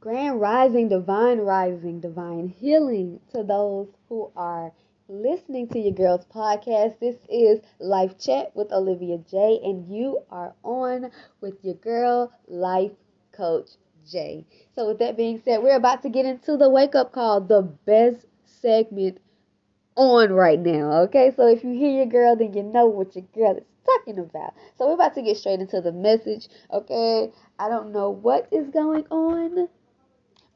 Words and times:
Grand 0.00 0.40
rising, 0.40 0.88
divine 0.88 1.40
rising, 1.40 2.00
divine 2.00 2.48
healing 2.48 3.20
to 3.34 3.42
those 3.42 3.86
who 4.08 4.32
are 4.34 4.72
listening 5.08 5.68
to 5.68 5.78
your 5.78 5.92
girls 5.92 6.24
podcast. 6.34 6.98
This 7.00 7.18
is 7.28 7.60
Life 7.78 8.18
Chat 8.18 8.56
with 8.56 8.72
Olivia 8.72 9.18
J, 9.18 9.60
and 9.62 9.94
you 9.94 10.20
are 10.30 10.54
on 10.62 11.10
with 11.42 11.62
your 11.62 11.74
girl, 11.74 12.32
Life 12.48 12.92
Coach 13.32 13.72
J. 14.10 14.46
So, 14.74 14.86
with 14.86 15.00
that 15.00 15.18
being 15.18 15.42
said, 15.44 15.62
we're 15.62 15.76
about 15.76 16.00
to 16.04 16.08
get 16.08 16.24
into 16.24 16.56
the 16.56 16.70
wake 16.70 16.94
up 16.94 17.12
call, 17.12 17.42
the 17.42 17.60
best 17.60 18.24
segment 18.46 19.18
on 19.96 20.32
right 20.32 20.60
now. 20.60 21.02
Okay, 21.02 21.30
so 21.36 21.46
if 21.46 21.62
you 21.62 21.72
hear 21.74 21.90
your 21.90 22.06
girl, 22.06 22.36
then 22.36 22.54
you 22.54 22.62
know 22.62 22.86
what 22.86 23.14
your 23.14 23.26
girl 23.34 23.58
is 23.58 23.64
talking 23.84 24.18
about. 24.18 24.54
So, 24.78 24.86
we're 24.86 24.94
about 24.94 25.14
to 25.16 25.22
get 25.22 25.36
straight 25.36 25.60
into 25.60 25.82
the 25.82 25.92
message. 25.92 26.48
Okay, 26.72 27.30
I 27.58 27.68
don't 27.68 27.92
know 27.92 28.08
what 28.08 28.48
is 28.50 28.70
going 28.70 29.04
on 29.10 29.68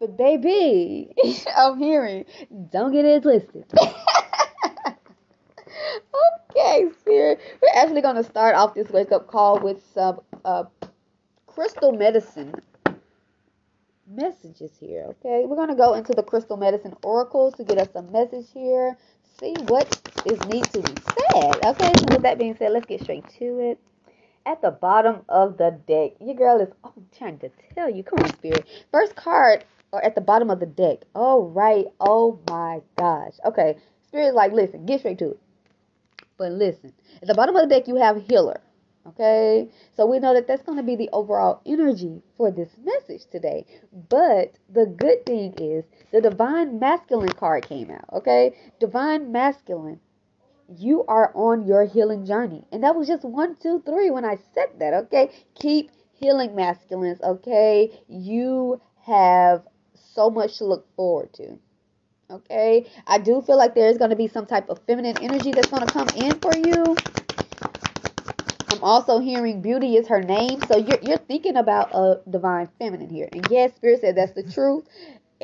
but 0.05 0.19
baby, 0.19 1.15
I'm 1.57 1.79
hearing, 1.79 2.27
don't 2.71 2.93
get 2.93 3.07
it 3.07 3.23
twisted. 3.23 3.65
okay, 6.51 6.91
Spirit. 7.01 7.41
We're 7.62 7.83
actually 7.83 8.03
going 8.03 8.17
to 8.17 8.25
start 8.25 8.55
off 8.55 8.75
this 8.75 8.91
wake 8.91 9.12
up 9.12 9.29
call 9.29 9.59
with 9.61 9.83
some 9.95 10.21
uh, 10.45 10.65
crystal 11.47 11.93
medicine 11.93 12.55
messages 14.07 14.73
here. 14.79 15.07
Okay, 15.09 15.45
we're 15.47 15.57
going 15.57 15.71
to 15.71 15.75
go 15.75 15.95
into 15.95 16.12
the 16.12 16.23
crystal 16.23 16.59
medicine 16.59 16.95
oracle 17.03 17.51
to 17.53 17.65
get 17.65 17.79
us 17.79 17.89
a 17.95 18.03
message 18.03 18.48
here. 18.53 18.98
See 19.41 19.55
what 19.69 19.89
is 20.27 20.39
need 20.47 20.65
to 20.65 20.83
be 20.83 20.93
said. 21.33 21.65
Okay, 21.65 21.93
so 21.97 22.05
with 22.11 22.23
that 22.23 22.39
being 22.39 22.57
said, 22.57 22.73
let's 22.73 22.84
get 22.84 23.01
straight 23.01 23.27
to 23.39 23.71
it 23.71 23.81
at 24.45 24.61
the 24.61 24.71
bottom 24.71 25.23
of 25.31 25.57
the 25.57 25.81
deck. 25.89 26.12
Your 26.21 26.34
girl 26.34 26.61
is 26.61 26.69
oh, 26.84 26.93
I'm 26.95 27.07
trying 27.17 27.39
to 27.39 27.51
tell 27.75 27.89
you. 27.89 28.05
Come 28.05 28.19
on, 28.19 28.29
spirit. 28.34 28.69
First 28.93 29.17
card 29.17 29.65
or 29.95 30.05
at 30.05 30.16
the 30.16 30.21
bottom 30.21 30.51
of 30.51 30.59
the 30.59 30.66
deck. 30.66 31.05
Oh, 31.15 31.45
right. 31.45 31.87
Oh, 32.00 32.41
my 32.50 32.81
gosh. 32.98 33.34
Okay. 33.45 33.77
Spirit 34.09 34.34
like, 34.34 34.53
listen, 34.53 34.84
get 34.87 35.00
straight 35.00 35.19
to 35.20 35.31
it. 35.31 35.41
But 36.37 36.50
listen, 36.50 36.92
at 37.23 37.28
the 37.28 37.34
bottom 37.34 37.55
of 37.55 37.62
the 37.62 37.73
deck, 37.73 37.87
you 37.87 37.95
have 37.97 38.27
healer. 38.28 38.61
Okay. 39.06 39.70
So 39.97 40.05
we 40.06 40.19
know 40.19 40.34
that 40.34 40.48
that's 40.48 40.62
going 40.62 40.78
to 40.78 40.84
be 40.84 40.97
the 40.97 41.11
overall 41.12 41.61
energy 41.65 42.22
for 42.37 42.50
this 42.50 42.70
message 42.83 43.22
today. 43.31 43.67
But 44.09 44.59
the 44.69 44.87
good 44.87 45.25
thing 45.25 45.55
is 45.59 45.84
the 46.12 46.20
divine 46.20 46.81
masculine 46.81 47.28
card 47.28 47.69
came 47.69 47.91
out. 47.91 48.05
Okay. 48.12 48.56
Divine 48.81 49.31
masculine 49.31 50.00
you 50.77 51.05
are 51.06 51.31
on 51.34 51.67
your 51.67 51.84
healing 51.84 52.25
journey. 52.27 52.65
And 52.72 52.83
that 52.83 52.97
was 52.97 53.06
just 53.06 53.25
one, 53.25 53.55
two, 53.62 53.83
three 53.84 54.11
when 54.11 54.25
I 54.25 54.39
said 54.55 54.69
that, 54.78 54.95
okay? 54.95 55.31
Keep 55.55 55.91
healing 56.15 56.56
masculines, 56.56 57.20
okay? 57.22 58.00
You 58.09 58.81
have 59.05 59.62
so 60.15 60.31
much 60.31 60.59
to 60.59 60.65
look 60.67 60.87
forward 60.97 61.33
to. 61.34 61.59
Okay, 62.31 62.91
I 63.07 63.19
do 63.19 63.43
feel 63.43 63.59
like 63.59 63.75
there 63.75 63.89
is 63.89 63.98
going 63.98 64.11
to 64.11 64.17
be 64.17 64.29
some 64.29 64.47
type 64.47 64.71
of 64.71 64.81
feminine 64.87 65.19
energy 65.19 65.53
that's 65.53 65.71
going 65.71 65.83
to 65.87 65.93
come 65.93 66.09
in 66.17 66.41
for 66.41 66.56
you. 66.56 66.97
I'm 68.71 68.83
also 68.83 69.21
hearing 69.21 69.62
beauty 69.62 69.97
is 69.97 70.09
her 70.09 70.23
name. 70.23 70.61
So 70.62 70.77
you're, 70.77 70.98
you're 71.03 71.19
thinking 71.19 71.56
about 71.56 71.95
a 71.95 72.23
divine 72.31 72.69
feminine 72.79 73.11
here. 73.11 73.29
And 73.33 73.51
yes, 73.51 73.75
Spirit 73.77 74.01
said 74.01 74.17
that's 74.17 74.33
the 74.33 74.43
truth 74.43 74.87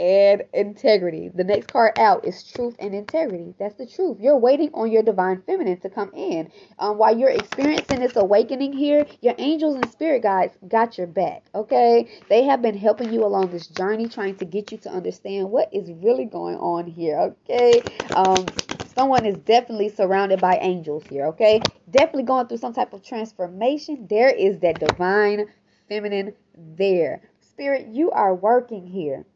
and 0.01 0.45
integrity. 0.55 1.29
The 1.29 1.45
next 1.45 1.71
card 1.71 1.99
out 1.99 2.27
is 2.27 2.43
truth 2.43 2.75
and 2.79 2.95
integrity. 2.95 3.55
That's 3.59 3.75
the 3.75 3.87
truth. 3.87 4.17
You're 4.19 4.39
waiting 4.39 4.71
on 4.73 4.91
your 4.91 5.03
divine 5.03 5.43
feminine 5.43 5.79
to 5.81 5.91
come 5.91 6.11
in. 6.15 6.51
Um, 6.79 6.97
while 6.97 7.17
you're 7.17 7.29
experiencing 7.29 8.01
this 8.01 8.17
awakening 8.17 8.73
here, 8.73 9.07
your 9.21 9.35
angels 9.37 9.75
and 9.75 9.93
spirit 9.93 10.23
guides 10.23 10.57
got 10.67 10.97
your 10.97 11.07
back. 11.07 11.45
Okay, 11.55 12.09
they 12.31 12.45
have 12.45 12.63
been 12.63 12.79
helping 12.79 13.13
you 13.13 13.27
along 13.27 13.51
this 13.51 13.67
journey, 13.67 14.09
trying 14.09 14.37
to 14.37 14.47
get 14.47 14.73
you 14.73 14.79
to 14.79 14.91
understand 14.91 15.51
what 15.51 15.69
is 15.71 15.91
really 16.03 16.25
going 16.25 16.57
on 16.57 16.87
here. 16.87 17.35
Okay, 17.45 17.83
um, 18.15 18.47
someone 18.95 19.27
is 19.27 19.37
definitely 19.41 19.91
surrounded 19.91 20.41
by 20.41 20.57
angels 20.63 21.05
here. 21.11 21.27
Okay, 21.27 21.61
definitely 21.91 22.23
going 22.23 22.47
through 22.47 22.57
some 22.57 22.73
type 22.73 22.95
of 22.95 23.03
transformation. 23.03 24.07
There 24.09 24.31
is 24.31 24.61
that 24.61 24.81
divine 24.81 25.45
feminine 25.91 26.33
there. 26.57 27.21
Spirit, 27.41 27.89
you 27.89 28.11
are 28.13 28.35
working 28.35 28.87
here. 28.87 29.27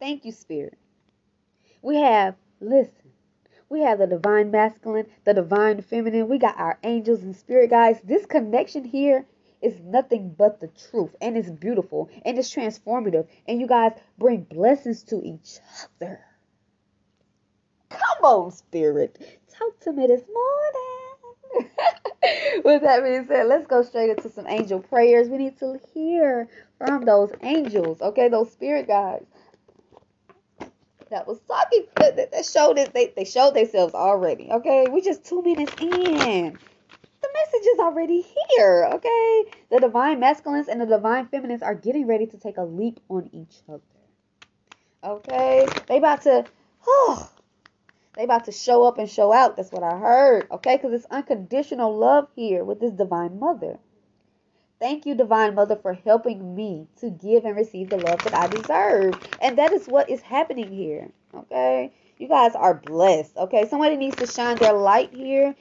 Thank 0.00 0.24
you, 0.24 0.32
Spirit. 0.32 0.78
We 1.82 1.96
have, 1.96 2.34
listen, 2.60 3.12
we 3.68 3.80
have 3.82 3.98
the 3.98 4.06
divine 4.06 4.50
masculine, 4.50 5.06
the 5.24 5.34
divine 5.34 5.82
feminine. 5.82 6.28
We 6.28 6.38
got 6.38 6.58
our 6.58 6.78
angels 6.82 7.22
and 7.22 7.36
spirit 7.36 7.70
guides. 7.70 8.00
This 8.02 8.26
connection 8.26 8.84
here 8.84 9.26
is 9.60 9.78
nothing 9.80 10.34
but 10.36 10.58
the 10.60 10.68
truth, 10.90 11.14
and 11.20 11.36
it's 11.36 11.50
beautiful, 11.50 12.08
and 12.24 12.38
it's 12.38 12.52
transformative. 12.52 13.28
And 13.46 13.60
you 13.60 13.66
guys 13.66 13.92
bring 14.18 14.42
blessings 14.44 15.02
to 15.04 15.22
each 15.22 15.58
other. 16.00 16.20
Come 17.90 18.24
on, 18.24 18.50
Spirit. 18.52 19.18
Talk 19.52 19.78
to 19.80 19.92
me 19.92 20.06
this 20.06 20.22
morning. 20.32 21.70
With 22.64 22.82
that 22.82 23.02
being 23.04 23.26
said, 23.26 23.46
let's 23.48 23.66
go 23.66 23.82
straight 23.82 24.10
into 24.10 24.30
some 24.30 24.46
angel 24.46 24.80
prayers. 24.80 25.28
We 25.28 25.38
need 25.38 25.58
to 25.58 25.78
hear 25.92 26.48
from 26.78 27.04
those 27.04 27.32
angels, 27.42 28.00
okay? 28.00 28.28
Those 28.28 28.52
spirit 28.52 28.86
guides 28.86 29.26
that 31.10 31.26
was 31.26 31.40
talking 31.46 31.86
that, 31.96 32.30
that 32.32 32.44
showed 32.44 32.78
it 32.78 32.92
they, 32.94 33.12
they 33.16 33.24
showed 33.24 33.54
themselves 33.54 33.94
already 33.94 34.48
okay? 34.50 34.86
We 34.90 35.00
just 35.00 35.24
two 35.24 35.42
minutes 35.42 35.72
in. 35.80 36.58
The 37.22 37.28
message 37.34 37.66
is 37.74 37.78
already 37.78 38.22
here 38.22 38.88
okay? 38.94 39.44
The 39.70 39.80
divine 39.80 40.20
masculines 40.20 40.68
and 40.68 40.80
the 40.80 40.86
divine 40.86 41.26
feminines 41.28 41.62
are 41.62 41.74
getting 41.74 42.06
ready 42.06 42.26
to 42.26 42.38
take 42.38 42.56
a 42.56 42.62
leap 42.62 43.00
on 43.08 43.28
each 43.32 43.56
other 43.68 43.82
okay? 45.04 45.66
They 45.86 45.98
about 45.98 46.22
to 46.22 46.44
oh 46.86 47.30
they 48.16 48.24
about 48.24 48.46
to 48.46 48.52
show 48.52 48.82
up 48.84 48.98
and 48.98 49.08
show 49.08 49.32
out. 49.32 49.56
That's 49.56 49.70
what 49.70 49.82
i 49.82 49.96
heard 49.98 50.46
okay? 50.50 50.76
Because 50.76 50.92
it's 50.92 51.06
unconditional 51.10 51.96
love 51.96 52.28
here 52.34 52.64
with 52.64 52.80
this 52.80 52.92
divine 52.92 53.38
mother 53.38 53.78
Thank 54.80 55.04
you, 55.04 55.14
Divine 55.14 55.54
Mother, 55.54 55.76
for 55.76 55.92
helping 55.92 56.56
me 56.56 56.86
to 57.00 57.10
give 57.10 57.44
and 57.44 57.54
receive 57.54 57.90
the 57.90 57.98
love 57.98 58.24
that 58.24 58.34
I 58.34 58.46
deserve. 58.46 59.14
And 59.42 59.58
that 59.58 59.72
is 59.72 59.86
what 59.86 60.08
is 60.08 60.22
happening 60.22 60.72
here. 60.72 61.10
Okay? 61.34 61.92
You 62.16 62.28
guys 62.28 62.54
are 62.54 62.74
blessed. 62.74 63.36
Okay? 63.36 63.68
Somebody 63.68 63.96
needs 63.96 64.16
to 64.16 64.26
shine 64.26 64.56
their 64.56 64.72
light 64.72 65.12
here. 65.14 65.54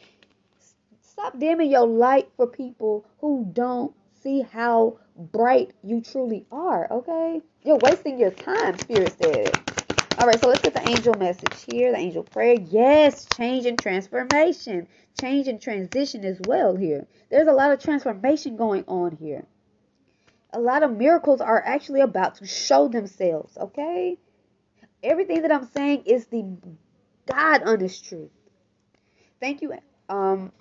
Stop 1.01 1.37
dimming 1.37 1.69
your 1.69 1.85
light 1.85 2.29
for 2.37 2.47
people 2.47 3.05
who 3.19 3.45
don't 3.51 3.93
see 4.23 4.41
how 4.41 4.99
bright 5.17 5.73
you 5.83 5.99
truly 5.99 6.45
are. 6.49 6.87
Okay? 6.89 7.41
You're 7.63 7.79
wasting 7.79 8.19
your 8.19 8.31
time, 8.31 8.77
Spirit 8.77 9.13
said. 9.21 9.51
All 10.17 10.27
right, 10.27 10.39
so 10.39 10.47
let's 10.47 10.61
get 10.61 10.73
the 10.73 10.89
angel 10.89 11.13
message 11.15 11.65
here, 11.69 11.91
the 11.91 11.97
angel 11.97 12.23
prayer. 12.23 12.55
Yes, 12.69 13.25
change 13.35 13.65
and 13.65 13.77
transformation 13.77 14.87
change 15.19 15.47
and 15.47 15.61
transition 15.61 16.25
as 16.25 16.39
well 16.47 16.75
here. 16.75 17.05
There's 17.29 17.47
a 17.47 17.53
lot 17.53 17.71
of 17.71 17.79
transformation 17.79 18.57
going 18.57 18.83
on 18.87 19.11
here. 19.11 19.45
A 20.51 20.59
lot 20.59 20.83
of 20.83 20.95
miracles 20.95 21.41
are 21.41 21.61
actually 21.63 22.01
about 22.01 22.35
to 22.35 22.47
show 22.47 22.87
themselves, 22.87 23.57
okay? 23.57 24.17
Everything 25.03 25.43
that 25.43 25.51
I'm 25.51 25.67
saying 25.67 26.03
is 26.05 26.25
the 26.27 26.43
God 27.25 27.63
honest 27.63 28.05
truth. 28.05 28.31
Thank 29.39 29.61
you, 29.61 29.73
um, 30.09 30.51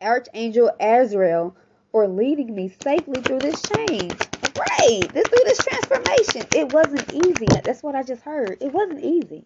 Archangel 0.00 0.70
Azrael, 0.80 1.54
for 1.92 2.08
leading 2.08 2.54
me 2.54 2.74
safely 2.82 3.20
through 3.20 3.40
this 3.40 3.62
change. 3.62 4.14
Great, 4.54 5.12
this 5.12 5.28
through 5.28 5.44
this 5.44 5.58
transformation. 5.58 6.46
It 6.54 6.72
wasn't 6.72 7.12
easy. 7.12 7.46
That's 7.62 7.82
what 7.82 7.94
I 7.94 8.02
just 8.02 8.22
heard. 8.22 8.56
It 8.60 8.72
wasn't 8.72 9.04
easy. 9.04 9.44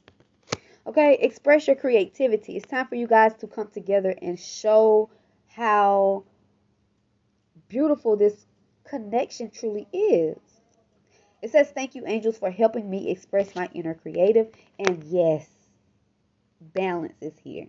Okay, 0.86 1.18
express 1.20 1.66
your 1.66 1.74
creativity. 1.74 2.56
It's 2.56 2.68
time 2.70 2.86
for 2.86 2.94
you 2.94 3.08
guys 3.08 3.34
to 3.38 3.48
come 3.48 3.68
together 3.68 4.14
and 4.22 4.38
show 4.38 5.10
how 5.48 6.22
beautiful 7.66 8.16
this 8.16 8.46
connection 8.84 9.50
truly 9.50 9.88
is. 9.92 10.38
It 11.42 11.50
says, 11.50 11.70
Thank 11.70 11.96
you, 11.96 12.04
angels, 12.06 12.38
for 12.38 12.52
helping 12.52 12.88
me 12.88 13.10
express 13.10 13.56
my 13.56 13.68
inner 13.74 13.94
creative. 13.94 14.54
And 14.78 15.02
yes, 15.02 15.48
balance 16.60 17.20
is 17.20 17.36
here. 17.42 17.66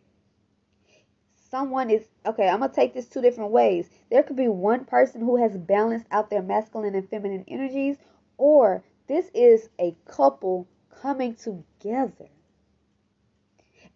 Someone 1.50 1.90
is, 1.90 2.04
okay, 2.24 2.48
I'm 2.48 2.60
going 2.60 2.70
to 2.70 2.76
take 2.76 2.94
this 2.94 3.08
two 3.08 3.22
different 3.22 3.50
ways. 3.50 3.90
There 4.12 4.22
could 4.22 4.36
be 4.36 4.48
one 4.48 4.86
person 4.86 5.22
who 5.22 5.38
has 5.38 5.58
balanced 5.58 6.06
out 6.12 6.30
their 6.30 6.44
masculine 6.44 6.94
and 6.94 7.10
feminine 7.10 7.46
energies, 7.48 7.98
or 8.38 8.84
this 9.08 9.32
is 9.34 9.70
a 9.80 9.96
couple 10.06 10.68
coming 11.02 11.34
together 11.34 12.28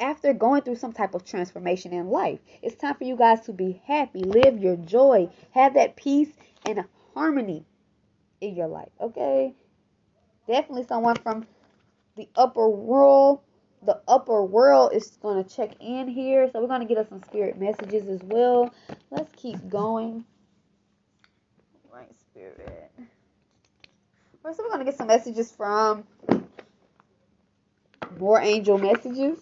after 0.02 0.34
going 0.34 0.64
through 0.64 0.76
some 0.76 0.92
type 0.92 1.14
of 1.14 1.24
transformation 1.24 1.94
in 1.94 2.10
life. 2.10 2.40
It's 2.62 2.76
time 2.76 2.96
for 2.96 3.04
you 3.04 3.16
guys 3.16 3.42
to 3.42 3.54
be 3.54 3.82
happy, 3.86 4.24
live 4.24 4.58
your 4.58 4.76
joy, 4.76 5.30
have 5.52 5.76
that 5.76 5.96
peace 5.96 6.30
and 6.66 6.84
harmony 7.14 7.64
in 8.42 8.56
your 8.56 8.68
life. 8.68 8.90
Okay? 9.00 9.54
Definitely 10.48 10.86
someone 10.88 11.16
from 11.16 11.46
the 12.18 12.28
upper 12.36 12.68
world. 12.68 13.42
The 13.84 14.02
upper 14.08 14.44
world 14.44 14.92
is 14.94 15.18
going 15.22 15.44
to 15.44 15.56
check 15.56 15.72
in 15.80 16.08
here. 16.08 16.50
So 16.52 16.62
we're 16.62 16.68
going 16.68 16.82
to 16.82 16.88
get 16.88 16.98
us 16.98 17.10
some 17.10 17.24
spirit 17.24 17.60
messages 17.60 18.08
as 18.08 18.22
well. 18.24 18.74
Let's 19.10 19.32
keep 19.36 19.70
going. 19.70 20.26
Right, 21.92 22.10
spirit. 22.20 22.92
First, 24.44 24.60
we're 24.60 24.68
going 24.70 24.80
to 24.80 24.86
get 24.86 24.98
some 24.98 25.08
messages 25.08 25.52
from 25.52 26.04
more 28.20 28.42
angel 28.42 28.78
messages. 28.78 29.40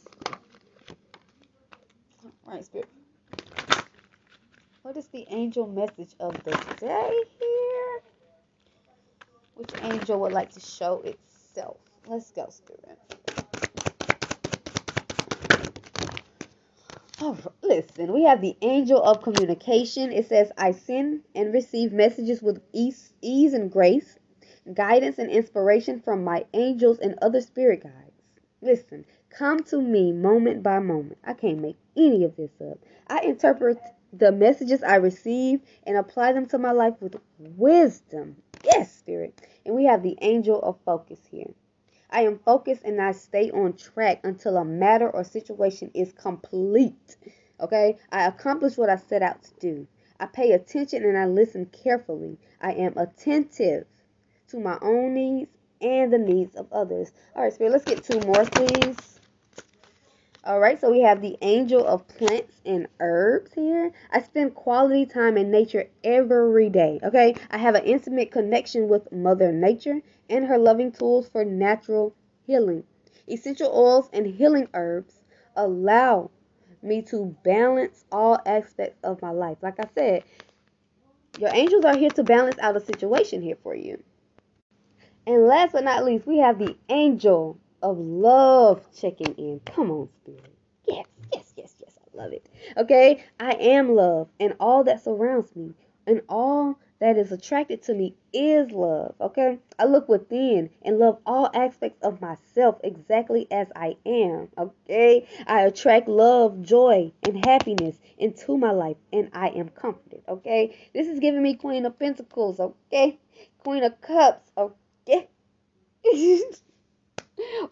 Right, 2.49 2.65
Spirit. 2.65 2.89
What 4.81 4.97
is 4.97 5.05
the 5.07 5.27
angel 5.29 5.67
message 5.67 6.15
of 6.19 6.33
the 6.43 6.51
day 6.79 7.23
here? 7.39 8.01
Which 9.53 9.69
angel 9.83 10.19
would 10.21 10.31
like 10.31 10.49
to 10.53 10.59
show 10.59 11.03
itself? 11.05 11.77
Let's 12.07 12.31
go, 12.31 12.47
Spirit. 12.49 12.97
Oh, 17.21 17.37
listen, 17.61 18.11
we 18.13 18.23
have 18.23 18.41
the 18.41 18.57
angel 18.63 19.03
of 19.03 19.21
communication. 19.21 20.11
It 20.11 20.27
says, 20.27 20.51
I 20.57 20.71
send 20.71 21.21
and 21.35 21.53
receive 21.53 21.93
messages 21.93 22.41
with 22.41 22.63
ease, 22.73 23.13
ease 23.21 23.53
and 23.53 23.71
grace, 23.71 24.17
guidance 24.73 25.19
and 25.19 25.29
inspiration 25.29 25.99
from 25.99 26.23
my 26.23 26.45
angels 26.55 26.97
and 26.97 27.15
other 27.21 27.41
spirit 27.41 27.83
guides. 27.83 28.23
Listen, 28.61 29.05
come 29.29 29.63
to 29.63 29.81
me 29.81 30.11
moment 30.11 30.63
by 30.63 30.79
moment. 30.79 31.17
I 31.23 31.33
can't 31.33 31.59
make 31.59 31.77
any 31.95 32.23
of 32.23 32.35
this 32.35 32.51
up. 32.61 32.79
I 33.07 33.21
interpret 33.21 33.77
the 34.11 34.31
messages 34.31 34.83
I 34.83 34.95
receive 34.95 35.61
and 35.85 35.97
apply 35.97 36.33
them 36.33 36.45
to 36.47 36.57
my 36.57 36.71
life 36.71 36.95
with 36.99 37.15
wisdom. 37.37 38.37
Yes, 38.63 38.91
Spirit. 38.95 39.41
And 39.65 39.75
we 39.75 39.85
have 39.85 40.03
the 40.03 40.17
angel 40.21 40.61
of 40.61 40.79
focus 40.85 41.19
here. 41.29 41.51
I 42.09 42.21
am 42.21 42.39
focused 42.39 42.83
and 42.83 42.99
I 42.99 43.11
stay 43.11 43.51
on 43.51 43.73
track 43.73 44.21
until 44.23 44.57
a 44.57 44.65
matter 44.65 45.09
or 45.09 45.23
situation 45.23 45.91
is 45.93 46.11
complete. 46.11 47.17
Okay? 47.59 47.97
I 48.11 48.25
accomplish 48.25 48.77
what 48.77 48.89
I 48.89 48.95
set 48.95 49.21
out 49.21 49.43
to 49.43 49.51
do. 49.59 49.87
I 50.19 50.25
pay 50.25 50.51
attention 50.51 51.03
and 51.03 51.17
I 51.17 51.25
listen 51.25 51.67
carefully. 51.67 52.37
I 52.59 52.73
am 52.73 52.97
attentive 52.97 53.85
to 54.49 54.59
my 54.59 54.77
own 54.81 55.13
needs 55.13 55.51
and 55.81 56.11
the 56.11 56.17
needs 56.17 56.55
of 56.55 56.67
others. 56.73 57.11
All 57.35 57.43
right, 57.43 57.53
Spirit, 57.53 57.71
let's 57.71 57.85
get 57.85 58.03
two 58.03 58.19
more, 58.21 58.43
please. 58.45 59.18
All 60.45 60.61
right, 60.61 60.79
so 60.79 60.89
we 60.89 61.01
have 61.01 61.21
the 61.21 61.37
angel 61.41 61.85
of 61.85 62.07
plants 62.07 62.61
and 62.65 62.87
herbs 63.01 63.53
here. 63.53 63.91
I 64.09 64.21
spend 64.21 64.55
quality 64.55 65.05
time 65.05 65.35
in 65.35 65.51
nature 65.51 65.89
every 66.01 66.69
day. 66.69 67.01
Okay, 67.03 67.35
I 67.51 67.57
have 67.57 67.75
an 67.75 67.83
intimate 67.83 68.31
connection 68.31 68.87
with 68.87 69.11
Mother 69.11 69.51
Nature 69.51 70.01
and 70.29 70.45
her 70.45 70.57
loving 70.57 70.93
tools 70.93 71.27
for 71.27 71.43
natural 71.43 72.15
healing. 72.47 72.85
Essential 73.27 73.69
oils 73.69 74.09
and 74.13 74.25
healing 74.25 74.69
herbs 74.73 75.21
allow 75.57 76.31
me 76.81 77.01
to 77.01 77.35
balance 77.43 78.05
all 78.09 78.39
aspects 78.45 79.03
of 79.03 79.21
my 79.21 79.31
life. 79.31 79.57
Like 79.61 79.77
I 79.77 79.89
said, 79.93 80.23
your 81.37 81.53
angels 81.53 81.83
are 81.83 81.97
here 81.97 82.11
to 82.11 82.23
balance 82.23 82.57
out 82.59 82.77
a 82.77 82.79
situation 82.79 83.41
here 83.41 83.57
for 83.61 83.75
you. 83.75 84.01
And 85.27 85.47
last 85.47 85.73
but 85.73 85.83
not 85.83 86.05
least, 86.05 86.25
we 86.25 86.37
have 86.37 86.59
the 86.59 86.77
angel 86.87 87.59
of 87.81 87.97
love 87.97 88.85
checking 88.95 89.33
in. 89.35 89.61
Come 89.65 89.91
on, 89.91 90.09
Spirit. 90.21 90.53
Yes, 90.87 91.05
yes, 91.33 91.53
yes, 91.55 91.73
yes. 91.79 91.93
I 91.97 92.17
love 92.17 92.33
it. 92.33 92.47
Okay? 92.77 93.23
I 93.39 93.51
am 93.51 93.95
love, 93.95 94.29
and 94.39 94.55
all 94.59 94.83
that 94.85 95.03
surrounds 95.03 95.55
me, 95.55 95.73
and 96.07 96.21
all 96.27 96.79
that 96.99 97.17
is 97.17 97.31
attracted 97.31 97.81
to 97.83 97.93
me 97.93 98.15
is 98.33 98.71
love. 98.71 99.15
Okay? 99.21 99.59
I 99.77 99.85
look 99.85 100.09
within 100.09 100.69
and 100.81 100.99
love 100.99 101.19
all 101.25 101.49
aspects 101.53 102.01
of 102.03 102.21
myself 102.21 102.79
exactly 102.83 103.47
as 103.51 103.67
I 103.75 103.95
am. 104.05 104.49
Okay? 104.57 105.27
I 105.47 105.61
attract 105.61 106.07
love, 106.07 106.61
joy, 106.61 107.11
and 107.25 107.45
happiness 107.45 107.97
into 108.17 108.57
my 108.57 108.71
life, 108.71 108.97
and 109.13 109.29
I 109.33 109.49
am 109.49 109.69
comforted. 109.69 110.23
Okay? 110.27 110.77
This 110.93 111.07
is 111.07 111.19
giving 111.19 111.41
me 111.41 111.55
Queen 111.55 111.85
of 111.85 111.97
Pentacles. 111.97 112.59
Okay? 112.59 113.19
Queen 113.59 113.83
of 113.83 114.01
Cups. 114.01 114.51
Okay? 114.57 115.29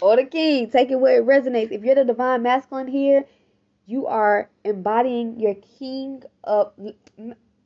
or 0.02 0.16
the 0.16 0.26
king. 0.26 0.70
Take 0.70 0.92
it 0.92 1.00
where 1.00 1.20
it 1.20 1.26
resonates. 1.26 1.72
If 1.72 1.84
you're 1.84 1.96
the 1.96 2.06
divine 2.06 2.44
masculine 2.44 2.88
here, 2.88 3.26
you 3.86 4.08
are 4.08 4.50
embodying 4.64 5.40
your 5.40 5.56
king 5.80 6.24
of. 6.44 6.74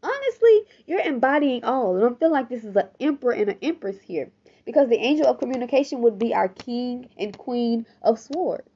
Honestly, 0.03 0.62
you're 0.88 1.01
embodying 1.01 1.63
all. 1.63 2.03
I 2.03 2.13
feel 2.15 2.31
like 2.31 2.50
this 2.50 2.63
is 2.63 2.75
an 2.75 2.89
emperor 3.00 3.33
and 3.33 3.50
an 3.50 3.57
empress 3.62 4.00
here. 4.01 4.31
Because 4.65 4.89
the 4.89 4.98
angel 4.98 5.27
of 5.27 5.39
communication 5.39 6.01
would 6.01 6.19
be 6.19 6.33
our 6.33 6.48
king 6.48 7.09
and 7.18 7.38
queen 7.38 7.86
of 8.01 8.19
swords. 8.19 8.69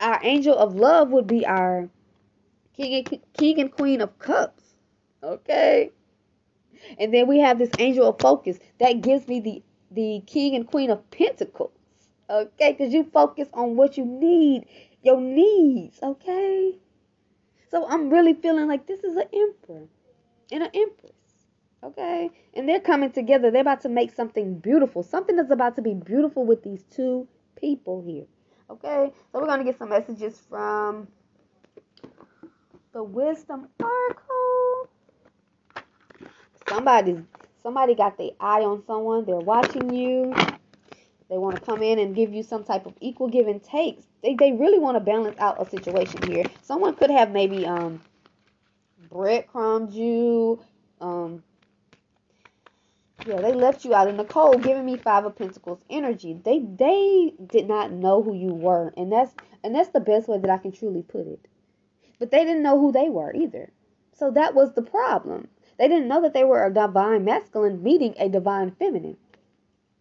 Our 0.00 0.20
angel 0.22 0.56
of 0.56 0.74
love 0.74 1.10
would 1.10 1.26
be 1.26 1.46
our 1.46 1.88
king 2.76 2.94
and, 2.94 3.20
king 3.34 3.60
and 3.60 3.70
queen 3.70 4.00
of 4.00 4.18
cups. 4.18 4.74
Okay? 5.22 5.90
And 6.98 7.14
then 7.14 7.28
we 7.28 7.38
have 7.38 7.58
this 7.58 7.70
angel 7.78 8.08
of 8.08 8.18
focus 8.18 8.58
that 8.78 9.00
gives 9.00 9.28
me 9.28 9.40
the 9.40 9.62
the 9.94 10.22
king 10.26 10.54
and 10.54 10.66
queen 10.66 10.90
of 10.90 11.10
pentacles. 11.10 11.72
Okay, 12.30 12.72
because 12.72 12.92
you 12.94 13.04
focus 13.04 13.48
on 13.52 13.76
what 13.76 13.98
you 13.98 14.04
need, 14.04 14.66
your 15.02 15.20
needs. 15.20 15.98
Okay. 16.02 16.78
So 17.70 17.86
I'm 17.88 18.10
really 18.10 18.34
feeling 18.34 18.68
like 18.68 18.86
this 18.86 19.00
is 19.00 19.16
an 19.16 19.28
emperor 19.32 19.86
and 20.50 20.62
an 20.62 20.70
empress. 20.74 21.12
Okay. 21.82 22.30
And 22.54 22.68
they're 22.68 22.80
coming 22.80 23.10
together. 23.10 23.50
They're 23.50 23.62
about 23.62 23.80
to 23.82 23.88
make 23.88 24.14
something 24.14 24.58
beautiful. 24.58 25.02
Something 25.02 25.36
that's 25.36 25.50
about 25.50 25.76
to 25.76 25.82
be 25.82 25.94
beautiful 25.94 26.44
with 26.44 26.62
these 26.62 26.84
two 26.84 27.26
people 27.56 28.02
here. 28.06 28.24
Okay. 28.70 29.12
So 29.32 29.40
we're 29.40 29.56
to 29.56 29.64
get 29.64 29.78
some 29.78 29.88
messages 29.88 30.40
from 30.48 31.08
the 32.92 33.02
wisdom 33.02 33.68
oracle. 33.80 34.88
Somebody's 36.68 37.20
Somebody 37.62 37.94
got 37.94 38.18
their 38.18 38.30
eye 38.40 38.62
on 38.62 38.84
someone. 38.86 39.24
They're 39.24 39.36
watching 39.36 39.94
you. 39.94 40.34
They 41.28 41.38
want 41.38 41.56
to 41.56 41.62
come 41.64 41.82
in 41.82 41.98
and 41.98 42.14
give 42.14 42.34
you 42.34 42.42
some 42.42 42.64
type 42.64 42.86
of 42.86 42.94
equal 43.00 43.28
give 43.28 43.46
and 43.46 43.62
takes. 43.62 44.04
They, 44.22 44.34
they 44.34 44.52
really 44.52 44.78
want 44.78 44.96
to 44.96 45.00
balance 45.00 45.38
out 45.38 45.60
a 45.60 45.68
situation 45.68 46.30
here. 46.30 46.44
Someone 46.62 46.94
could 46.94 47.10
have 47.10 47.30
maybe 47.30 47.64
um 47.66 48.02
breadcrumbed 49.10 49.92
you. 49.92 50.60
Um, 51.00 51.42
yeah, 53.26 53.40
they 53.40 53.52
left 53.52 53.84
you 53.84 53.94
out 53.94 54.08
in 54.08 54.16
the 54.16 54.24
cold, 54.24 54.62
giving 54.62 54.84
me 54.84 54.96
five 54.96 55.24
of 55.24 55.36
pentacles 55.36 55.80
energy. 55.88 56.38
They 56.44 56.58
they 56.58 57.32
did 57.46 57.68
not 57.68 57.92
know 57.92 58.22
who 58.22 58.34
you 58.34 58.52
were, 58.52 58.92
and 58.96 59.12
that's 59.12 59.32
and 59.62 59.74
that's 59.74 59.90
the 59.90 60.00
best 60.00 60.28
way 60.28 60.38
that 60.38 60.50
I 60.50 60.58
can 60.58 60.72
truly 60.72 61.02
put 61.02 61.26
it. 61.26 61.46
But 62.18 62.30
they 62.30 62.44
didn't 62.44 62.62
know 62.62 62.80
who 62.80 62.92
they 62.92 63.08
were 63.08 63.34
either. 63.34 63.70
So 64.12 64.30
that 64.32 64.54
was 64.54 64.74
the 64.74 64.82
problem. 64.82 65.48
They 65.82 65.88
didn't 65.88 66.06
know 66.06 66.22
that 66.22 66.32
they 66.32 66.44
were 66.44 66.64
a 66.64 66.72
divine 66.72 67.24
masculine 67.24 67.82
meeting 67.82 68.14
a 68.16 68.28
divine 68.28 68.70
feminine. 68.70 69.16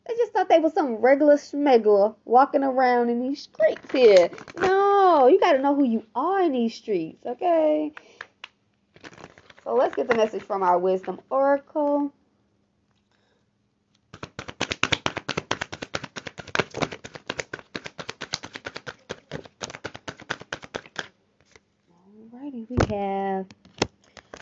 They 0.07 0.13
just 0.13 0.31
thought 0.31 0.47
they 0.47 0.59
was 0.59 0.75
some 0.75 0.97
regular 0.97 1.37
schmegler 1.37 2.13
walking 2.23 2.63
around 2.63 3.09
in 3.09 3.19
these 3.19 3.41
streets 3.41 3.91
here. 3.91 4.29
No, 4.59 5.25
you 5.25 5.39
got 5.39 5.53
to 5.53 5.57
know 5.57 5.73
who 5.73 5.83
you 5.83 6.05
are 6.13 6.43
in 6.43 6.51
these 6.51 6.75
streets, 6.75 7.25
okay? 7.25 7.93
So 9.63 9.73
let's 9.73 9.95
get 9.95 10.07
the 10.07 10.13
message 10.13 10.43
from 10.43 10.61
our 10.61 10.77
wisdom 10.77 11.19
oracle. 11.31 12.13
Alrighty, 22.31 22.67
we 22.69 22.95
have 22.95 23.47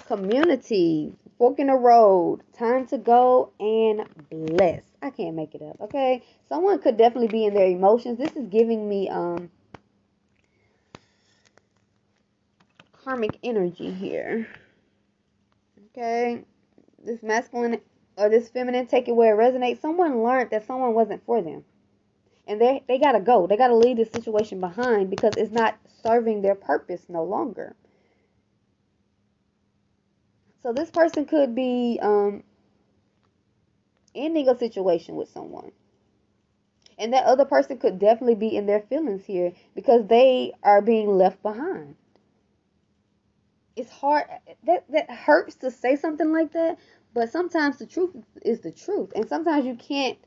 community 0.05 1.13
fork 1.39 1.57
in 1.57 1.67
the 1.67 1.73
road, 1.73 2.41
time 2.53 2.85
to 2.87 2.99
go 2.99 3.51
and 3.59 4.07
bless. 4.29 4.83
I 5.01 5.09
can't 5.09 5.35
make 5.35 5.55
it 5.55 5.61
up, 5.63 5.79
okay? 5.81 6.21
Someone 6.47 6.79
could 6.79 6.97
definitely 6.97 7.29
be 7.29 7.45
in 7.45 7.53
their 7.53 7.69
emotions. 7.69 8.19
This 8.19 8.35
is 8.35 8.45
giving 8.47 8.87
me 8.87 9.09
um 9.09 9.49
karmic 13.03 13.39
energy 13.41 13.91
here. 13.91 14.47
Okay? 15.97 16.43
This 17.03 17.23
masculine 17.23 17.79
or 18.17 18.29
this 18.29 18.49
feminine, 18.49 18.85
take 18.85 19.07
it 19.07 19.15
where 19.15 19.33
it 19.33 19.43
resonates. 19.43 19.81
Someone 19.81 20.21
learned 20.21 20.51
that 20.51 20.67
someone 20.67 20.93
wasn't 20.93 21.25
for 21.25 21.41
them. 21.41 21.63
And 22.45 22.59
they 22.59 22.83
they 22.87 22.99
gotta 22.99 23.21
go. 23.21 23.47
They 23.47 23.55
gotta 23.55 23.75
leave 23.75 23.95
this 23.95 24.11
situation 24.11 24.59
behind 24.59 25.09
because 25.09 25.33
it's 25.37 25.51
not 25.51 25.77
serving 26.03 26.41
their 26.41 26.55
purpose 26.55 27.03
no 27.07 27.23
longer. 27.23 27.75
So 30.61 30.73
this 30.73 30.89
person 30.91 31.25
could 31.25 31.55
be 31.55 31.99
um, 32.01 32.43
ending 34.13 34.49
a 34.49 34.57
situation 34.57 35.15
with 35.15 35.29
someone. 35.29 35.71
And 36.97 37.13
that 37.13 37.25
other 37.25 37.45
person 37.45 37.77
could 37.77 37.97
definitely 37.97 38.35
be 38.35 38.55
in 38.55 38.65
their 38.65 38.81
feelings 38.81 39.25
here 39.25 39.53
because 39.73 40.05
they 40.07 40.53
are 40.63 40.81
being 40.81 41.07
left 41.17 41.41
behind. 41.41 41.95
It's 43.77 43.91
hard 43.91 44.25
that 44.65 44.83
that 44.91 45.09
hurts 45.09 45.55
to 45.55 45.71
say 45.71 45.95
something 45.95 46.33
like 46.33 46.51
that, 46.51 46.77
but 47.13 47.31
sometimes 47.31 47.77
the 47.77 47.85
truth 47.85 48.13
is 48.41 48.59
the 48.59 48.71
truth. 48.71 49.13
And 49.15 49.29
sometimes 49.29 49.65
you 49.65 49.75
can't 49.75 50.17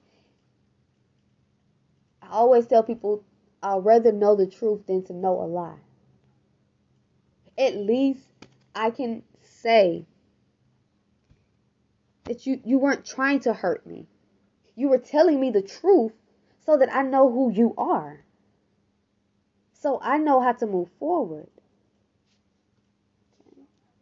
I 2.23 2.29
always 2.31 2.67
tell 2.67 2.83
people 2.83 3.23
I'd 3.62 3.85
rather 3.85 4.12
know 4.12 4.35
the 4.35 4.47
truth 4.47 4.87
than 4.87 5.03
to 5.05 5.12
know 5.12 5.41
a 5.43 5.45
lie. 5.45 5.79
At 7.59 7.77
least 7.77 8.27
I 8.75 8.91
can 8.91 9.23
say 9.43 10.07
that 12.25 12.47
you 12.47 12.61
you 12.64 12.79
weren't 12.79 13.05
trying 13.05 13.41
to 13.41 13.52
hurt 13.52 13.87
me. 13.87 14.07
You 14.75 14.88
were 14.88 14.99
telling 14.99 15.41
me 15.41 15.50
the 15.50 15.62
truth 15.62 16.12
so 16.64 16.76
that 16.76 16.95
I 16.95 17.02
know 17.02 17.31
who 17.31 17.52
you 17.52 17.75
are. 17.76 18.25
So 19.73 19.99
I 20.00 20.19
know 20.19 20.41
how 20.41 20.52
to 20.52 20.67
move 20.67 20.88
forward. 20.99 21.49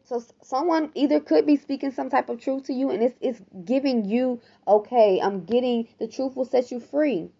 So 0.04 0.22
someone 0.42 0.90
either 0.94 1.20
could 1.20 1.46
be 1.46 1.56
speaking 1.56 1.92
some 1.92 2.10
type 2.10 2.28
of 2.28 2.40
truth 2.40 2.64
to 2.64 2.72
you 2.72 2.90
and 2.90 3.00
it's, 3.00 3.16
it's 3.20 3.40
giving 3.64 4.04
you, 4.04 4.40
okay, 4.66 5.20
I'm 5.22 5.44
getting 5.44 5.86
the 5.98 6.08
truth 6.08 6.34
will 6.36 6.44
set 6.44 6.72
you 6.72 6.80
free. 6.80 7.30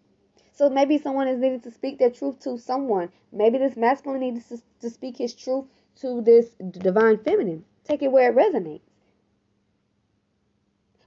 So 0.52 0.70
maybe 0.70 0.98
someone 0.98 1.26
is 1.26 1.40
needing 1.40 1.60
to 1.62 1.70
speak 1.70 1.98
their 1.98 2.10
truth 2.10 2.38
to 2.44 2.58
someone. 2.58 3.10
Maybe 3.32 3.58
this 3.58 3.76
masculine 3.76 4.20
needs 4.20 4.46
to, 4.50 4.62
to 4.82 4.90
speak 4.90 5.16
his 5.16 5.34
truth 5.34 5.64
to 6.02 6.22
this 6.22 6.46
divine 6.70 7.18
feminine. 7.18 7.64
Take 7.84 8.02
it 8.02 8.12
where 8.12 8.30
it 8.30 8.36
resonates. 8.36 8.89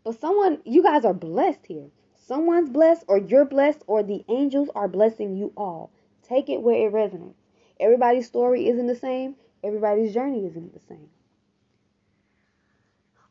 But 0.04 0.20
someone, 0.20 0.60
you 0.66 0.84
guys 0.84 1.06
are 1.06 1.14
blessed 1.14 1.66
here. 1.66 1.88
Someone's 2.16 2.70
blessed, 2.70 3.06
or 3.08 3.18
you're 3.18 3.46
blessed, 3.46 3.84
or 3.88 4.04
the 4.04 4.24
angels 4.30 4.70
are 4.76 4.88
blessing 4.88 5.36
you 5.36 5.52
all. 5.58 5.92
Take 6.28 6.50
it 6.50 6.62
where 6.62 6.88
it 6.88 6.94
resonates. 6.94 7.36
Everybody's 7.80 8.28
story 8.28 8.68
isn't 8.70 8.88
the 8.88 8.96
same, 8.96 9.36
everybody's 9.64 10.14
journey 10.14 10.46
isn't 10.46 10.74
the 10.74 10.80
same. 10.88 11.10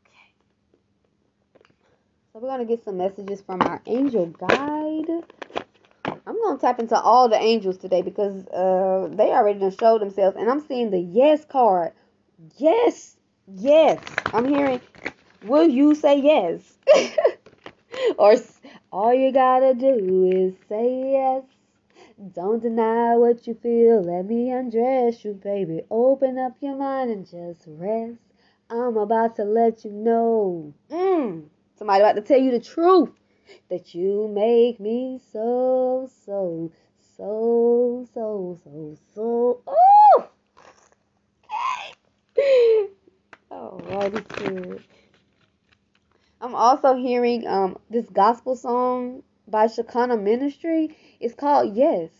Okay. 0.00 0.32
So 2.32 2.38
we're 2.38 2.48
going 2.48 2.60
to 2.60 2.66
get 2.66 2.84
some 2.84 2.98
messages 2.98 3.40
from 3.40 3.62
our 3.62 3.80
angel 3.86 4.26
guide. 4.26 5.24
I'm 6.26 6.36
to 6.36 6.58
tap 6.60 6.78
into 6.78 6.98
all 6.98 7.28
the 7.28 7.40
angels 7.40 7.78
today 7.78 8.02
because 8.02 8.46
uh, 8.48 9.08
they 9.12 9.30
already 9.30 9.58
done 9.58 9.74
showed 9.76 10.00
themselves. 10.00 10.36
And 10.36 10.50
I'm 10.50 10.60
seeing 10.60 10.90
the 10.90 11.00
yes 11.00 11.44
card. 11.44 11.92
Yes. 12.56 13.16
Yes. 13.46 13.98
I'm 14.32 14.46
hearing, 14.46 14.80
will 15.44 15.68
you 15.68 15.94
say 15.94 16.20
yes? 16.20 16.78
or 18.18 18.36
all 18.90 19.14
you 19.14 19.32
got 19.32 19.60
to 19.60 19.74
do 19.74 20.24
is 20.24 20.54
say 20.68 21.12
yes. 21.12 21.44
Don't 22.34 22.62
deny 22.62 23.16
what 23.16 23.46
you 23.46 23.54
feel. 23.54 24.02
Let 24.02 24.26
me 24.26 24.50
undress 24.50 25.24
you, 25.24 25.32
baby. 25.32 25.82
Open 25.90 26.38
up 26.38 26.56
your 26.60 26.76
mind 26.76 27.10
and 27.10 27.26
just 27.26 27.64
rest. 27.66 28.20
I'm 28.70 28.96
about 28.96 29.36
to 29.36 29.44
let 29.44 29.84
you 29.84 29.90
know. 29.90 30.74
Mmm. 30.90 31.44
Somebody 31.76 32.02
about 32.02 32.14
to 32.16 32.22
tell 32.22 32.40
you 32.40 32.50
the 32.50 32.60
truth. 32.60 33.10
That 33.68 33.94
you 33.94 34.28
make 34.28 34.80
me 34.80 35.20
so, 35.32 36.08
so, 36.24 36.72
so, 37.16 38.08
so, 38.14 38.58
so, 38.62 38.96
so. 39.14 39.60
Oh! 39.66 40.28
Alrighty, 43.50 44.28
good. 44.28 44.84
I'm 46.42 46.56
also 46.56 46.96
hearing 46.96 47.46
um 47.46 47.78
this 47.88 48.06
gospel 48.10 48.56
song 48.56 49.22
by 49.46 49.68
Shekinah 49.68 50.16
Ministry. 50.16 50.96
It's 51.20 51.34
called 51.34 51.76
Yes. 51.76 52.10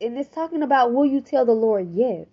And 0.00 0.16
it's 0.16 0.28
talking 0.28 0.62
about 0.62 0.92
will 0.92 1.04
you 1.04 1.20
tell 1.20 1.44
the 1.44 1.52
Lord 1.52 1.90
yes? 1.92 2.28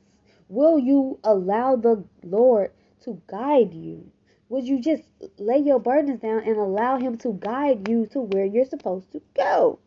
Will 0.50 0.78
you 0.78 1.18
allow 1.24 1.78
the 1.78 2.04
Lord 2.22 2.72
to 3.06 3.20
guide 3.26 3.74
you? 3.74 4.12
Would 4.50 4.68
you 4.68 4.80
just 4.80 5.02
lay 5.40 5.58
your 5.58 5.80
burdens 5.80 6.22
down 6.22 6.44
and 6.44 6.58
allow 6.58 7.00
Him 7.00 7.18
to 7.20 7.34
guide 7.34 7.88
you 7.88 8.06
to 8.08 8.22
where 8.22 8.46
you're 8.46 8.66
supposed 8.66 9.12
to 9.14 9.22
go? 9.34 9.80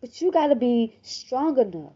But 0.00 0.20
you 0.20 0.32
got 0.32 0.48
to 0.48 0.56
be 0.56 0.96
strong 1.02 1.60
enough. 1.60 1.92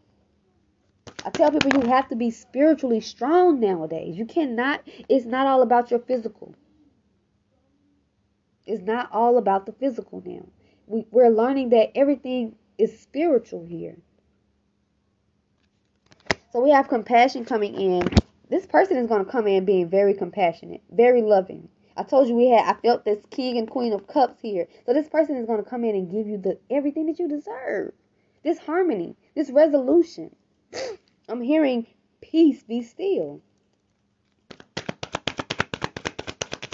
I 1.24 1.30
tell 1.30 1.50
people 1.50 1.70
you 1.80 1.88
have 1.88 2.08
to 2.08 2.16
be 2.16 2.30
spiritually 2.30 3.00
strong 3.00 3.60
nowadays. 3.60 4.16
You 4.16 4.26
cannot, 4.26 4.82
it's 5.08 5.26
not 5.26 5.46
all 5.46 5.62
about 5.62 5.90
your 5.90 6.00
physical. 6.00 6.54
It's 8.64 8.82
not 8.82 9.10
all 9.12 9.38
about 9.38 9.66
the 9.66 9.72
physical 9.72 10.22
now. 10.24 10.46
We, 10.86 11.06
we're 11.10 11.30
learning 11.30 11.70
that 11.70 11.90
everything 11.96 12.56
is 12.78 12.98
spiritual 13.00 13.64
here. 13.64 13.96
So 16.52 16.60
we 16.60 16.70
have 16.70 16.88
compassion 16.88 17.44
coming 17.44 17.74
in 17.74 18.08
this 18.48 18.66
person 18.66 18.96
is 18.96 19.08
going 19.08 19.24
to 19.24 19.30
come 19.30 19.48
in 19.48 19.64
being 19.64 19.88
very 19.88 20.14
compassionate, 20.14 20.82
very 20.90 21.20
loving. 21.20 21.68
I 21.96 22.04
told 22.04 22.28
you 22.28 22.36
we 22.36 22.50
had, 22.50 22.76
I 22.76 22.80
felt 22.80 23.04
this 23.04 23.24
king 23.30 23.58
and 23.58 23.68
queen 23.68 23.92
of 23.92 24.06
cups 24.06 24.40
here. 24.40 24.68
So 24.84 24.92
this 24.92 25.08
person 25.08 25.36
is 25.36 25.46
going 25.46 25.62
to 25.62 25.68
come 25.68 25.82
in 25.82 25.96
and 25.96 26.10
give 26.10 26.28
you 26.28 26.38
the 26.38 26.58
everything 26.70 27.06
that 27.06 27.18
you 27.18 27.26
deserve. 27.26 27.92
This 28.44 28.58
harmony, 28.58 29.16
this 29.34 29.50
resolution. 29.50 30.36
I'm 31.28 31.40
hearing 31.40 31.86
peace 32.20 32.62
be 32.62 32.82
still. 32.82 33.40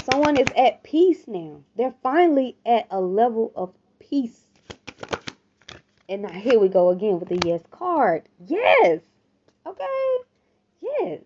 Someone 0.05 0.37
is 0.37 0.51
at 0.57 0.83
peace 0.83 1.27
now. 1.27 1.63
They're 1.77 1.95
finally 2.03 2.57
at 2.67 2.87
a 2.91 3.01
level 3.01 3.53
of 3.55 3.73
peace. 4.01 4.45
And 6.09 6.23
now 6.23 6.33
here 6.33 6.59
we 6.59 6.69
go 6.69 6.91
again 6.91 7.21
with 7.21 7.29
the 7.29 7.41
yes 7.47 7.63
card. 7.71 8.29
Yes. 8.47 9.01
Okay. 9.67 10.17
Yes 10.81 11.21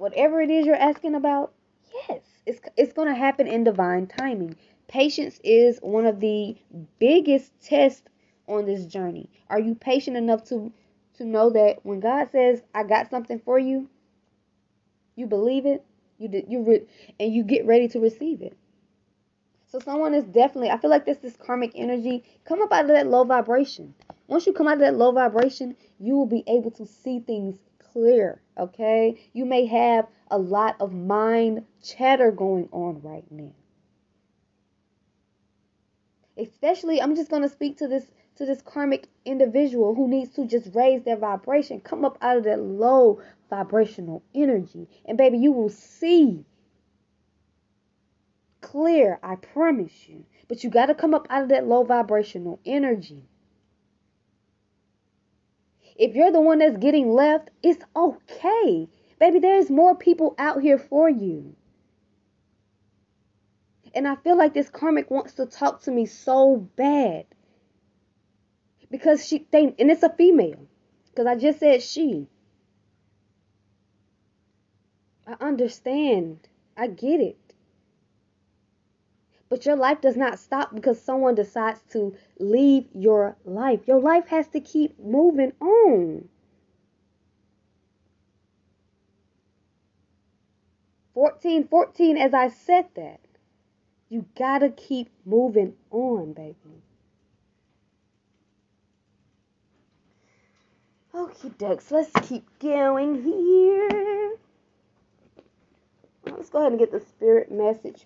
whatever 0.00 0.40
it 0.40 0.50
is 0.50 0.64
you're 0.64 0.74
asking 0.74 1.14
about, 1.14 1.52
yes, 2.08 2.22
it's 2.46 2.60
it's 2.78 2.92
going 2.94 3.08
to 3.08 3.14
happen 3.14 3.46
in 3.46 3.64
divine 3.64 4.06
timing. 4.06 4.56
Patience 4.88 5.38
is 5.44 5.78
one 5.82 6.06
of 6.06 6.20
the 6.20 6.56
biggest 6.98 7.52
tests 7.62 8.08
on 8.50 8.66
this 8.66 8.84
journey. 8.84 9.30
Are 9.48 9.60
you 9.60 9.74
patient 9.74 10.16
enough 10.16 10.44
to 10.48 10.72
to 11.14 11.24
know 11.24 11.50
that 11.50 11.78
when 11.84 12.00
God 12.00 12.30
says, 12.32 12.62
"I 12.74 12.84
got 12.84 13.10
something 13.10 13.38
for 13.38 13.58
you," 13.58 13.88
you 15.16 15.26
believe 15.26 15.66
it, 15.66 15.84
you 16.18 16.28
you 16.48 16.62
re- 16.62 16.86
and 17.18 17.32
you 17.32 17.42
get 17.42 17.66
ready 17.66 17.88
to 17.88 18.00
receive 18.00 18.42
it. 18.42 18.56
So 19.66 19.78
someone 19.78 20.14
is 20.14 20.24
definitely, 20.24 20.70
I 20.70 20.78
feel 20.78 20.90
like 20.90 21.06
this 21.06 21.18
this 21.18 21.36
karmic 21.36 21.72
energy. 21.76 22.24
Come 22.44 22.60
up 22.60 22.72
out 22.72 22.84
of 22.84 22.90
that 22.90 23.06
low 23.06 23.24
vibration. 23.24 23.94
Once 24.26 24.46
you 24.46 24.52
come 24.52 24.66
out 24.66 24.74
of 24.74 24.80
that 24.80 24.96
low 24.96 25.12
vibration, 25.12 25.76
you 25.98 26.16
will 26.16 26.26
be 26.26 26.42
able 26.48 26.72
to 26.72 26.86
see 26.86 27.20
things 27.20 27.56
clear, 27.92 28.40
okay? 28.58 29.20
You 29.32 29.44
may 29.44 29.66
have 29.66 30.06
a 30.30 30.38
lot 30.38 30.76
of 30.80 30.92
mind 30.92 31.64
chatter 31.82 32.30
going 32.32 32.68
on 32.72 33.00
right 33.02 33.24
now. 33.30 33.52
Especially, 36.40 37.00
I'm 37.00 37.14
just 37.14 37.30
going 37.30 37.42
to 37.42 37.48
speak 37.48 37.78
to 37.78 37.88
this 37.88 38.06
to 38.36 38.46
this 38.46 38.62
karmic 38.62 39.06
individual 39.26 39.94
who 39.94 40.08
needs 40.08 40.34
to 40.34 40.46
just 40.46 40.74
raise 40.74 41.02
their 41.02 41.16
vibration, 41.16 41.80
come 41.80 42.04
up 42.04 42.16
out 42.22 42.38
of 42.38 42.44
that 42.44 42.60
low 42.60 43.20
vibrational 43.50 44.22
energy. 44.34 44.88
And 45.04 45.18
baby, 45.18 45.36
you 45.38 45.52
will 45.52 45.68
see 45.68 46.46
clear, 48.60 49.18
I 49.22 49.36
promise 49.36 50.08
you. 50.08 50.24
But 50.48 50.64
you 50.64 50.70
got 50.70 50.86
to 50.86 50.94
come 50.94 51.14
up 51.14 51.26
out 51.28 51.42
of 51.42 51.48
that 51.50 51.66
low 51.66 51.84
vibrational 51.84 52.60
energy. 52.64 53.24
If 55.96 56.14
you're 56.14 56.32
the 56.32 56.40
one 56.40 56.60
that's 56.60 56.78
getting 56.78 57.12
left, 57.12 57.50
it's 57.62 57.84
okay. 57.94 58.88
Baby, 59.18 59.38
there's 59.38 59.70
more 59.70 59.94
people 59.94 60.34
out 60.38 60.62
here 60.62 60.78
for 60.78 61.10
you. 61.10 61.56
And 63.94 64.06
I 64.06 64.16
feel 64.16 64.36
like 64.36 64.54
this 64.54 64.68
karmic 64.68 65.10
wants 65.10 65.34
to 65.34 65.46
talk 65.46 65.82
to 65.82 65.90
me 65.90 66.06
so 66.06 66.56
bad. 66.76 67.26
Because 68.90 69.26
she 69.26 69.46
they 69.50 69.74
and 69.78 69.90
it's 69.90 70.02
a 70.02 70.10
female. 70.10 70.66
Because 71.06 71.26
I 71.26 71.36
just 71.36 71.58
said 71.60 71.82
she. 71.82 72.28
I 75.26 75.36
understand. 75.40 76.48
I 76.76 76.86
get 76.86 77.20
it. 77.20 77.36
But 79.48 79.66
your 79.66 79.76
life 79.76 80.00
does 80.00 80.16
not 80.16 80.38
stop 80.38 80.72
because 80.74 81.00
someone 81.00 81.34
decides 81.34 81.82
to 81.90 82.14
leave 82.38 82.86
your 82.94 83.36
life. 83.44 83.80
Your 83.88 84.00
life 84.00 84.28
has 84.28 84.46
to 84.48 84.60
keep 84.60 84.98
moving 85.00 85.52
on. 85.60 86.28
14, 91.14 91.66
14, 91.66 92.16
as 92.16 92.32
I 92.32 92.48
said 92.48 92.86
that. 92.94 93.20
You 94.10 94.26
gotta 94.36 94.70
keep 94.70 95.08
moving 95.24 95.74
on, 95.90 96.32
baby. 96.32 96.56
Okay, 101.14 101.50
ducks, 101.58 101.90
let's 101.90 102.10
keep 102.28 102.46
going 102.58 103.22
here. 103.22 104.32
Let's 106.26 106.50
go 106.50 106.58
ahead 106.58 106.72
and 106.72 106.78
get 106.78 106.92
the 106.92 107.00
spirit 107.00 107.50
message 107.50 108.04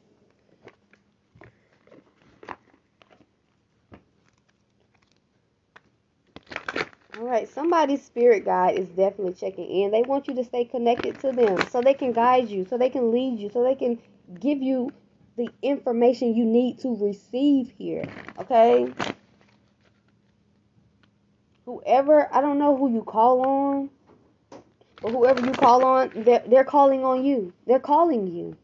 All 7.16 7.30
right, 7.30 7.48
somebody's 7.48 8.04
spirit 8.04 8.44
guide 8.44 8.76
is 8.76 8.88
definitely 8.88 9.34
checking 9.34 9.66
in. 9.66 9.92
They 9.92 10.02
want 10.02 10.26
you 10.26 10.34
to 10.34 10.44
stay 10.44 10.64
connected 10.64 11.20
to 11.20 11.30
them 11.30 11.64
so 11.70 11.80
they 11.80 11.94
can 11.94 12.12
guide 12.12 12.48
you, 12.48 12.66
so 12.68 12.76
they 12.76 12.90
can 12.90 13.12
lead 13.12 13.38
you, 13.38 13.48
so 13.50 13.62
they 13.62 13.76
can 13.76 13.98
give 14.40 14.60
you 14.60 14.90
the 15.36 15.48
information 15.62 16.34
you 16.34 16.44
need 16.44 16.78
to 16.80 16.96
receive 16.96 17.72
here. 17.76 18.04
Okay? 18.38 18.92
Whoever, 21.64 22.28
I 22.32 22.40
don't 22.40 22.58
know 22.58 22.76
who 22.76 22.92
you 22.92 23.02
call 23.02 23.40
on, 23.40 23.90
but 25.00 25.12
whoever 25.12 25.44
you 25.44 25.52
call 25.52 25.84
on, 25.84 26.10
they're, 26.14 26.42
they're 26.46 26.64
calling 26.64 27.04
on 27.04 27.24
you. 27.24 27.52
They're 27.66 27.80
calling 27.80 28.26
you. 28.26 28.56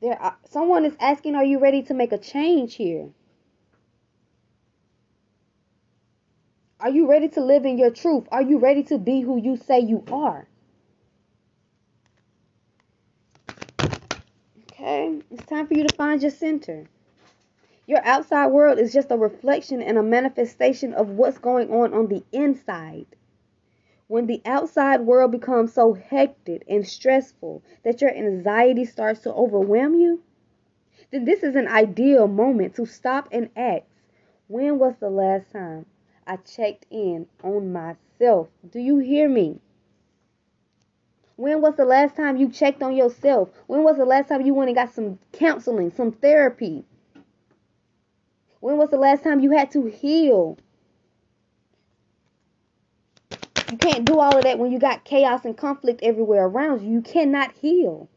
There, 0.00 0.20
are, 0.20 0.32
uh, 0.32 0.48
someone 0.48 0.84
is 0.84 0.94
asking, 1.00 1.36
"Are 1.36 1.44
you 1.44 1.58
ready 1.58 1.82
to 1.84 1.94
make 1.94 2.12
a 2.12 2.18
change 2.18 2.74
here? 2.74 3.08
Are 6.80 6.90
you 6.90 7.08
ready 7.08 7.28
to 7.28 7.40
live 7.40 7.64
in 7.64 7.78
your 7.78 7.90
truth? 7.90 8.26
Are 8.32 8.42
you 8.42 8.58
ready 8.58 8.82
to 8.84 8.98
be 8.98 9.20
who 9.20 9.36
you 9.36 9.56
say 9.56 9.78
you 9.78 10.04
are?" 10.10 10.48
Okay, 14.82 15.20
it's 15.30 15.46
time 15.46 15.68
for 15.68 15.74
you 15.74 15.86
to 15.86 15.94
find 15.94 16.20
your 16.20 16.32
center. 16.32 16.88
Your 17.86 18.04
outside 18.04 18.48
world 18.48 18.80
is 18.80 18.92
just 18.92 19.12
a 19.12 19.16
reflection 19.16 19.80
and 19.80 19.96
a 19.96 20.02
manifestation 20.02 20.92
of 20.92 21.10
what's 21.10 21.38
going 21.38 21.70
on 21.70 21.94
on 21.94 22.08
the 22.08 22.24
inside. 22.32 23.06
When 24.08 24.26
the 24.26 24.42
outside 24.44 25.02
world 25.02 25.30
becomes 25.30 25.72
so 25.72 25.92
hectic 25.92 26.64
and 26.68 26.84
stressful 26.84 27.62
that 27.84 28.00
your 28.00 28.10
anxiety 28.10 28.84
starts 28.84 29.20
to 29.20 29.32
overwhelm 29.32 29.94
you, 29.94 30.20
then 31.12 31.26
this 31.26 31.44
is 31.44 31.54
an 31.54 31.68
ideal 31.68 32.26
moment 32.26 32.74
to 32.74 32.84
stop 32.84 33.28
and 33.30 33.50
ask 33.54 33.86
when 34.48 34.80
was 34.80 34.96
the 34.98 35.10
last 35.10 35.52
time 35.52 35.86
I 36.26 36.38
checked 36.38 36.86
in 36.90 37.28
on 37.44 37.72
myself? 37.72 38.48
Do 38.68 38.80
you 38.80 38.98
hear 38.98 39.28
me? 39.28 39.60
When 41.42 41.60
was 41.60 41.74
the 41.74 41.84
last 41.84 42.14
time 42.14 42.36
you 42.36 42.48
checked 42.48 42.84
on 42.84 42.94
yourself? 42.94 43.48
When 43.66 43.82
was 43.82 43.96
the 43.96 44.04
last 44.04 44.28
time 44.28 44.42
you 44.42 44.54
went 44.54 44.68
and 44.68 44.76
got 44.76 44.94
some 44.94 45.18
counseling, 45.32 45.90
some 45.90 46.12
therapy? 46.12 46.84
When 48.60 48.76
was 48.76 48.90
the 48.90 48.96
last 48.96 49.24
time 49.24 49.40
you 49.40 49.50
had 49.50 49.72
to 49.72 49.86
heal? 49.86 50.56
You 53.72 53.76
can't 53.76 54.04
do 54.04 54.20
all 54.20 54.36
of 54.36 54.44
that 54.44 54.60
when 54.60 54.70
you 54.70 54.78
got 54.78 55.02
chaos 55.02 55.44
and 55.44 55.56
conflict 55.56 55.98
everywhere 56.04 56.46
around 56.46 56.82
you. 56.82 56.92
You 56.92 57.02
cannot 57.02 57.50
heal. 57.60 58.08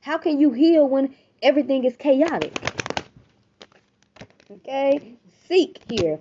How 0.00 0.16
can 0.16 0.40
you 0.40 0.50
heal 0.52 0.88
when 0.88 1.14
everything 1.42 1.84
is 1.84 1.94
chaotic? 1.96 2.58
Okay? 4.50 5.18
Seek 5.46 5.78
here. 5.90 6.20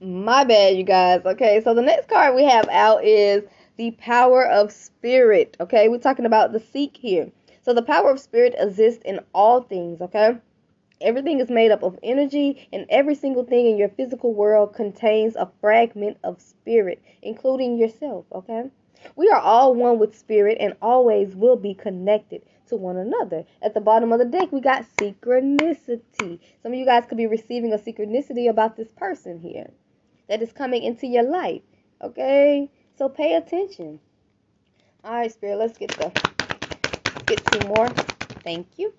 My 0.00 0.44
bad, 0.44 0.76
you 0.76 0.84
guys. 0.84 1.22
Okay, 1.26 1.60
so 1.64 1.74
the 1.74 1.82
next 1.82 2.08
card 2.08 2.36
we 2.36 2.44
have 2.44 2.68
out 2.68 3.04
is 3.04 3.42
the 3.78 3.92
power 3.92 4.44
of 4.44 4.70
spirit. 4.70 5.56
Okay, 5.60 5.88
we're 5.88 5.98
talking 5.98 6.26
about 6.26 6.52
the 6.52 6.60
seek 6.60 6.96
here. 6.96 7.30
So 7.62 7.72
the 7.72 7.82
power 7.82 8.10
of 8.10 8.20
spirit 8.20 8.54
exists 8.58 9.02
in 9.04 9.20
all 9.32 9.62
things. 9.62 10.02
Okay, 10.02 10.36
Everything 11.00 11.38
is 11.38 11.48
made 11.48 11.70
up 11.70 11.84
of 11.84 11.96
energy, 12.02 12.68
and 12.72 12.84
every 12.88 13.14
single 13.14 13.44
thing 13.44 13.66
in 13.66 13.78
your 13.78 13.88
physical 13.88 14.34
world 14.34 14.74
contains 14.74 15.36
a 15.36 15.48
fragment 15.60 16.16
of 16.24 16.40
spirit, 16.40 17.00
including 17.22 17.78
yourself, 17.78 18.26
okay? 18.32 18.64
We 19.14 19.28
are 19.28 19.38
all 19.38 19.76
one 19.76 20.00
with 20.00 20.18
spirit 20.18 20.56
and 20.58 20.74
always 20.82 21.36
will 21.36 21.54
be 21.54 21.72
connected 21.72 22.42
to 22.66 22.76
one 22.76 22.96
another. 22.96 23.44
At 23.62 23.74
the 23.74 23.80
bottom 23.80 24.12
of 24.12 24.18
the 24.18 24.24
deck, 24.24 24.50
we 24.50 24.60
got 24.60 24.86
synchronicity. 24.96 26.40
Some 26.64 26.72
of 26.72 26.78
you 26.78 26.84
guys 26.84 27.04
could 27.08 27.16
be 27.16 27.28
receiving 27.28 27.72
a 27.72 27.78
synchronicity 27.78 28.50
about 28.50 28.76
this 28.76 28.90
person 28.90 29.38
here 29.38 29.70
that 30.28 30.42
is 30.42 30.52
coming 30.52 30.82
into 30.82 31.06
your 31.06 31.22
life, 31.22 31.62
okay? 32.02 32.68
So 32.98 33.08
pay 33.08 33.36
attention. 33.36 34.00
All 35.04 35.12
right, 35.12 35.32
spirit, 35.32 35.56
let's 35.58 35.78
get 35.78 35.90
the 35.92 36.10
get 37.26 37.44
two 37.52 37.68
more. 37.68 37.86
Thank 38.42 38.66
you. 38.76 38.92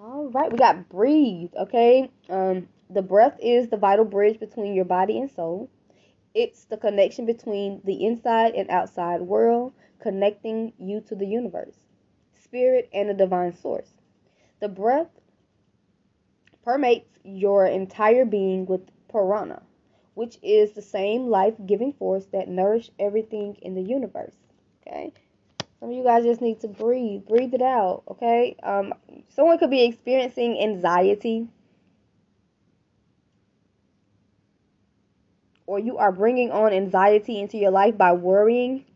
All 0.00 0.28
right, 0.28 0.50
we 0.50 0.56
got 0.56 0.88
breathe, 0.88 1.50
okay? 1.54 2.10
Um 2.30 2.68
the 2.88 3.02
breath 3.02 3.36
is 3.42 3.68
the 3.68 3.76
vital 3.76 4.06
bridge 4.06 4.40
between 4.40 4.72
your 4.72 4.86
body 4.86 5.18
and 5.18 5.30
soul. 5.30 5.68
It's 6.32 6.64
the 6.64 6.78
connection 6.78 7.26
between 7.26 7.82
the 7.84 8.06
inside 8.06 8.54
and 8.54 8.70
outside 8.70 9.20
world, 9.20 9.74
connecting 10.00 10.72
you 10.78 11.02
to 11.02 11.14
the 11.14 11.26
universe, 11.26 11.76
spirit, 12.42 12.88
and 12.94 13.10
the 13.10 13.14
divine 13.14 13.52
source. 13.52 13.92
The 14.60 14.68
breath 14.70 15.10
permeates 16.64 17.18
your 17.22 17.66
entire 17.66 18.24
being 18.24 18.64
with 18.64 18.88
prana, 19.10 19.60
which 20.16 20.38
is 20.42 20.72
the 20.72 20.80
same 20.80 21.26
life-giving 21.26 21.92
force 21.92 22.24
that 22.32 22.48
nourishes 22.48 22.90
everything 22.98 23.54
in 23.60 23.74
the 23.74 23.82
universe. 23.82 24.32
Okay? 24.80 25.12
Some 25.78 25.90
of 25.90 25.94
you 25.94 26.02
guys 26.02 26.24
just 26.24 26.40
need 26.40 26.58
to 26.60 26.68
breathe. 26.68 27.26
Breathe 27.28 27.52
it 27.52 27.60
out, 27.60 28.02
okay? 28.08 28.56
Um, 28.62 28.94
someone 29.28 29.58
could 29.58 29.68
be 29.68 29.84
experiencing 29.84 30.58
anxiety. 30.58 31.48
Or 35.66 35.78
you 35.78 35.98
are 35.98 36.12
bringing 36.12 36.50
on 36.50 36.72
anxiety 36.72 37.38
into 37.38 37.58
your 37.58 37.70
life 37.70 37.98
by 37.98 38.12
worrying. 38.12 38.86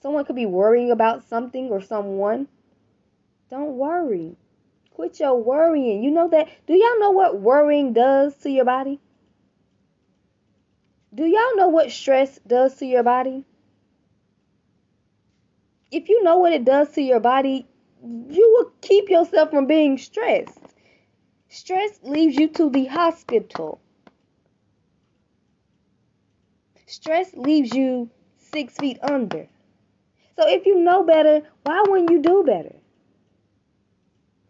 Someone 0.00 0.24
could 0.24 0.36
be 0.36 0.46
worrying 0.46 0.92
about 0.92 1.28
something 1.28 1.70
or 1.70 1.80
someone. 1.80 2.46
Don't 3.50 3.76
worry. 3.76 4.36
Quit 4.94 5.18
your 5.18 5.42
worrying. 5.42 6.04
You 6.04 6.12
know 6.12 6.28
that? 6.28 6.46
Do 6.68 6.74
y'all 6.74 7.00
know 7.00 7.10
what 7.10 7.40
worrying 7.40 7.94
does 7.94 8.36
to 8.42 8.50
your 8.50 8.64
body? 8.64 9.00
Do 11.14 11.24
y'all 11.24 11.56
know 11.56 11.68
what 11.68 11.90
stress 11.90 12.38
does 12.46 12.76
to 12.76 12.86
your 12.86 13.02
body? 13.02 13.44
if 15.90 16.08
you 16.08 16.22
know 16.22 16.38
what 16.38 16.52
it 16.52 16.64
does 16.64 16.90
to 16.92 17.02
your 17.02 17.20
body, 17.20 17.66
you 18.02 18.54
will 18.56 18.72
keep 18.80 19.08
yourself 19.08 19.50
from 19.50 19.66
being 19.66 19.98
stressed. 19.98 20.58
Stress 21.48 21.98
leaves 22.02 22.36
you 22.36 22.48
to 22.48 22.70
the 22.70 22.86
hospital. 22.86 23.80
Stress 26.86 27.34
leaves 27.34 27.74
you 27.74 28.10
six 28.38 28.76
feet 28.76 28.98
under. 29.02 29.48
So 30.36 30.48
if 30.48 30.64
you 30.64 30.78
know 30.78 31.04
better, 31.04 31.42
why 31.64 31.82
wouldn't 31.86 32.10
you 32.10 32.22
do 32.22 32.44
better? 32.46 32.76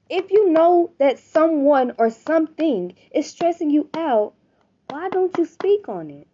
If 0.08 0.30
you 0.30 0.50
know 0.50 0.92
that 0.98 1.18
someone 1.18 1.92
or 1.98 2.10
something 2.10 2.94
is 3.12 3.28
stressing 3.30 3.70
you 3.70 3.88
out, 3.94 4.34
why 4.88 5.08
don't 5.08 5.36
you 5.38 5.46
speak 5.46 5.88
on 5.88 6.10
it? 6.10 6.26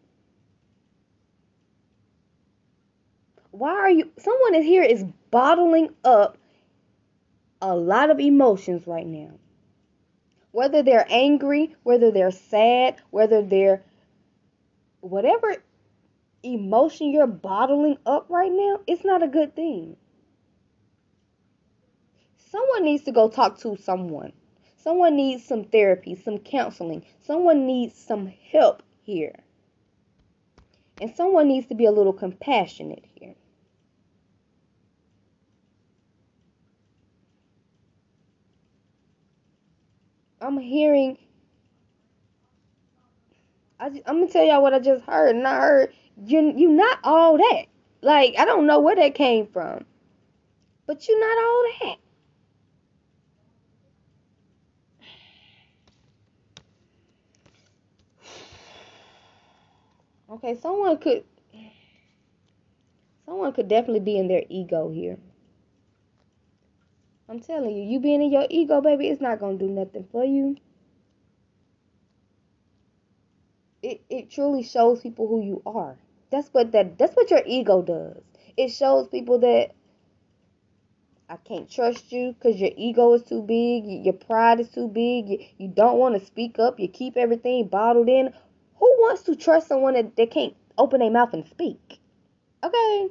Why 3.59 3.71
are 3.71 3.90
you 3.90 4.11
someone 4.19 4.55
is 4.55 4.66
here 4.66 4.83
is 4.83 5.05
bottling 5.31 5.88
up 6.05 6.37
a 7.62 7.75
lot 7.75 8.11
of 8.11 8.21
emotions 8.21 8.87
right 8.87 9.07
now. 9.07 9.31
Whether 10.51 10.83
they're 10.83 11.07
angry 11.09 11.75
whether 11.83 12.11
they're 12.11 12.31
sad 12.31 12.97
whether 13.11 13.42
they're 13.42 13.83
whatever 15.01 15.57
emotion 16.42 17.11
you're 17.11 17.27
bottling 17.27 17.97
up 18.05 18.27
right 18.29 18.53
now 18.53 18.81
it's 18.87 19.05
not 19.05 19.23
a 19.23 19.29
good 19.29 19.57
thing. 19.57 19.97
Someone 22.51 22.85
needs 22.85 23.05
to 23.05 23.12
go 23.12 23.29
talk 23.29 23.59
to 23.61 23.77
someone. 23.77 24.33
Someone 24.77 25.16
needs 25.16 25.45
some 25.45 25.64
therapy 25.64 26.14
some 26.14 26.38
counseling. 26.38 27.05
Someone 27.25 27.66
needs 27.66 27.95
some 27.95 28.27
help 28.27 28.83
here. 29.03 29.35
And 31.01 31.14
someone 31.16 31.49
needs 31.49 31.66
to 31.69 31.75
be 31.75 31.87
a 31.87 31.90
little 31.90 32.12
compassionate 32.12 33.05
here 33.14 33.35
I'm 40.40 40.59
hearing. 40.59 41.18
I, 43.81 43.87
am 43.87 44.03
gonna 44.05 44.29
tell 44.29 44.44
y'all 44.44 44.62
what 44.62 44.75
I 44.75 44.81
just 44.81 45.05
heard, 45.05 45.35
and 45.37 45.46
I 45.46 45.57
heard 45.57 45.92
you 46.25 46.53
you 46.57 46.68
not 46.68 46.99
all 47.05 47.37
that. 47.38 47.64
Like 48.03 48.35
I 48.38 48.44
don't 48.44 48.66
know 48.66 48.81
where 48.81 48.96
that 48.96 49.14
came 49.14 49.46
from, 49.46 49.85
but 50.87 51.07
you're 51.09 51.20
not 51.20 51.38
all 51.38 51.64
that. 51.81 51.96
Okay, 60.29 60.57
someone 60.61 60.99
could 60.99 61.22
someone 63.25 63.53
could 63.53 63.68
definitely 63.68 64.01
be 64.01 64.18
in 64.18 64.27
their 64.29 64.42
ego 64.51 64.90
here. 64.90 65.18
I'm 67.28 67.40
telling 67.40 67.74
you, 67.76 67.82
you 67.82 67.98
being 67.98 68.22
in 68.22 68.30
your 68.30 68.46
ego, 68.48 68.80
baby, 68.80 69.08
it's 69.08 69.20
not 69.20 69.40
gonna 69.40 69.58
do 69.58 69.68
nothing 69.68 70.06
for 70.12 70.24
you. 70.24 70.56
It 73.82 74.00
it 74.08 74.30
truly 74.30 74.62
shows 74.62 75.00
people 75.00 75.26
who 75.26 75.42
you 75.42 75.60
are. 75.66 75.96
That's 76.30 76.48
what 76.54 76.70
that 76.72 76.98
that's 76.98 77.16
what 77.16 77.30
your 77.30 77.42
ego 77.44 77.82
does. 77.82 78.22
It 78.56 78.68
shows 78.68 79.08
people 79.08 79.40
that 79.40 79.72
I 81.28 81.36
can't 81.36 81.68
trust 81.68 82.12
you 82.12 82.32
because 82.32 82.60
your 82.60 82.70
ego 82.76 83.12
is 83.14 83.24
too 83.24 83.42
big, 83.42 83.84
your 84.04 84.14
pride 84.14 84.60
is 84.60 84.68
too 84.68 84.86
big, 84.86 85.28
you, 85.28 85.38
you 85.58 85.66
don't 85.66 85.98
want 85.98 86.18
to 86.18 86.24
speak 86.24 86.60
up, 86.60 86.78
you 86.78 86.86
keep 86.86 87.16
everything 87.16 87.66
bottled 87.66 88.08
in. 88.08 88.32
Who 88.76 88.86
wants 89.00 89.24
to 89.24 89.34
trust 89.34 89.66
someone 89.66 89.94
that 89.94 90.14
they 90.14 90.26
can't 90.26 90.54
open 90.78 91.00
their 91.00 91.10
mouth 91.10 91.34
and 91.34 91.44
speak? 91.44 91.98
Okay. 92.62 93.08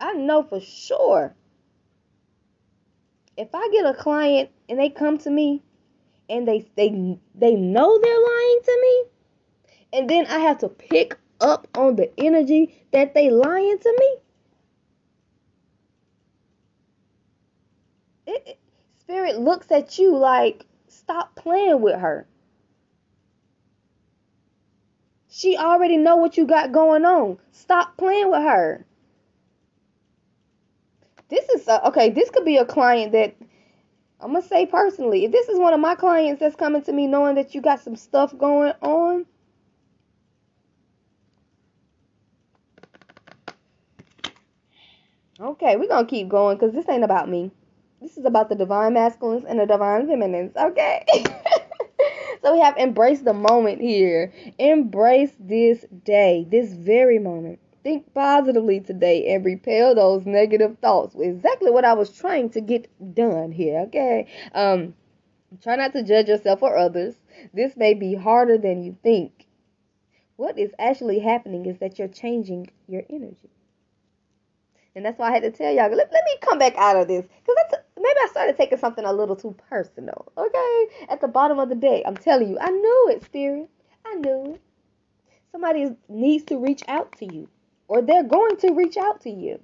I 0.00 0.14
know 0.14 0.42
for 0.42 0.60
sure 0.60 1.34
if 3.36 3.48
I 3.54 3.68
get 3.72 3.86
a 3.86 3.94
client 3.94 4.50
and 4.68 4.78
they 4.78 4.90
come 4.90 5.18
to 5.18 5.30
me 5.30 5.62
and 6.28 6.46
they 6.46 6.66
they 6.76 7.18
they 7.34 7.54
know 7.54 7.98
they're 7.98 8.20
lying 8.20 8.60
to 8.64 8.78
me, 8.82 9.04
and 9.98 10.10
then 10.10 10.26
I 10.26 10.38
have 10.38 10.58
to 10.58 10.68
pick 10.68 11.18
up 11.40 11.68
on 11.74 11.96
the 11.96 12.10
energy 12.18 12.84
that 12.92 13.14
they 13.14 13.30
lying 13.30 13.78
to 13.78 13.96
me. 13.98 14.16
it 18.26 18.58
Spirit 18.98 19.38
looks 19.38 19.70
at 19.70 19.98
you 19.98 20.16
like, 20.16 20.64
stop 20.88 21.36
playing 21.36 21.82
with 21.82 21.96
her. 21.96 22.26
She 25.28 25.58
already 25.58 25.98
know 25.98 26.16
what 26.16 26.36
you 26.36 26.46
got 26.46 26.72
going 26.72 27.04
on. 27.04 27.38
Stop 27.52 27.98
playing 27.98 28.30
with 28.30 28.42
her. 28.42 28.86
This 31.28 31.48
is 31.48 31.66
a, 31.68 31.86
okay. 31.88 32.10
This 32.10 32.30
could 32.30 32.44
be 32.44 32.58
a 32.58 32.64
client 32.64 33.12
that 33.12 33.34
I'm 34.20 34.32
gonna 34.32 34.42
say 34.42 34.66
personally. 34.66 35.24
If 35.24 35.32
this 35.32 35.48
is 35.48 35.58
one 35.58 35.74
of 35.74 35.80
my 35.80 35.94
clients 35.94 36.40
that's 36.40 36.56
coming 36.56 36.82
to 36.82 36.92
me 36.92 37.06
knowing 37.06 37.34
that 37.36 37.54
you 37.54 37.60
got 37.60 37.80
some 37.80 37.96
stuff 37.96 38.36
going 38.36 38.72
on, 38.80 39.26
okay, 45.40 45.76
we're 45.76 45.88
gonna 45.88 46.06
keep 46.06 46.28
going 46.28 46.56
because 46.56 46.72
this 46.74 46.88
ain't 46.88 47.04
about 47.04 47.28
me. 47.28 47.50
This 48.00 48.16
is 48.18 48.24
about 48.24 48.48
the 48.48 48.54
divine 48.54 48.94
masculines 48.94 49.44
and 49.46 49.58
the 49.58 49.66
divine 49.66 50.06
feminines. 50.06 50.54
Okay. 50.56 51.04
so 52.42 52.52
we 52.52 52.60
have 52.60 52.76
embrace 52.76 53.20
the 53.20 53.32
moment 53.32 53.80
here. 53.80 54.32
Embrace 54.58 55.32
this 55.38 55.84
day, 56.04 56.46
this 56.50 56.72
very 56.72 57.18
moment. 57.18 57.58
Think 57.84 58.12
positively 58.14 58.80
today 58.80 59.32
and 59.34 59.44
repel 59.44 59.94
those 59.94 60.24
negative 60.26 60.78
thoughts. 60.80 61.14
Exactly 61.18 61.70
what 61.70 61.84
I 61.84 61.92
was 61.92 62.10
trying 62.10 62.50
to 62.50 62.60
get 62.60 62.88
done 63.14 63.52
here. 63.52 63.80
Okay. 63.88 64.26
Um, 64.54 64.94
try 65.62 65.76
not 65.76 65.92
to 65.92 66.02
judge 66.02 66.28
yourself 66.28 66.62
or 66.62 66.76
others. 66.76 67.14
This 67.52 67.76
may 67.76 67.94
be 67.94 68.14
harder 68.14 68.58
than 68.58 68.82
you 68.82 68.96
think. 69.02 69.46
What 70.36 70.58
is 70.58 70.72
actually 70.78 71.20
happening 71.20 71.66
is 71.66 71.78
that 71.78 71.98
you're 71.98 72.08
changing 72.08 72.70
your 72.88 73.02
energy. 73.10 73.50
And 74.96 75.04
that's 75.04 75.18
why 75.18 75.28
I 75.28 75.32
had 75.32 75.42
to 75.42 75.50
tell 75.50 75.72
y'all, 75.72 75.90
let, 75.90 76.10
let 76.12 76.24
me 76.24 76.36
come 76.40 76.58
back 76.58 76.74
out 76.76 76.96
of 76.96 77.08
this. 77.08 77.26
Because 77.26 77.82
maybe 77.96 78.16
I 78.22 78.28
started 78.30 78.56
taking 78.56 78.78
something 78.78 79.04
a 79.04 79.12
little 79.12 79.36
too 79.36 79.54
personal. 79.68 80.32
Okay? 80.36 80.86
At 81.08 81.20
the 81.20 81.28
bottom 81.28 81.58
of 81.58 81.68
the 81.68 81.74
day, 81.74 82.02
I'm 82.06 82.16
telling 82.16 82.48
you, 82.48 82.58
I 82.60 82.70
knew 82.70 83.08
it, 83.10 83.24
Spirit. 83.24 83.68
I 84.06 84.14
knew 84.14 84.54
it. 84.54 84.60
Somebody 85.52 85.90
needs 86.08 86.44
to 86.46 86.58
reach 86.58 86.82
out 86.88 87.12
to 87.18 87.32
you, 87.32 87.48
or 87.88 88.02
they're 88.02 88.24
going 88.24 88.56
to 88.58 88.72
reach 88.72 88.96
out 88.96 89.20
to 89.22 89.30
you. 89.30 89.60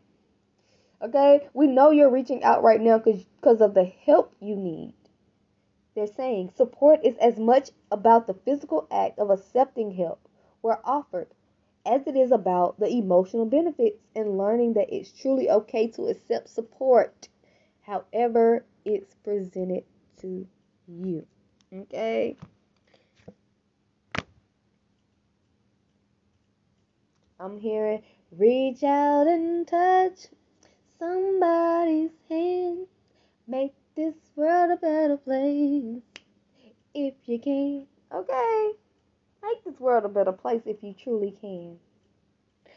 Okay? 1.03 1.49
We 1.55 1.67
know 1.67 1.91
you're 1.91 2.11
reaching 2.11 2.43
out 2.45 2.63
right 2.63 2.81
now 2.81 2.99
because 2.99 3.61
of 3.61 3.75
the 3.75 3.85
help 3.85 4.35
you 4.41 4.57
need. 4.57 4.95
They're 5.95 6.07
saying 6.07 6.53
support 6.57 7.01
is 7.05 7.17
as 7.17 7.39
much 7.39 7.71
about 7.91 8.27
the 8.27 8.35
physical 8.35 8.87
act 8.91 9.19
of 9.19 9.31
accepting 9.31 9.93
help 9.93 10.29
where 10.61 10.81
offered 10.85 11.29
as 11.85 12.07
it 12.07 12.15
is 12.15 12.31
about 12.31 12.79
the 12.79 12.89
emotional 12.89 13.47
benefits 13.47 13.99
and 14.15 14.37
learning 14.37 14.75
that 14.75 14.95
it's 14.95 15.11
truly 15.13 15.51
okay 15.51 15.89
to 15.89 16.07
accept 16.07 16.49
support 16.49 17.29
however 17.83 18.65
it's 18.85 19.15
presented 19.25 19.85
to 20.21 20.47
you. 20.87 21.27
Okay? 21.73 22.37
I'm 27.43 27.59
hearing 27.59 28.03
reach 28.33 28.83
out 28.85 29.27
and 29.27 29.67
touch 29.67 30.27
somebody's 30.99 32.11
hand. 32.29 32.87
Make 33.49 33.73
this 33.97 34.15
world 34.37 34.71
a 34.73 34.77
better 34.77 35.17
place 35.17 36.03
if 36.95 37.15
you 37.25 37.39
can. 37.39 37.87
Okay? 38.13 38.73
Make 39.43 39.65
this 39.65 39.81
world 39.81 40.05
a 40.05 40.09
better 40.09 40.33
place 40.33 40.61
if 40.67 40.83
you 40.83 40.93
truly 40.93 41.35
can. 41.41 41.79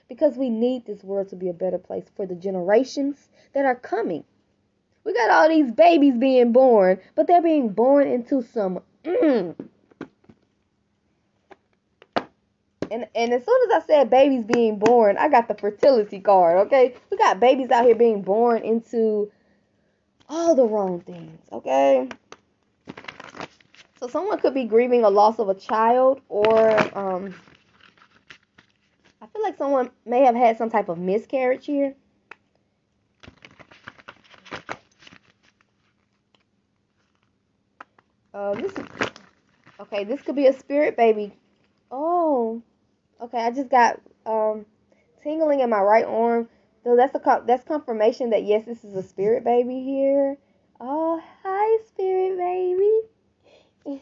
Because 0.07 0.37
we 0.37 0.49
need 0.49 0.85
this 0.85 1.03
world 1.03 1.27
to 1.29 1.35
be 1.35 1.49
a 1.49 1.53
better 1.53 1.77
place 1.77 2.05
for 2.15 2.25
the 2.25 2.35
generations 2.35 3.17
that 3.53 3.65
are 3.65 3.75
coming. 3.75 4.23
We 5.03 5.13
got 5.13 5.29
all 5.29 5.49
these 5.49 5.73
babies 5.73 6.15
being 6.17 6.53
born, 6.53 7.01
but 7.15 7.27
they're 7.27 7.41
being 7.41 7.73
born 7.73 8.07
into 8.07 8.41
some. 8.41 8.79
Mm. 9.03 9.55
And, 12.93 13.07
and 13.15 13.33
as 13.33 13.43
soon 13.43 13.71
as 13.71 13.83
I 13.83 13.87
said 13.87 14.11
babies 14.11 14.43
being 14.43 14.77
born, 14.77 15.17
I 15.17 15.27
got 15.27 15.47
the 15.47 15.55
fertility 15.55 16.19
card, 16.19 16.67
okay? 16.67 16.93
We 17.09 17.17
got 17.17 17.39
babies 17.39 17.71
out 17.71 17.85
here 17.85 17.95
being 17.95 18.21
born 18.21 18.61
into 18.61 19.31
all 20.29 20.53
the 20.53 20.63
wrong 20.63 21.01
things, 21.01 21.41
okay? 21.51 22.07
So 23.99 24.07
someone 24.07 24.37
could 24.37 24.53
be 24.53 24.65
grieving 24.65 25.03
a 25.03 25.09
loss 25.09 25.39
of 25.39 25.49
a 25.49 25.55
child, 25.55 26.21
or 26.29 26.69
um, 26.95 27.33
I 29.19 29.25
feel 29.25 29.41
like 29.41 29.57
someone 29.57 29.89
may 30.05 30.21
have 30.21 30.35
had 30.35 30.59
some 30.59 30.69
type 30.69 30.87
of 30.87 30.99
miscarriage 30.99 31.65
here. 31.65 31.95
Uh, 38.35 38.53
this 38.53 38.71
okay. 39.79 40.03
This 40.03 40.21
could 40.21 40.35
be 40.35 40.45
a 40.45 40.53
spirit 40.53 40.95
baby. 40.95 41.33
Oh, 41.89 42.61
okay. 43.23 43.39
I 43.39 43.51
just 43.51 43.69
got 43.69 43.99
um 44.25 44.65
tingling 45.21 45.61
in 45.61 45.69
my 45.69 45.81
right 45.81 46.05
arm. 46.05 46.49
So 46.83 46.95
that's 46.95 47.15
a 47.15 47.43
that's 47.45 47.63
confirmation 47.63 48.31
that 48.31 48.43
yes, 48.43 48.65
this 48.65 48.83
is 48.83 48.95
a 48.95 49.03
spirit 49.03 49.43
baby 49.43 49.81
here. 49.83 50.37
Oh, 50.79 51.21
hi, 51.43 51.83
spirit 51.87 52.37
baby. 52.37 54.01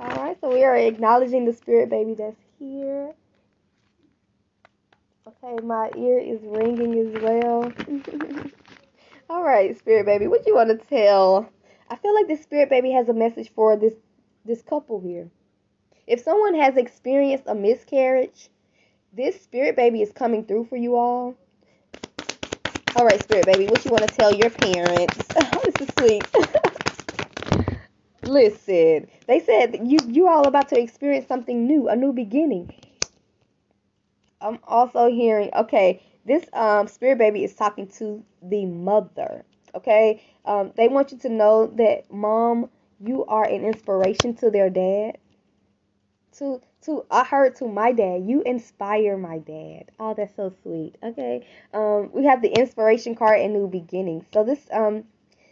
All 0.00 0.08
right, 0.08 0.36
so 0.40 0.52
we 0.52 0.64
are 0.64 0.76
acknowledging 0.76 1.44
the 1.44 1.52
spirit 1.52 1.88
baby 1.90 2.14
that's 2.14 2.40
here. 2.58 3.14
Okay, 5.26 5.62
my 5.62 5.90
ear 5.96 6.18
is 6.18 6.40
ringing 6.42 6.98
as 6.98 7.22
well. 7.22 7.72
All 9.30 9.42
right, 9.42 9.78
spirit 9.78 10.06
baby, 10.06 10.26
what 10.26 10.44
do 10.44 10.50
you 10.50 10.56
want 10.56 10.70
to 10.70 10.86
tell 10.86 11.48
I 11.92 11.96
feel 11.96 12.14
like 12.14 12.26
the 12.26 12.36
spirit 12.36 12.70
baby 12.70 12.92
has 12.92 13.10
a 13.10 13.12
message 13.12 13.52
for 13.54 13.76
this 13.76 13.92
this 14.46 14.62
couple 14.62 15.00
here. 15.00 15.28
If 16.06 16.20
someone 16.20 16.54
has 16.54 16.76
experienced 16.76 17.44
a 17.46 17.54
miscarriage, 17.54 18.48
this 19.12 19.40
spirit 19.40 19.76
baby 19.76 20.02
is 20.02 20.12
coming 20.12 20.44
through 20.44 20.64
for 20.64 20.76
you 20.76 20.96
all. 20.96 21.36
All 22.96 23.04
right, 23.06 23.20
spirit 23.20 23.46
baby, 23.46 23.66
what 23.66 23.84
you 23.84 23.90
want 23.90 24.02
to 24.04 24.16
tell 24.16 24.32
your 24.32 24.50
parents? 24.50 25.30
Oh, 25.36 25.60
this 25.64 25.80
is 25.80 25.88
sweet. 25.98 26.24
Listen, 28.24 29.08
they 29.26 29.40
said 29.40 29.80
you 29.84 29.98
you 30.08 30.28
all 30.28 30.46
about 30.46 30.68
to 30.68 30.80
experience 30.80 31.26
something 31.26 31.66
new, 31.66 31.88
a 31.88 31.96
new 31.96 32.12
beginning. 32.12 32.72
I'm 34.40 34.58
also 34.64 35.08
hearing, 35.08 35.50
okay, 35.54 36.02
this 36.24 36.44
um 36.52 36.88
spirit 36.88 37.18
baby 37.18 37.44
is 37.44 37.54
talking 37.54 37.86
to 37.98 38.24
the 38.42 38.66
mother. 38.66 39.44
Okay, 39.74 40.22
um, 40.44 40.72
they 40.76 40.88
want 40.88 41.12
you 41.12 41.18
to 41.18 41.28
know 41.28 41.66
that 41.78 42.12
mom, 42.12 42.70
you 43.00 43.24
are 43.26 43.44
an 43.44 43.64
inspiration 43.64 44.34
to 44.36 44.50
their 44.50 44.70
dad. 44.70 45.18
To 46.38 46.60
to 46.82 47.04
I 47.10 47.24
heard 47.24 47.56
to 47.56 47.68
my 47.68 47.92
dad, 47.92 48.24
you 48.26 48.42
inspire 48.42 49.16
my 49.16 49.38
dad. 49.38 49.90
Oh, 50.00 50.14
that's 50.14 50.34
so 50.34 50.52
sweet. 50.62 50.96
Okay, 51.02 51.46
um, 51.74 52.10
we 52.12 52.24
have 52.24 52.42
the 52.42 52.48
inspiration 52.52 53.14
card 53.14 53.40
and 53.40 53.52
new 53.52 53.68
beginnings. 53.68 54.24
So 54.32 54.44
this 54.44 54.66
um 54.72 55.04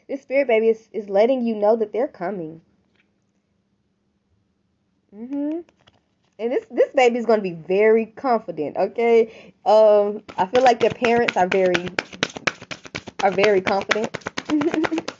this 0.08 0.22
spirit 0.22 0.48
baby 0.48 0.68
is, 0.68 0.88
is 0.92 1.08
letting 1.08 1.42
you 1.42 1.54
know 1.54 1.76
that 1.76 1.92
they're 1.92 2.08
coming. 2.08 2.62
Mm 5.14 5.28
Mhm. 5.30 5.64
And 6.38 6.52
this 6.52 6.66
this 6.70 6.92
baby 6.94 7.18
is 7.18 7.26
to 7.26 7.40
be 7.40 7.52
very 7.52 8.06
confident. 8.06 8.76
Okay. 8.76 9.54
Um, 9.66 10.22
I 10.36 10.46
feel 10.46 10.62
like 10.62 10.80
their 10.80 10.90
parents 10.90 11.36
are 11.36 11.46
very 11.48 11.90
are 13.22 13.30
very 13.30 13.60
confident. 13.60 14.10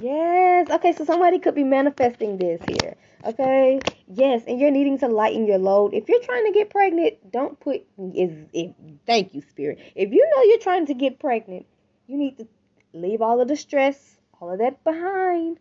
yes. 0.00 0.70
Okay, 0.70 0.92
so 0.92 1.04
somebody 1.04 1.38
could 1.38 1.54
be 1.54 1.64
manifesting 1.64 2.38
this 2.38 2.62
here. 2.68 2.96
Okay. 3.24 3.80
Yes, 4.08 4.44
and 4.46 4.60
you're 4.60 4.70
needing 4.70 4.98
to 4.98 5.08
lighten 5.08 5.46
your 5.46 5.58
load. 5.58 5.94
If 5.94 6.08
you're 6.08 6.22
trying 6.22 6.46
to 6.46 6.52
get 6.52 6.70
pregnant, 6.70 7.30
don't 7.30 7.58
put 7.58 7.82
is 8.14 8.46
if 8.52 8.72
thank 9.06 9.34
you, 9.34 9.42
spirit. 9.42 9.80
If 9.94 10.10
you 10.12 10.28
know 10.34 10.42
you're 10.42 10.58
trying 10.58 10.86
to 10.86 10.94
get 10.94 11.18
pregnant, 11.18 11.66
you 12.06 12.16
need 12.16 12.38
to 12.38 12.48
leave 12.92 13.22
all 13.22 13.40
of 13.40 13.48
the 13.48 13.56
stress, 13.56 14.18
all 14.40 14.52
of 14.52 14.58
that 14.58 14.82
behind. 14.84 15.58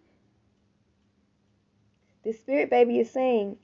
The 2.23 2.33
spirit 2.33 2.69
baby 2.69 2.99
is 2.99 3.09
saying, 3.11 3.57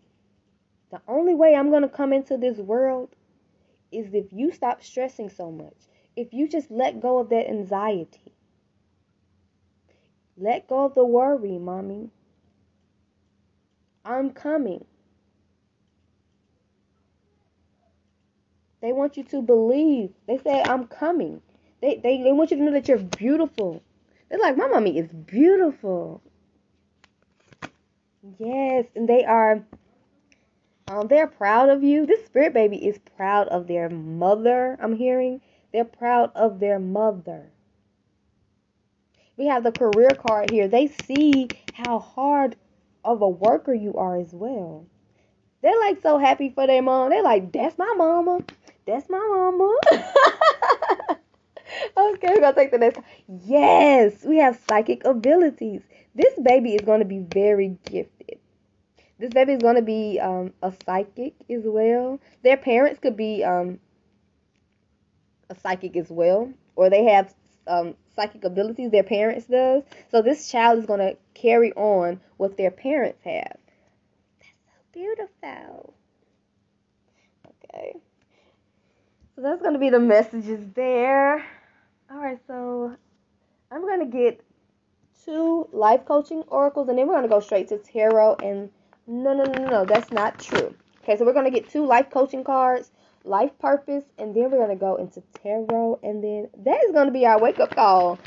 the 0.92 1.02
only 1.08 1.36
way 1.36 1.56
I'm 1.56 1.70
going 1.70 1.84
to 1.84 1.90
come 1.90 2.14
into 2.14 2.38
this 2.38 2.58
world 2.58 3.10
is 3.92 4.14
if 4.14 4.32
you 4.32 4.52
stop 4.52 4.84
stressing 4.84 5.30
so 5.30 5.52
much 5.52 5.76
if 6.18 6.34
you 6.34 6.50
just 6.50 6.72
let 6.72 7.00
go 7.00 7.20
of 7.20 7.30
that 7.30 7.48
anxiety, 7.48 8.34
let 10.36 10.68
go 10.68 10.86
of 10.86 10.96
the 10.96 11.06
worry, 11.06 11.60
mommy. 11.60 12.10
I'm 14.08 14.32
coming. 14.32 14.86
They 18.82 18.94
want 18.94 19.18
you 19.18 19.24
to 19.26 19.42
believe. 19.42 20.12
They 20.28 20.38
say, 20.38 20.64
I'm 20.64 20.88
coming. 20.88 21.42
They, 21.82 22.00
they, 22.02 22.24
they 22.24 22.32
want 22.32 22.52
you 22.52 22.58
to 22.58 22.64
know 22.64 22.72
that 22.72 22.88
you're 22.88 22.98
beautiful. 22.98 23.84
They're 24.30 24.40
like, 24.40 24.56
my 24.56 24.68
mommy 24.68 24.98
is 24.98 25.10
beautiful. 25.12 26.22
Yes, 28.40 28.86
and 28.96 29.10
they 29.10 29.26
are 29.26 29.64
um, 30.88 31.08
they're 31.08 31.28
proud 31.28 31.68
of 31.68 31.84
you. 31.84 32.06
This 32.06 32.26
spirit 32.26 32.54
baby 32.54 32.78
is 32.78 32.98
proud 33.18 33.50
of 33.50 33.68
their 33.68 33.90
mother, 33.90 34.78
I'm 34.82 34.96
hearing. 34.96 35.42
They're 35.74 35.84
proud 35.84 36.32
of 36.34 36.62
their 36.62 36.80
mother. 36.80 37.52
We 39.36 39.48
have 39.48 39.64
the 39.64 39.72
career 39.72 40.12
card 40.16 40.50
here. 40.50 40.70
They 40.70 40.88
see 40.88 41.50
how 41.74 42.00
hard 42.00 42.56
of 43.08 43.22
a 43.22 43.30
worker 43.30 43.74
you 43.74 43.94
are 43.96 44.20
as 44.20 44.34
well. 44.34 44.86
They're 45.64 45.80
like 45.80 46.02
so 46.02 46.18
happy 46.18 46.50
for 46.50 46.68
their 46.68 46.82
mom. 46.82 47.10
They're 47.10 47.24
like, 47.24 47.52
that's 47.52 47.78
my 47.78 47.94
mama. 47.98 48.42
That's 48.86 49.10
my 49.10 49.18
mama. 49.18 49.78
okay, 51.98 52.28
we're 52.28 52.42
gonna 52.42 52.54
take 52.54 52.72
the 52.72 52.78
next. 52.78 53.00
Yes, 53.46 54.24
we 54.26 54.38
have 54.38 54.60
psychic 54.70 55.06
abilities. 55.06 55.82
This 56.14 56.34
baby 56.42 56.76
is 56.76 56.82
gonna 56.86 57.06
be 57.06 57.20
very 57.20 57.78
gifted. 57.90 58.40
This 59.20 59.32
baby 59.32 59.54
is 59.54 59.62
gonna 59.62 59.82
be 59.82 60.20
um, 60.20 60.54
a 60.62 60.74
psychic 60.86 61.34
as 61.50 61.64
well. 61.66 62.20
Their 62.44 62.58
parents 62.58 63.00
could 63.00 63.18
be 63.18 63.44
um, 63.44 63.80
a 65.50 65.56
psychic 65.56 65.96
as 65.96 66.10
well, 66.10 66.52
or 66.76 66.90
they 66.90 67.06
have 67.06 67.34
um, 67.68 67.96
psychic 68.18 68.44
abilities 68.44 68.92
their 68.92 69.04
parents 69.04 69.46
does. 69.46 69.84
So 70.12 70.22
this 70.22 70.52
child 70.52 70.80
is 70.80 70.86
gonna 70.86 71.14
carry 71.34 71.72
on 71.74 72.20
what 72.36 72.58
their 72.58 72.72
parents 72.72 73.24
have. 73.24 73.58
That's 74.40 74.54
so 74.66 74.82
beautiful. 74.92 75.94
Okay. 77.48 77.94
So 79.36 79.42
that's 79.44 79.62
gonna 79.62 79.80
be 79.80 79.92
the 79.92 80.00
messages 80.00 80.68
there. 80.74 81.46
All 82.10 82.18
right, 82.18 82.40
so 82.48 82.96
I'm 83.72 83.88
gonna 83.88 84.08
get 84.08 84.44
two 85.24 85.70
life 85.72 86.06
coaching 86.06 86.44
oracles, 86.48 86.90
and 86.90 86.98
then 86.98 87.08
we're 87.08 87.14
gonna 87.14 87.28
go 87.28 87.40
straight 87.40 87.68
to 87.68 87.78
tarot. 87.78 88.38
And 88.44 88.72
no, 89.06 89.34
no, 89.34 89.44
no, 89.44 89.66
no, 89.66 89.86
that's 89.86 90.12
not 90.12 90.40
true. 90.40 90.74
Okay, 91.04 91.18
so 91.18 91.26
we're 91.26 91.34
gonna 91.34 91.52
get 91.52 91.70
two 91.70 91.86
life 91.86 92.10
coaching 92.10 92.44
cards 92.44 92.92
life 93.28 93.52
purpose, 93.60 94.04
and 94.18 94.36
then 94.36 94.50
we're 94.50 94.60
gonna 94.60 94.76
go 94.76 94.96
into 94.96 95.22
tarot, 95.44 96.00
and 96.04 96.24
then 96.24 96.50
that 96.66 96.84
is 96.86 96.92
gonna 96.94 97.12
be 97.12 97.26
our 97.26 97.40
wake 97.40 97.60
up 97.60 97.76
call. 97.76 98.18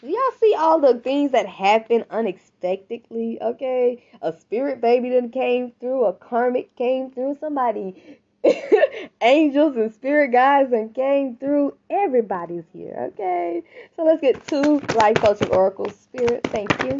Do 0.00 0.08
y'all 0.08 0.38
see 0.40 0.54
all 0.56 0.80
the 0.80 0.94
things 0.94 1.32
that 1.32 1.46
happen 1.46 2.04
unexpectedly? 2.10 3.38
Okay, 3.42 4.02
a 4.22 4.32
spirit 4.32 4.80
baby 4.80 5.10
that 5.10 5.32
came 5.32 5.72
through, 5.80 6.04
a 6.06 6.12
karmic 6.12 6.74
came 6.76 7.10
through, 7.10 7.36
somebody, 7.38 8.18
angels 9.20 9.76
and 9.76 9.92
spirit 9.92 10.32
guides 10.32 10.72
and 10.72 10.94
came 10.94 11.36
through. 11.36 11.76
Everybody's 11.90 12.64
here. 12.72 13.10
Okay, 13.12 13.62
so 13.94 14.04
let's 14.04 14.20
get 14.20 14.46
two 14.46 14.80
life 14.94 15.16
coaching 15.16 15.50
oracles. 15.50 15.94
Spirit, 15.96 16.44
thank 16.44 16.70
you. 16.82 16.98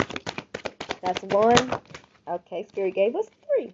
That's 1.02 1.22
one. 1.22 1.80
Okay, 2.28 2.66
spirit 2.68 2.94
gave 2.94 3.16
us 3.16 3.26
three. 3.46 3.72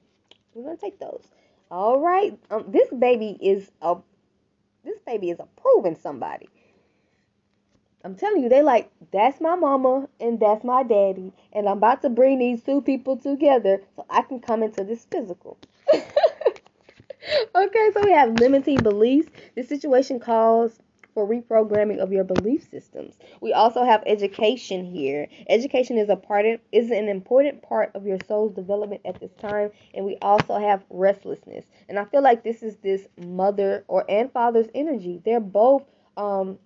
We're 0.55 0.65
gonna 0.65 0.77
take 0.77 0.99
those. 1.01 1.25
All 1.71 2.01
right. 2.01 2.39
Um, 2.51 2.65
this 2.69 2.89
baby 2.91 3.37
is 3.41 3.71
a 3.83 3.97
this 4.85 4.99
baby 5.01 5.31
is 5.31 5.41
approving 5.41 5.97
somebody. 5.97 6.49
I'm 8.05 8.15
telling 8.15 8.43
you, 8.43 8.49
they 8.49 8.63
like 8.63 8.91
that's 9.11 9.41
my 9.41 9.57
mama 9.57 10.09
and 10.21 10.39
that's 10.39 10.63
my 10.63 10.85
daddy, 10.85 11.33
and 11.53 11.69
I'm 11.69 11.79
about 11.79 12.03
to 12.03 12.09
bring 12.09 12.39
these 12.39 12.63
two 12.63 12.81
people 12.81 13.17
together 13.17 13.83
so 13.97 14.07
I 14.09 14.23
can 14.23 14.39
come 14.39 14.63
into 14.63 14.85
this 14.85 15.05
physical. 15.11 15.59
okay, 15.93 17.91
so 17.93 18.05
we 18.05 18.13
have 18.13 18.39
limiting 18.39 18.77
beliefs. 18.77 19.29
This 19.57 19.69
situation 19.69 20.21
calls 20.21 20.79
for 21.17 21.27
reprogramming 21.27 21.99
of 21.99 22.13
your 22.13 22.25
belief 22.25 22.69
systems. 22.71 23.15
We 23.41 23.55
also 23.55 23.85
have 23.85 24.03
education 24.05 24.85
here. 24.85 25.29
Education 25.49 25.97
is 25.97 26.11
a 26.11 26.17
part 26.17 26.45
of, 26.45 26.61
is 26.73 26.91
an 26.91 27.09
important 27.09 27.63
part 27.63 27.91
of 27.95 28.07
your 28.07 28.19
soul's 28.29 28.53
development 28.53 29.01
at 29.07 29.19
this 29.19 29.33
time, 29.41 29.71
and 29.95 30.05
we 30.05 30.19
also 30.21 30.59
have 30.59 30.85
restlessness. 30.91 31.65
And 31.89 31.99
I 31.99 32.05
feel 32.05 32.23
like 32.23 32.45
this 32.45 32.63
is 32.63 32.77
this 32.83 33.09
mother 33.17 33.83
or 33.89 34.05
and 34.11 34.31
father's 34.31 34.67
energy. 34.75 35.23
They're 35.25 35.41
both 35.41 35.85
um 36.19 36.59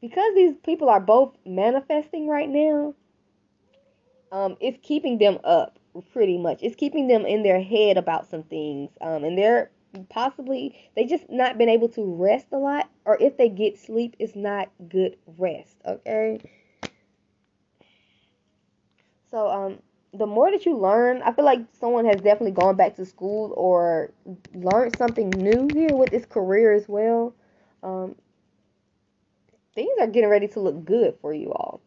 because 0.00 0.34
these 0.34 0.56
people 0.64 0.88
are 0.88 1.00
both 1.00 1.36
manifesting 1.46 2.26
right 2.26 2.48
now. 2.48 2.94
Um, 4.32 4.56
it's 4.58 4.78
keeping 4.82 5.18
them 5.18 5.38
up 5.44 5.78
pretty 6.12 6.38
much. 6.38 6.58
It's 6.60 6.74
keeping 6.74 7.06
them 7.06 7.24
in 7.24 7.44
their 7.44 7.62
head 7.62 7.96
about 7.96 8.28
some 8.28 8.42
things. 8.42 8.90
Um, 9.00 9.22
and 9.22 9.38
they're 9.38 9.70
possibly 10.04 10.74
they 10.94 11.04
just 11.04 11.28
not 11.30 11.58
been 11.58 11.68
able 11.68 11.88
to 11.88 12.14
rest 12.14 12.46
a 12.52 12.58
lot 12.58 12.88
or 13.04 13.16
if 13.20 13.36
they 13.36 13.48
get 13.48 13.78
sleep 13.78 14.14
it's 14.18 14.36
not 14.36 14.68
good 14.88 15.16
rest 15.38 15.76
okay? 15.86 16.40
So 19.30 19.48
um 19.48 19.78
the 20.14 20.26
more 20.26 20.50
that 20.50 20.64
you 20.64 20.78
learn 20.78 21.20
i 21.22 21.32
feel 21.32 21.44
like 21.44 21.60
someone 21.78 22.06
has 22.06 22.20
definitely 22.22 22.52
gone 22.52 22.76
back 22.76 22.94
to 22.96 23.04
school 23.04 23.52
or 23.56 24.12
learned 24.54 24.92
something 24.92 25.42
new 25.42 25.68
here 25.68 25.94
with 25.94 26.10
this 26.10 26.24
career 26.24 26.72
as 26.72 26.88
well. 26.88 27.34
Um 27.82 28.14
things 29.74 29.92
are 30.00 30.06
getting 30.06 30.30
ready 30.30 30.48
to 30.48 30.60
look 30.60 30.84
good 30.84 31.14
for 31.20 31.32
you 31.34 31.52
all. 31.52 31.80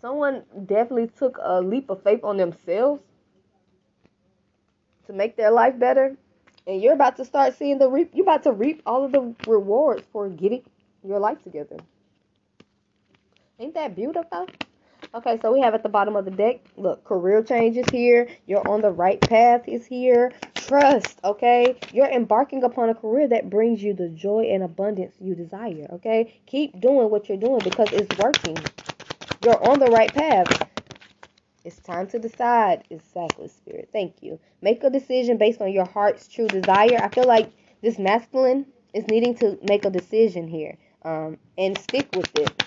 Someone 0.00 0.44
definitely 0.66 1.08
took 1.08 1.38
a 1.42 1.60
leap 1.60 1.90
of 1.90 2.02
faith 2.02 2.22
on 2.22 2.36
themselves 2.36 3.02
to 5.08 5.12
make 5.12 5.36
their 5.36 5.50
life 5.50 5.78
better. 5.78 6.16
And 6.66 6.80
you're 6.80 6.92
about 6.92 7.16
to 7.16 7.24
start 7.24 7.56
seeing 7.58 7.78
the 7.78 7.88
reap. 7.88 8.10
You're 8.14 8.24
about 8.24 8.44
to 8.44 8.52
reap 8.52 8.82
all 8.86 9.04
of 9.04 9.12
the 9.12 9.34
rewards 9.46 10.04
for 10.12 10.28
getting 10.28 10.62
your 11.02 11.18
life 11.18 11.42
together. 11.42 11.78
Ain't 13.58 13.74
that 13.74 13.96
beautiful? 13.96 14.46
Okay, 15.14 15.38
so 15.40 15.50
we 15.50 15.60
have 15.60 15.72
at 15.72 15.82
the 15.82 15.88
bottom 15.88 16.16
of 16.16 16.26
the 16.26 16.30
deck, 16.30 16.60
look, 16.76 17.02
career 17.04 17.42
changes 17.42 17.86
here. 17.90 18.28
You're 18.46 18.68
on 18.68 18.82
the 18.82 18.90
right 18.90 19.18
path 19.20 19.66
is 19.66 19.86
here. 19.86 20.32
Trust, 20.54 21.18
okay? 21.24 21.76
You're 21.92 22.10
embarking 22.10 22.62
upon 22.62 22.90
a 22.90 22.94
career 22.94 23.26
that 23.28 23.48
brings 23.48 23.82
you 23.82 23.94
the 23.94 24.10
joy 24.10 24.50
and 24.52 24.62
abundance 24.62 25.14
you 25.18 25.34
desire, 25.34 25.86
okay? 25.92 26.38
Keep 26.46 26.80
doing 26.80 27.08
what 27.08 27.28
you're 27.28 27.38
doing 27.38 27.60
because 27.64 27.88
it's 27.92 28.18
working. 28.18 28.58
You're 29.42 29.66
on 29.66 29.78
the 29.78 29.86
right 29.86 30.12
path. 30.12 30.67
It's 31.64 31.78
time 31.80 32.06
to 32.08 32.18
decide. 32.18 32.84
Exactly, 32.90 33.48
Spirit. 33.48 33.88
Thank 33.92 34.22
you. 34.22 34.38
Make 34.62 34.84
a 34.84 34.90
decision 34.90 35.36
based 35.36 35.60
on 35.60 35.72
your 35.72 35.86
heart's 35.86 36.28
true 36.28 36.48
desire. 36.48 36.98
I 37.02 37.08
feel 37.08 37.26
like 37.26 37.52
this 37.82 37.98
masculine 37.98 38.66
is 38.94 39.06
needing 39.08 39.34
to 39.36 39.58
make 39.62 39.84
a 39.84 39.90
decision 39.90 40.48
here 40.48 40.76
um, 41.02 41.38
and 41.56 41.76
stick 41.78 42.08
with 42.16 42.30
it. 42.38 42.62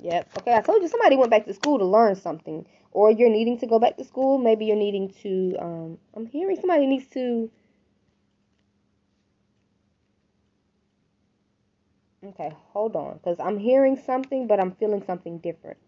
Yep. 0.00 0.28
Okay, 0.38 0.54
I 0.54 0.60
told 0.60 0.82
you 0.82 0.88
somebody 0.88 1.16
went 1.16 1.30
back 1.30 1.46
to 1.46 1.54
school 1.54 1.78
to 1.78 1.84
learn 1.84 2.14
something. 2.14 2.66
Or 2.92 3.10
you're 3.10 3.30
needing 3.30 3.58
to 3.58 3.66
go 3.66 3.78
back 3.78 3.96
to 3.96 4.04
school. 4.04 4.38
Maybe 4.38 4.66
you're 4.66 4.76
needing 4.76 5.12
to, 5.22 5.56
um, 5.58 5.98
I'm 6.14 6.26
hearing 6.26 6.56
somebody 6.56 6.86
needs 6.86 7.06
to. 7.08 7.50
Okay, 12.24 12.54
hold 12.72 12.96
on. 12.96 13.18
Because 13.18 13.38
I'm 13.40 13.58
hearing 13.58 13.96
something, 13.96 14.46
but 14.46 14.60
I'm 14.60 14.72
feeling 14.72 15.02
something 15.04 15.38
different. 15.38 15.78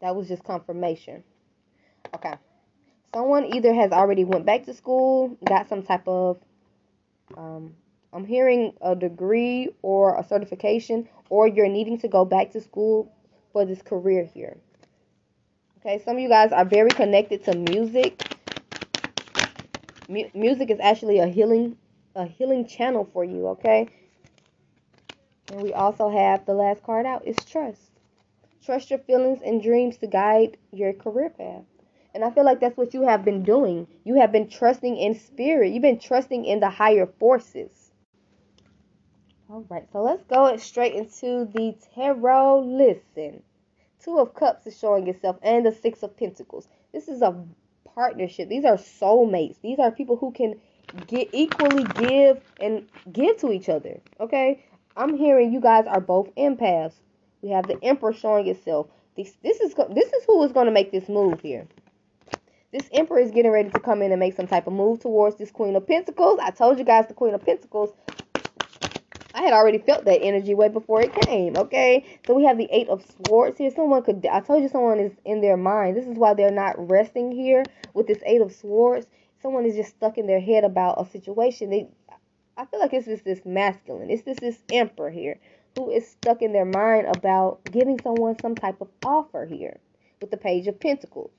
That 0.00 0.14
was 0.14 0.28
just 0.28 0.44
confirmation. 0.44 1.24
Okay. 2.14 2.34
Someone 3.14 3.54
either 3.54 3.72
has 3.72 3.92
already 3.92 4.24
went 4.24 4.44
back 4.44 4.64
to 4.64 4.74
school, 4.74 5.38
got 5.44 5.68
some 5.68 5.82
type 5.82 6.06
of 6.06 6.38
um, 7.36 7.74
I'm 8.12 8.24
hearing 8.24 8.74
a 8.80 8.94
degree 8.94 9.70
or 9.82 10.18
a 10.18 10.24
certification, 10.24 11.08
or 11.30 11.48
you're 11.48 11.68
needing 11.68 11.98
to 11.98 12.08
go 12.08 12.24
back 12.24 12.52
to 12.52 12.60
school 12.60 13.12
for 13.52 13.64
this 13.64 13.82
career 13.82 14.24
here. 14.24 14.56
Okay, 15.80 16.00
some 16.04 16.16
of 16.16 16.22
you 16.22 16.28
guys 16.28 16.52
are 16.52 16.64
very 16.64 16.90
connected 16.90 17.44
to 17.44 17.54
music. 17.54 18.22
M- 20.08 20.30
music 20.34 20.70
is 20.70 20.78
actually 20.80 21.18
a 21.18 21.26
healing 21.26 21.76
a 22.14 22.24
healing 22.24 22.66
channel 22.66 23.08
for 23.12 23.24
you, 23.24 23.48
okay? 23.48 23.88
And 25.50 25.62
we 25.62 25.72
also 25.72 26.08
have 26.08 26.46
the 26.46 26.54
last 26.54 26.82
card 26.82 27.06
out 27.06 27.26
is 27.26 27.36
trust. 27.44 27.90
Trust 28.64 28.90
your 28.90 28.98
feelings 29.00 29.40
and 29.44 29.62
dreams 29.62 29.98
to 29.98 30.06
guide 30.06 30.56
your 30.72 30.92
career 30.92 31.30
path. 31.30 31.64
And 32.14 32.24
I 32.24 32.30
feel 32.30 32.44
like 32.44 32.60
that's 32.60 32.76
what 32.76 32.94
you 32.94 33.02
have 33.02 33.24
been 33.24 33.42
doing. 33.42 33.86
You 34.04 34.14
have 34.20 34.32
been 34.32 34.48
trusting 34.48 34.96
in 34.96 35.18
spirit. 35.18 35.72
You've 35.72 35.82
been 35.82 35.98
trusting 35.98 36.44
in 36.44 36.60
the 36.60 36.70
higher 36.70 37.06
forces. 37.06 37.90
All 39.50 39.66
right, 39.68 39.86
so 39.92 40.02
let's 40.02 40.24
go 40.24 40.56
straight 40.56 40.94
into 40.94 41.44
the 41.52 41.76
tarot. 41.94 42.60
Listen, 42.60 43.42
Two 44.02 44.18
of 44.18 44.34
Cups 44.34 44.66
is 44.66 44.78
showing 44.78 45.08
itself, 45.08 45.36
and 45.42 45.64
the 45.66 45.72
Six 45.72 46.02
of 46.02 46.16
Pentacles. 46.16 46.68
This 46.92 47.08
is 47.08 47.22
a 47.22 47.44
partnership. 47.94 48.48
These 48.48 48.64
are 48.64 48.76
soulmates. 48.76 49.60
These 49.62 49.78
are 49.78 49.90
people 49.90 50.16
who 50.16 50.30
can 50.30 50.60
get 51.06 51.28
equally 51.32 51.84
give 51.84 52.42
and 52.60 52.86
give 53.12 53.38
to 53.38 53.50
each 53.50 53.68
other. 53.68 54.00
Okay, 54.20 54.64
I'm 54.96 55.16
hearing 55.16 55.52
you 55.52 55.60
guys 55.60 55.86
are 55.86 56.00
both 56.00 56.32
empaths. 56.36 56.94
We 57.42 57.50
have 57.50 57.66
the 57.66 57.78
Emperor 57.82 58.12
showing 58.12 58.46
itself. 58.46 58.86
This, 59.16 59.32
this 59.42 59.60
is 59.60 59.74
this 59.74 60.12
is 60.12 60.24
who 60.24 60.42
is 60.44 60.52
going 60.52 60.66
to 60.66 60.72
make 60.72 60.92
this 60.92 61.08
move 61.08 61.40
here. 61.40 61.66
This 62.72 62.88
Emperor 62.92 63.18
is 63.18 63.30
getting 63.30 63.50
ready 63.50 63.70
to 63.70 63.80
come 63.80 64.02
in 64.02 64.12
and 64.12 64.20
make 64.20 64.34
some 64.34 64.46
type 64.46 64.66
of 64.66 64.72
move 64.72 65.00
towards 65.00 65.36
this 65.36 65.50
Queen 65.50 65.76
of 65.76 65.86
Pentacles. 65.86 66.38
I 66.40 66.50
told 66.50 66.78
you 66.78 66.84
guys 66.84 67.06
the 67.06 67.14
Queen 67.14 67.34
of 67.34 67.44
Pentacles. 67.44 67.92
I 69.34 69.42
had 69.42 69.52
already 69.52 69.78
felt 69.78 70.04
that 70.04 70.22
energy 70.22 70.54
way 70.54 70.68
before 70.68 71.02
it 71.02 71.12
came. 71.12 71.56
Okay, 71.56 72.04
so 72.24 72.34
we 72.34 72.44
have 72.44 72.56
the 72.56 72.68
Eight 72.70 72.88
of 72.88 73.04
Swords 73.26 73.58
here. 73.58 73.70
Someone 73.70 74.02
could. 74.02 74.24
I 74.30 74.40
told 74.40 74.62
you 74.62 74.68
someone 74.68 75.00
is 75.00 75.12
in 75.24 75.40
their 75.40 75.56
mind. 75.56 75.96
This 75.96 76.06
is 76.06 76.16
why 76.16 76.34
they're 76.34 76.52
not 76.52 76.74
resting 76.88 77.32
here 77.32 77.64
with 77.94 78.06
this 78.06 78.22
Eight 78.26 78.40
of 78.40 78.52
Swords. 78.52 79.08
Someone 79.42 79.66
is 79.66 79.74
just 79.74 79.90
stuck 79.90 80.18
in 80.18 80.26
their 80.26 80.40
head 80.40 80.64
about 80.64 81.00
a 81.00 81.10
situation. 81.10 81.70
They 81.70 81.88
I 82.56 82.66
feel 82.66 82.80
like 82.80 82.92
it's 82.92 83.06
just 83.06 83.24
this 83.24 83.44
masculine. 83.44 84.10
It's 84.10 84.22
just 84.22 84.40
this 84.40 84.58
emperor 84.70 85.10
here 85.10 85.38
who 85.76 85.90
is 85.90 86.08
stuck 86.08 86.42
in 86.42 86.52
their 86.52 86.64
mind 86.64 87.08
about 87.16 87.64
giving 87.64 87.98
someone 88.00 88.38
some 88.38 88.54
type 88.54 88.80
of 88.80 88.88
offer 89.04 89.44
here 89.44 89.78
with 90.20 90.30
the 90.30 90.36
page 90.36 90.68
of 90.68 90.78
pentacles. 90.78 91.32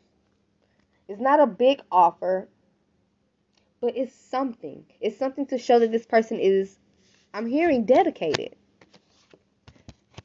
It's 1.07 1.21
not 1.21 1.39
a 1.39 1.47
big 1.47 1.81
offer, 1.91 2.49
but 3.79 3.95
it's 3.95 4.13
something. 4.13 4.83
It's 4.99 5.17
something 5.17 5.45
to 5.47 5.57
show 5.57 5.79
that 5.79 5.91
this 5.91 6.05
person 6.05 6.39
is, 6.39 6.77
I'm 7.33 7.45
hearing, 7.45 7.85
dedicated. 7.85 8.55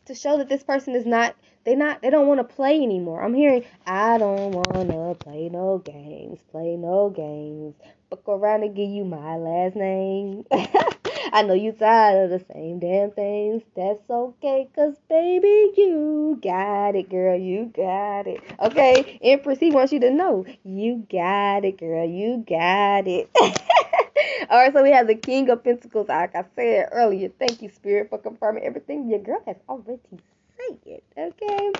To 0.06 0.14
show 0.14 0.38
that 0.38 0.48
this 0.48 0.64
person 0.64 0.96
is 0.96 1.06
not, 1.06 1.36
they 1.64 1.76
not, 1.76 2.02
they 2.02 2.10
don't 2.10 2.26
want 2.26 2.40
to 2.40 2.54
play 2.54 2.82
anymore. 2.82 3.22
I'm 3.22 3.34
hearing, 3.34 3.64
I 3.86 4.18
don't 4.18 4.52
want 4.52 4.90
to 4.90 5.16
play 5.22 5.48
no 5.50 5.78
games, 5.78 6.40
play 6.50 6.76
no 6.76 7.10
games. 7.10 7.74
Fuck 8.10 8.28
around 8.28 8.64
and 8.64 8.74
give 8.74 8.90
you 8.90 9.04
my 9.04 9.36
last 9.36 9.76
name. 9.76 10.44
I 11.32 11.42
know 11.42 11.54
you 11.54 11.70
tired 11.70 12.24
of 12.24 12.30
the 12.30 12.44
same 12.52 12.80
damn 12.80 13.12
things. 13.12 13.62
That's 13.76 14.02
okay, 14.10 14.68
cause 14.74 14.96
baby, 15.08 15.46
you 15.76 16.36
got 16.42 16.96
it, 16.96 17.08
girl. 17.08 17.38
You 17.38 17.66
got 17.66 18.26
it. 18.26 18.42
Okay, 18.58 19.20
Empress, 19.22 19.60
he 19.60 19.70
wants 19.70 19.92
you 19.92 20.00
to 20.00 20.10
know. 20.10 20.44
You 20.64 21.06
got 21.08 21.64
it, 21.64 21.78
girl. 21.78 22.04
You 22.04 22.44
got 22.48 23.06
it. 23.06 23.30
All 24.50 24.58
right, 24.58 24.72
so 24.72 24.82
we 24.82 24.90
have 24.90 25.06
the 25.06 25.14
King 25.14 25.48
of 25.48 25.62
Pentacles, 25.62 26.08
like 26.08 26.34
I 26.34 26.44
said 26.56 26.88
earlier. 26.90 27.28
Thank 27.38 27.62
you, 27.62 27.70
Spirit, 27.70 28.10
for 28.10 28.18
confirming 28.18 28.64
everything 28.64 29.08
your 29.08 29.20
girl 29.20 29.40
has 29.46 29.56
already 29.68 30.00
said. 30.10 30.78
It. 30.84 31.04
Okay. 31.16 31.72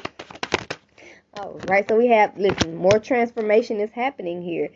All 1.34 1.60
right, 1.64 1.88
so 1.88 1.96
we 1.96 2.06
have, 2.06 2.38
listen, 2.38 2.76
more 2.76 3.00
transformation 3.00 3.80
is 3.80 3.90
happening 3.90 4.42
here 4.42 4.70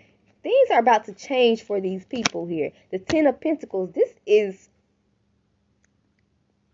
things 0.44 0.70
are 0.70 0.78
about 0.78 1.07
to 1.07 1.12
change 1.14 1.62
for 1.64 1.80
these 1.80 2.04
people 2.04 2.46
here. 2.46 2.70
The 2.92 3.00
Ten 3.00 3.26
of 3.26 3.40
Pentacles, 3.40 3.90
this 3.92 4.11
is 4.26 4.68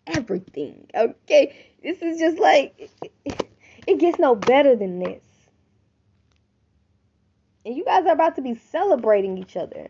everything, 0.06 0.88
okay? 0.94 1.56
This 1.83 2.02
is 2.02 2.18
just 2.18 2.38
like, 2.38 2.90
it 3.24 3.98
gets 3.98 4.18
no 4.18 4.35
better 4.35 4.76
than 4.76 4.98
this. 4.98 5.22
And 7.64 7.76
you 7.76 7.85
guys 7.85 8.04
are 8.06 8.12
about 8.12 8.37
to 8.37 8.42
be 8.42 8.54
celebrating 8.54 9.38
each 9.38 9.56
other. 9.56 9.88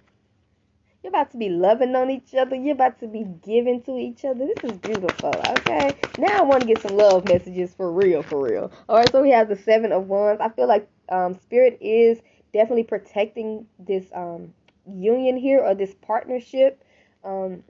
You're 1.03 1.11
about 1.11 1.31
to 1.31 1.38
be 1.38 1.49
loving 1.49 1.97
on 1.97 2.11
each 2.11 2.35
other. 2.35 2.57
You're 2.57 2.75
about 2.75 3.01
to 3.01 3.07
be 3.07 3.25
giving 3.25 3.81
to 3.85 3.97
each 3.97 4.27
other. 4.27 4.47
This 4.47 4.73
is 4.73 4.79
beautiful, 4.79 5.33
okay? 5.35 5.97
Now 6.19 6.40
I 6.40 6.43
want 6.43 6.61
to 6.61 6.66
get 6.66 6.83
some 6.83 6.99
love 6.99 7.25
messages 7.25 7.73
for 7.73 7.90
real, 7.90 8.23
for 8.23 8.47
real. 8.47 8.71
All 8.88 8.99
right, 8.99 9.11
so 9.11 9.23
we 9.23 9.31
have 9.31 9.49
the 9.49 9.57
Seven 9.57 9.93
of 9.93 10.09
Wands. 10.09 10.43
I 10.43 10.51
feel 10.51 10.69
like 10.69 10.87
um, 11.09 11.35
Spirit 11.35 11.79
is 11.81 12.21
definitely 12.53 12.85
protecting 12.85 13.67
this 13.79 14.07
um, 14.15 14.53
union 14.87 15.37
here 15.37 15.61
or 15.61 15.75
this 15.75 15.95
partnership. 16.03 16.83
Um, 17.25 17.63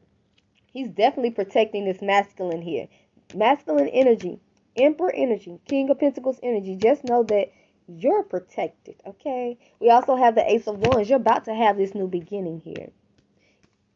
he's 0.73 0.88
definitely 0.88 1.33
protecting 1.33 1.85
this 1.85 2.01
masculine 2.03 2.62
here. 2.62 2.88
Masculine 3.35 3.88
energy, 3.88 4.38
Emperor 4.77 5.12
energy, 5.14 5.59
King 5.66 5.90
of 5.90 5.99
Pentacles 5.99 6.38
energy. 6.43 6.77
Just 6.77 7.05
know 7.05 7.23
that 7.25 7.53
you're 7.88 8.23
protected, 8.23 8.95
okay? 9.07 9.59
We 9.81 9.90
also 9.90 10.16
have 10.16 10.35
the 10.35 10.49
Ace 10.49 10.66
of 10.66 10.79
Wands. 10.79 11.09
You're 11.09 11.16
about 11.16 11.45
to 11.47 11.55
have 11.55 11.77
this 11.77 11.95
new 11.95 12.07
beginning 12.07 12.61
here. 12.61 12.90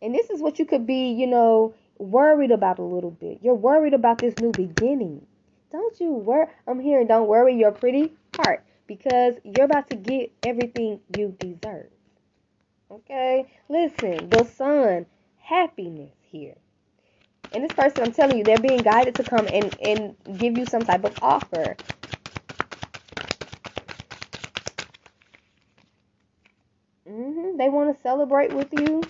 And 0.02 0.14
this 0.14 0.30
is 0.30 0.42
what 0.42 0.58
you 0.58 0.66
could 0.66 0.86
be, 0.86 1.12
you 1.12 1.26
know, 1.26 1.74
worried 1.98 2.50
about 2.50 2.78
a 2.78 2.82
little 2.82 3.12
bit. 3.12 3.38
You're 3.42 3.54
worried 3.54 3.94
about 3.94 4.18
this 4.18 4.34
new 4.40 4.50
beginning. 4.50 5.24
Don't 5.70 5.98
you 6.00 6.12
worry. 6.12 6.46
I'm 6.66 6.80
hearing 6.80 7.06
don't 7.06 7.28
worry 7.28 7.56
your 7.56 7.72
pretty 7.72 8.12
heart 8.36 8.64
because 8.86 9.34
you're 9.44 9.64
about 9.64 9.88
to 9.90 9.96
get 9.96 10.32
everything 10.42 11.00
you 11.16 11.34
deserve. 11.38 11.90
Okay? 12.90 13.46
Listen, 13.68 14.28
the 14.28 14.44
sun, 14.44 15.06
happiness 15.38 16.12
here. 16.22 16.54
And 17.52 17.64
this 17.64 17.72
person, 17.72 18.04
I'm 18.04 18.12
telling 18.12 18.38
you, 18.38 18.44
they're 18.44 18.58
being 18.58 18.82
guided 18.82 19.14
to 19.16 19.24
come 19.24 19.46
and, 19.48 19.76
and 19.80 20.16
give 20.38 20.58
you 20.58 20.66
some 20.66 20.82
type 20.82 21.04
of 21.04 21.16
offer. 21.22 21.76
Mm-hmm. 27.08 27.56
They 27.58 27.68
want 27.68 27.94
to 27.94 28.02
celebrate 28.02 28.52
with 28.52 28.72
you. 28.72 29.02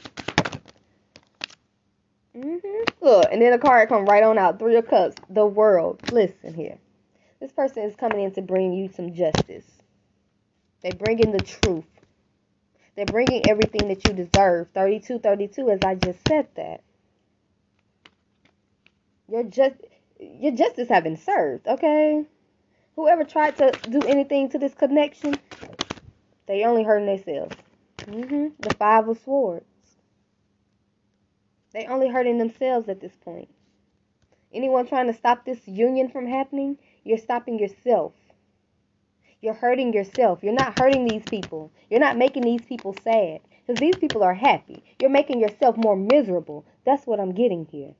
Mm-hmm. 2.36 3.04
Look, 3.04 3.28
and 3.30 3.40
then 3.40 3.52
the 3.52 3.58
card 3.58 3.88
come 3.88 4.04
right 4.04 4.22
on 4.22 4.36
out. 4.36 4.58
Three 4.58 4.76
of 4.76 4.88
Cups, 4.88 5.16
the 5.30 5.46
world. 5.46 6.00
Listen 6.12 6.52
here. 6.52 6.78
This 7.40 7.52
person 7.52 7.84
is 7.84 7.96
coming 7.96 8.20
in 8.20 8.32
to 8.32 8.42
bring 8.42 8.72
you 8.72 8.88
some 8.88 9.14
justice. 9.14 9.66
They 10.82 10.92
bring 10.92 11.18
in 11.18 11.32
the 11.32 11.40
truth. 11.40 11.84
They're 12.94 13.06
bringing 13.06 13.46
everything 13.48 13.88
that 13.88 14.04
you 14.04 14.12
deserve. 14.12 14.68
32, 14.74 15.18
32, 15.18 15.70
as 15.70 15.82
I 15.82 15.94
just 15.94 16.26
said 16.26 16.48
that. 16.56 16.82
Your 19.28 19.44
just 19.44 19.76
your 20.20 20.52
justice 20.54 20.88
have 20.88 21.04
been 21.04 21.16
served, 21.16 21.66
okay? 21.66 22.24
Whoever 22.96 23.24
tried 23.24 23.56
to 23.56 23.78
do 23.88 24.04
anything 24.04 24.48
to 24.50 24.58
this 24.58 24.74
connection, 24.74 25.40
they 26.46 26.64
only 26.64 26.84
hurting 26.84 27.06
themselves. 27.06 27.56
Mm-hmm. 28.08 28.62
The 28.62 28.72
five 28.72 29.08
of 29.08 29.18
swords. 29.18 29.64
They 31.72 31.86
only 31.86 32.08
hurting 32.08 32.38
themselves 32.38 32.88
at 32.88 33.00
this 33.00 33.16
point. 33.16 33.48
Anyone 34.52 34.86
trying 34.86 35.08
to 35.08 35.14
stop 35.14 35.44
this 35.44 35.66
union 35.66 36.08
from 36.08 36.26
happening, 36.26 36.78
you're 37.04 37.18
stopping 37.18 37.58
yourself. 37.58 38.12
You're 39.40 39.54
hurting 39.54 39.92
yourself. 39.92 40.42
You're 40.42 40.54
not 40.54 40.78
hurting 40.78 41.04
these 41.04 41.22
people. 41.28 41.70
You're 41.90 42.00
not 42.00 42.16
making 42.16 42.42
these 42.42 42.62
people 42.62 42.96
sad. 43.04 43.40
Because 43.66 43.80
these 43.80 43.96
people 43.96 44.22
are 44.22 44.34
happy. 44.34 44.82
You're 45.00 45.10
making 45.10 45.40
yourself 45.40 45.76
more 45.76 45.96
miserable. 45.96 46.64
That's 46.84 47.06
what 47.06 47.20
I'm 47.20 47.34
getting 47.34 47.66
here. 47.66 47.94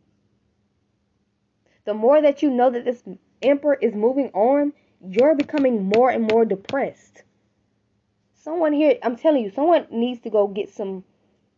The 1.85 1.95
more 1.95 2.21
that 2.23 2.43
you 2.43 2.51
know 2.51 2.71
that 2.71 2.85
this 2.85 3.03
emperor 3.43 3.75
is 3.75 3.95
moving 3.95 4.31
on, 4.33 4.73
you're 5.07 5.35
becoming 5.35 5.85
more 5.85 6.11
and 6.11 6.31
more 6.31 6.45
depressed. 6.45 7.23
Someone 8.33 8.73
here, 8.73 8.99
I'm 9.03 9.17
telling 9.17 9.45
you, 9.45 9.51
someone 9.51 9.87
needs 9.91 10.21
to 10.23 10.31
go 10.31 10.49
get 10.49 10.71
some 10.71 11.05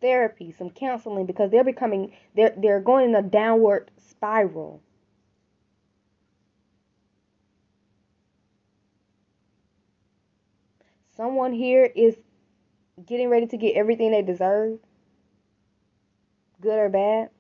therapy, 0.00 0.52
some 0.52 0.70
counseling 0.70 1.26
because 1.26 1.50
they're 1.50 1.64
becoming 1.64 2.12
they're 2.34 2.54
they're 2.56 2.80
going 2.80 3.10
in 3.10 3.14
a 3.14 3.22
downward 3.22 3.90
spiral. 3.96 4.82
Someone 11.16 11.52
here 11.52 11.90
is 11.96 12.16
getting 13.06 13.30
ready 13.30 13.46
to 13.46 13.56
get 13.56 13.74
everything 13.74 14.10
they 14.10 14.22
deserve, 14.22 14.78
good 16.60 16.78
or 16.78 16.88
bad. 16.90 17.30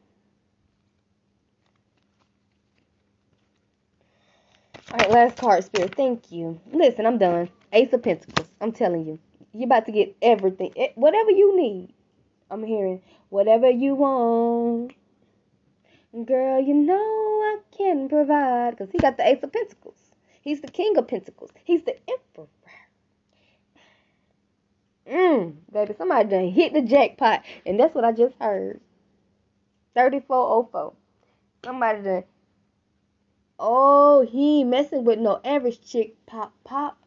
All 4.90 4.98
right, 4.98 5.10
last 5.10 5.36
card, 5.36 5.64
Spirit. 5.64 5.94
Thank 5.94 6.32
you. 6.32 6.60
Listen, 6.72 7.06
I'm 7.06 7.18
done. 7.18 7.50
Ace 7.72 7.92
of 7.92 8.02
Pentacles. 8.02 8.48
I'm 8.60 8.72
telling 8.72 9.04
you, 9.04 9.18
you're 9.52 9.66
about 9.66 9.84
to 9.86 9.92
get 9.92 10.16
everything, 10.22 10.72
eh, 10.76 10.88
whatever 10.94 11.30
you 11.30 11.56
need. 11.56 11.92
I'm 12.50 12.62
hearing 12.62 13.02
whatever 13.28 13.68
you 13.68 13.94
want. 13.94 14.94
Girl, 16.24 16.60
you 16.60 16.72
know 16.72 16.94
I 16.94 17.58
can 17.76 18.08
provide. 18.08 18.70
Because 18.70 18.90
he 18.90 18.98
got 18.98 19.18
the 19.18 19.28
Ace 19.28 19.42
of 19.42 19.52
Pentacles. 19.52 19.98
He's 20.40 20.60
the 20.60 20.68
King 20.68 20.96
of 20.96 21.08
Pentacles. 21.08 21.50
He's 21.64 21.82
the 21.82 21.96
Emperor. 22.08 22.46
Mmm, 25.10 25.54
baby, 25.72 25.94
somebody 25.96 26.28
done 26.28 26.48
hit 26.48 26.72
the 26.72 26.82
jackpot. 26.82 27.42
And 27.64 27.78
that's 27.78 27.94
what 27.94 28.04
I 28.04 28.12
just 28.12 28.34
heard. 28.40 28.80
3404. 29.94 30.92
Somebody 31.64 32.02
done. 32.02 32.24
Oh, 33.58 34.26
he 34.26 34.60
ain't 34.60 34.68
messing 34.68 35.04
with 35.04 35.18
no 35.18 35.40
average 35.44 35.80
chick. 35.80 36.14
Pop, 36.26 36.52
pop. 36.64 36.98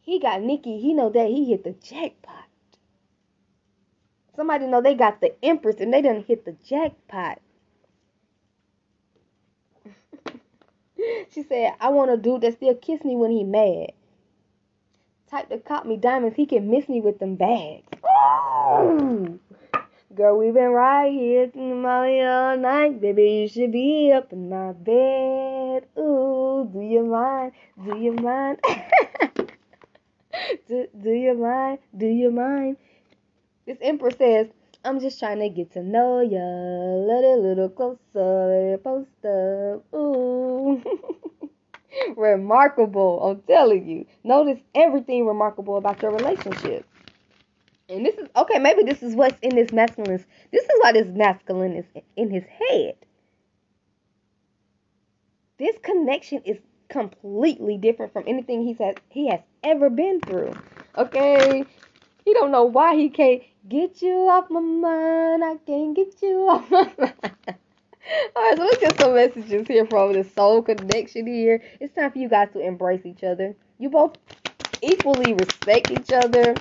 He 0.00 0.18
got 0.18 0.42
Nikki. 0.42 0.80
He 0.80 0.94
know 0.94 1.10
that 1.10 1.28
he 1.28 1.44
hit 1.44 1.64
the 1.64 1.72
jackpot. 1.72 2.44
Somebody 4.36 4.66
know 4.66 4.80
they 4.80 4.94
got 4.94 5.20
the 5.20 5.34
Empress 5.44 5.76
and 5.80 5.92
they 5.92 6.00
done 6.00 6.24
hit 6.26 6.44
the 6.44 6.56
jackpot. 6.64 7.40
she 11.30 11.42
said, 11.42 11.74
I 11.80 11.90
want 11.90 12.10
a 12.10 12.16
dude 12.16 12.40
that 12.42 12.54
still 12.54 12.74
kiss 12.76 13.04
me 13.04 13.16
when 13.16 13.32
he 13.32 13.44
mad 13.44 13.92
type 15.30 15.48
to 15.48 15.58
cop 15.58 15.86
me 15.86 15.96
diamonds, 15.96 16.36
he 16.36 16.46
can 16.46 16.70
miss 16.70 16.88
me 16.88 17.00
with 17.00 17.18
them 17.18 17.36
bags. 17.36 17.86
Ooh. 18.04 19.38
Girl, 20.12 20.36
we've 20.36 20.54
been 20.54 20.70
right 20.70 21.12
here 21.12 21.48
in 21.54 21.68
the 21.68 21.76
Molly 21.76 22.20
all 22.20 22.56
night. 22.56 23.00
Baby, 23.00 23.42
you 23.42 23.48
should 23.48 23.70
be 23.70 24.10
up 24.12 24.32
in 24.32 24.48
my 24.48 24.72
bed. 24.72 25.86
Ooh, 25.96 26.68
do 26.72 26.80
you 26.80 27.04
mind? 27.04 27.52
Do 27.84 27.96
you 27.96 28.12
mind? 28.14 28.58
do, 30.68 30.88
do 31.00 31.10
you 31.10 31.34
mind? 31.34 31.78
Do 31.96 32.06
you 32.06 32.32
mind? 32.32 32.76
This 33.66 33.78
emperor 33.80 34.10
says, 34.10 34.48
I'm 34.84 34.98
just 34.98 35.20
trying 35.20 35.38
to 35.38 35.48
get 35.48 35.70
to 35.74 35.82
know 35.82 36.20
ya. 36.20 36.40
Let 36.40 37.22
a 37.22 37.36
little 37.36 37.68
closer. 37.68 38.78
Post 38.82 39.24
up. 39.24 39.84
Ooh. 39.94 40.82
remarkable. 42.16 43.22
I'm 43.22 43.42
telling 43.42 43.88
you. 43.88 44.06
Notice 44.24 44.60
everything 44.74 45.26
remarkable 45.26 45.76
about 45.76 46.02
your 46.02 46.12
relationship. 46.12 46.86
And 47.88 48.06
this 48.06 48.16
is 48.16 48.28
okay, 48.36 48.58
maybe 48.58 48.84
this 48.84 49.02
is 49.02 49.14
what's 49.14 49.38
in 49.40 49.56
this 49.56 49.72
masculine. 49.72 50.24
This 50.52 50.64
is 50.64 50.70
why 50.78 50.92
this 50.92 51.08
masculine 51.08 51.74
is 51.74 51.84
in 52.16 52.30
his 52.30 52.44
head. 52.44 52.94
This 55.58 55.76
connection 55.82 56.40
is 56.44 56.58
completely 56.88 57.78
different 57.78 58.12
from 58.12 58.24
anything 58.26 58.64
he's 58.64 58.78
had, 58.78 59.00
he 59.08 59.28
has 59.28 59.40
ever 59.62 59.90
been 59.90 60.20
through. 60.20 60.52
Okay? 60.96 61.64
He 62.24 62.34
don't 62.34 62.50
know 62.50 62.64
why 62.64 62.96
he 62.96 63.08
can't 63.08 63.42
get 63.68 64.02
you 64.02 64.28
off 64.28 64.50
my 64.50 64.60
mind. 64.60 65.44
I 65.44 65.56
can't 65.66 65.94
get 65.94 66.20
you 66.22 66.48
off 66.48 66.70
my 66.70 66.92
mind. 66.98 67.56
Alright, 68.36 68.56
so 68.56 68.64
let's 68.64 68.80
get 68.80 69.00
some 69.00 69.14
messages 69.14 69.68
here 69.68 69.86
from 69.86 70.12
the 70.14 70.24
soul 70.24 70.62
connection 70.62 71.26
here. 71.26 71.62
It's 71.80 71.94
time 71.94 72.10
for 72.10 72.18
you 72.18 72.28
guys 72.28 72.48
to 72.52 72.60
embrace 72.60 73.04
each 73.04 73.22
other. 73.22 73.54
You 73.78 73.90
both 73.90 74.16
equally 74.82 75.34
respect 75.34 75.90
each 75.90 76.10
other. 76.10 76.54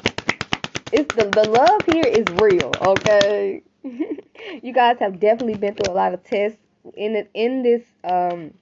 It's 0.92 1.14
the, 1.16 1.26
the 1.26 1.50
love 1.50 1.86
here 1.86 2.06
is 2.06 2.26
real, 2.42 2.72
okay? 2.82 3.64
you 3.84 4.74
guys 4.74 4.98
have 5.00 5.20
definitely 5.20 5.56
been 5.56 5.76
through 5.76 5.94
a 5.94 5.96
lot 5.96 6.14
of 6.14 6.24
tests 6.24 6.60
in 6.96 7.28
in 7.34 7.62
this 7.62 7.84
um 8.04 8.54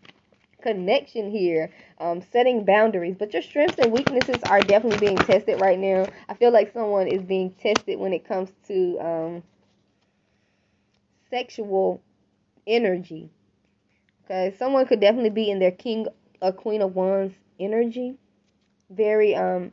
connection 0.62 1.32
here, 1.32 1.72
um, 2.00 2.22
setting 2.22 2.66
boundaries. 2.66 3.16
But 3.18 3.34
your 3.34 3.42
strengths 3.42 3.80
and 3.80 3.92
weaknesses 3.92 4.44
are 4.44 4.60
definitely 4.60 5.00
being 5.00 5.18
tested 5.18 5.62
right 5.62 5.80
now. 5.80 6.08
I 6.28 6.34
feel 6.34 6.52
like 6.52 6.74
someone 6.74 7.08
is 7.08 7.22
being 7.24 7.52
tested 7.52 8.00
when 8.00 8.12
it 8.12 8.28
comes 8.28 8.52
to 8.68 9.00
um, 9.00 9.44
sexual 11.30 12.02
energy. 12.68 13.32
Okay, 14.26 14.54
someone 14.58 14.86
could 14.86 15.00
definitely 15.00 15.30
be 15.30 15.50
in 15.50 15.60
their 15.60 15.72
king 15.72 16.08
or 16.42 16.52
queen 16.52 16.82
of 16.82 16.96
wands 16.96 17.34
energy. 17.60 18.16
Very 18.90 19.36
um 19.36 19.72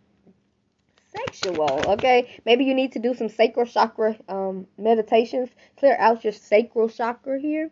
sexual. 1.12 1.80
Okay, 1.86 2.40
maybe 2.44 2.64
you 2.64 2.74
need 2.74 2.92
to 2.92 2.98
do 2.98 3.14
some 3.14 3.28
sacral 3.28 3.66
chakra 3.66 4.16
um 4.28 4.66
meditations. 4.78 5.50
Clear 5.76 5.96
out 5.98 6.24
your 6.24 6.32
sacral 6.32 6.88
chakra 6.88 7.40
here. 7.40 7.70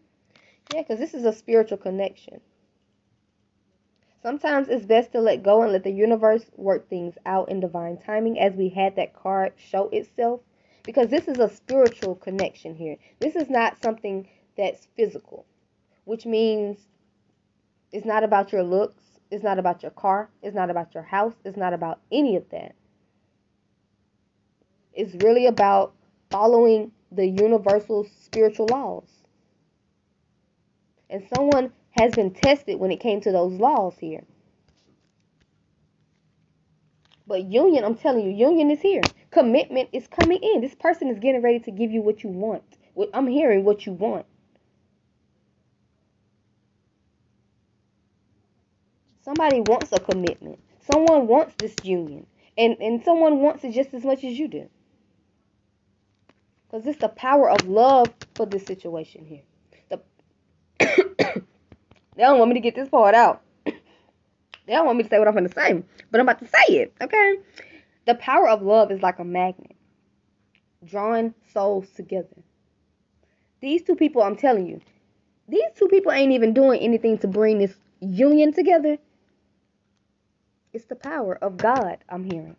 Yeah, 0.74 0.82
because 0.82 0.98
this 0.98 1.14
is 1.14 1.24
a 1.24 1.32
spiritual 1.32 1.78
connection. 1.78 2.40
Sometimes 4.22 4.68
it's 4.68 4.86
best 4.86 5.12
to 5.12 5.20
let 5.20 5.42
go 5.42 5.62
and 5.62 5.72
let 5.72 5.82
the 5.82 5.90
universe 5.90 6.44
work 6.56 6.88
things 6.88 7.18
out 7.26 7.48
in 7.48 7.58
divine 7.58 7.98
timing 7.98 8.38
as 8.38 8.54
we 8.54 8.68
had 8.68 8.94
that 8.94 9.14
card 9.14 9.52
show 9.56 9.88
itself. 9.88 10.40
Because 10.84 11.08
this 11.08 11.26
is 11.26 11.38
a 11.38 11.48
spiritual 11.48 12.14
connection 12.14 12.74
here. 12.74 12.96
This 13.18 13.34
is 13.34 13.50
not 13.50 13.82
something 13.82 14.28
that's 14.56 14.86
physical, 14.96 15.46
which 16.04 16.26
means 16.26 16.78
it's 17.90 18.06
not 18.06 18.24
about 18.24 18.52
your 18.52 18.62
looks, 18.62 19.02
it's 19.30 19.44
not 19.44 19.58
about 19.58 19.82
your 19.82 19.92
car, 19.92 20.30
it's 20.42 20.54
not 20.54 20.70
about 20.70 20.94
your 20.94 21.02
house, 21.02 21.34
it's 21.44 21.56
not 21.56 21.72
about 21.72 22.00
any 22.10 22.36
of 22.36 22.48
that. 22.50 22.74
It's 24.92 25.14
really 25.24 25.46
about 25.46 25.94
following 26.30 26.92
the 27.10 27.26
universal 27.26 28.06
spiritual 28.22 28.66
laws. 28.66 29.08
And 31.08 31.26
someone 31.34 31.72
has 31.92 32.14
been 32.14 32.32
tested 32.32 32.78
when 32.78 32.90
it 32.90 33.00
came 33.00 33.20
to 33.22 33.32
those 33.32 33.52
laws 33.52 33.94
here. 33.98 34.24
But 37.26 37.44
union, 37.44 37.84
I'm 37.84 37.94
telling 37.94 38.24
you, 38.24 38.32
union 38.32 38.70
is 38.70 38.80
here. 38.80 39.02
Commitment 39.30 39.90
is 39.92 40.06
coming 40.08 40.42
in. 40.42 40.60
This 40.60 40.74
person 40.74 41.08
is 41.08 41.18
getting 41.18 41.42
ready 41.42 41.60
to 41.60 41.70
give 41.70 41.90
you 41.90 42.02
what 42.02 42.22
you 42.22 42.30
want. 42.30 42.64
I'm 43.14 43.26
hearing 43.26 43.64
what 43.64 43.86
you 43.86 43.92
want. 43.92 44.26
Somebody 49.24 49.60
wants 49.60 49.92
a 49.92 50.00
commitment. 50.00 50.58
Someone 50.80 51.26
wants 51.26 51.54
this 51.58 51.74
union. 51.82 52.26
And 52.58 52.76
and 52.80 53.02
someone 53.02 53.38
wants 53.40 53.64
it 53.64 53.72
just 53.72 53.94
as 53.94 54.04
much 54.04 54.24
as 54.24 54.38
you 54.38 54.48
do. 54.48 54.68
Because 56.66 56.86
it's 56.86 57.00
the 57.00 57.08
power 57.08 57.50
of 57.50 57.66
love 57.66 58.08
for 58.34 58.46
this 58.46 58.64
situation 58.66 59.24
here. 59.24 59.42
The 59.88 60.00
They 62.14 62.22
don't 62.22 62.38
want 62.38 62.50
me 62.50 62.54
to 62.54 62.60
get 62.60 62.74
this 62.74 62.88
part 62.88 63.14
out. 63.14 63.42
they 63.64 63.72
don't 64.66 64.86
want 64.86 64.98
me 64.98 65.04
to 65.04 65.10
say 65.10 65.18
what 65.18 65.28
I'm 65.28 65.34
going 65.34 65.48
to 65.48 65.54
say, 65.54 65.82
but 66.10 66.20
I'm 66.20 66.28
about 66.28 66.40
to 66.40 66.46
say 66.46 66.74
it, 66.74 66.94
okay? 67.00 67.38
The 68.06 68.14
power 68.16 68.48
of 68.48 68.62
love 68.62 68.90
is 68.90 69.00
like 69.00 69.18
a 69.18 69.24
magnet, 69.24 69.76
drawing 70.84 71.34
souls 71.52 71.88
together. 71.90 72.36
These 73.60 73.84
two 73.84 73.94
people, 73.94 74.22
I'm 74.22 74.36
telling 74.36 74.66
you, 74.66 74.80
these 75.48 75.62
two 75.76 75.88
people 75.88 76.12
ain't 76.12 76.32
even 76.32 76.52
doing 76.52 76.80
anything 76.80 77.18
to 77.18 77.28
bring 77.28 77.58
this 77.58 77.74
union 78.00 78.52
together. 78.52 78.98
It's 80.72 80.86
the 80.86 80.96
power 80.96 81.36
of 81.42 81.58
God, 81.58 81.98
I'm 82.08 82.24
hearing. 82.24 82.56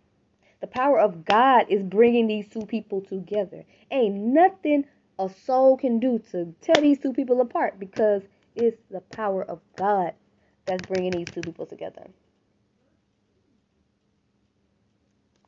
The 0.61 0.67
power 0.67 0.99
of 0.99 1.25
God 1.25 1.65
is 1.69 1.83
bringing 1.83 2.27
these 2.27 2.47
two 2.47 2.65
people 2.65 3.01
together. 3.01 3.65
Ain't 3.91 4.15
nothing 4.15 4.85
a 5.19 5.29
soul 5.29 5.77
can 5.77 5.99
do 5.99 6.19
to 6.31 6.55
tear 6.61 6.81
these 6.81 6.99
two 6.99 7.13
people 7.13 7.41
apart 7.41 7.79
because 7.79 8.23
it's 8.55 8.77
the 8.89 9.01
power 9.01 9.43
of 9.43 9.59
God 9.77 10.13
that's 10.65 10.83
bringing 10.83 11.11
these 11.13 11.29
two 11.29 11.43
people 11.43 11.65
together. 11.65 12.07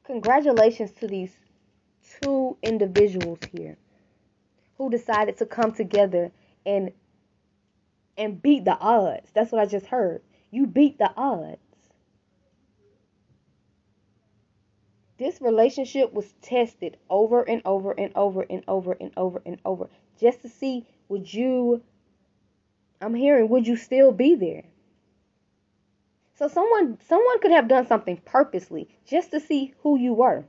Congratulations 0.06 0.92
to 0.94 1.08
these 1.08 1.38
two 2.20 2.58
individuals 2.62 3.40
here 3.52 3.78
who 4.78 4.90
decided 4.90 5.38
to 5.38 5.46
come 5.46 5.72
together 5.74 6.32
and 6.66 6.92
and 8.18 8.42
beat 8.42 8.66
the 8.66 8.78
odds. 8.78 9.30
That's 9.34 9.52
what 9.52 9.62
I 9.62 9.66
just 9.66 9.88
heard. 9.88 10.22
You 10.52 10.68
beat 10.68 10.98
the 10.98 11.12
odds. 11.18 11.58
This 15.18 15.42
relationship 15.42 16.14
was 16.14 16.34
tested 16.42 16.98
over 17.10 17.42
and 17.44 17.62
over 17.66 17.92
and 17.92 18.12
over 18.16 18.42
and 18.42 18.64
over 18.68 18.94
and 18.94 19.12
over 19.16 19.42
and 19.46 19.60
over 19.64 19.90
just 20.20 20.42
to 20.42 20.50
see 20.50 20.86
would 21.08 21.34
you 21.34 21.82
I'm 23.02 23.14
hearing, 23.14 23.50
would 23.50 23.68
you 23.68 23.76
still 23.76 24.12
be 24.12 24.36
there? 24.36 24.64
So 26.36 26.48
someone 26.48 26.98
someone 27.08 27.40
could 27.40 27.52
have 27.52 27.68
done 27.68 27.88
something 27.88 28.18
purposely 28.26 28.90
just 29.06 29.32
to 29.32 29.40
see 29.40 29.74
who 29.84 29.98
you 29.98 30.14
were. 30.14 30.46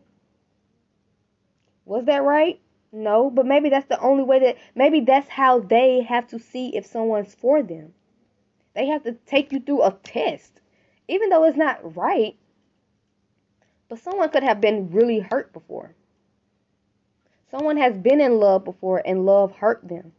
Was 1.85 2.07
that 2.07 2.25
right? 2.25 2.61
No, 2.93 3.31
but 3.31 3.47
maybe 3.47 3.69
that's 3.69 3.89
the 3.89 4.01
only 4.01 4.25
way 4.25 4.39
that 4.41 4.57
maybe 4.75 5.01
that's 5.01 5.29
how 5.29 5.61
they 5.61 6.01
have 6.03 6.27
to 6.29 6.39
see 6.39 6.77
if 6.77 6.87
someone's 6.87 7.35
for 7.35 7.63
them. 7.63 7.95
They 8.75 8.87
have 8.87 9.05
to 9.05 9.13
take 9.13 9.53
you 9.53 9.61
through 9.61 9.83
a 9.83 9.93
test. 10.03 10.61
Even 11.09 11.29
though 11.29 11.45
it's 11.45 11.57
not 11.57 11.97
right, 11.97 12.37
but 13.89 13.99
someone 13.99 14.31
could 14.31 14.43
have 14.43 14.61
been 14.61 14.91
really 14.91 15.21
hurt 15.21 15.53
before. 15.53 15.95
Someone 17.51 17.77
has 17.77 17.97
been 17.97 18.21
in 18.21 18.39
love 18.39 18.65
before 18.65 19.03
and 19.05 19.25
love 19.25 19.53
hurt 19.53 19.87
them. 19.87 20.13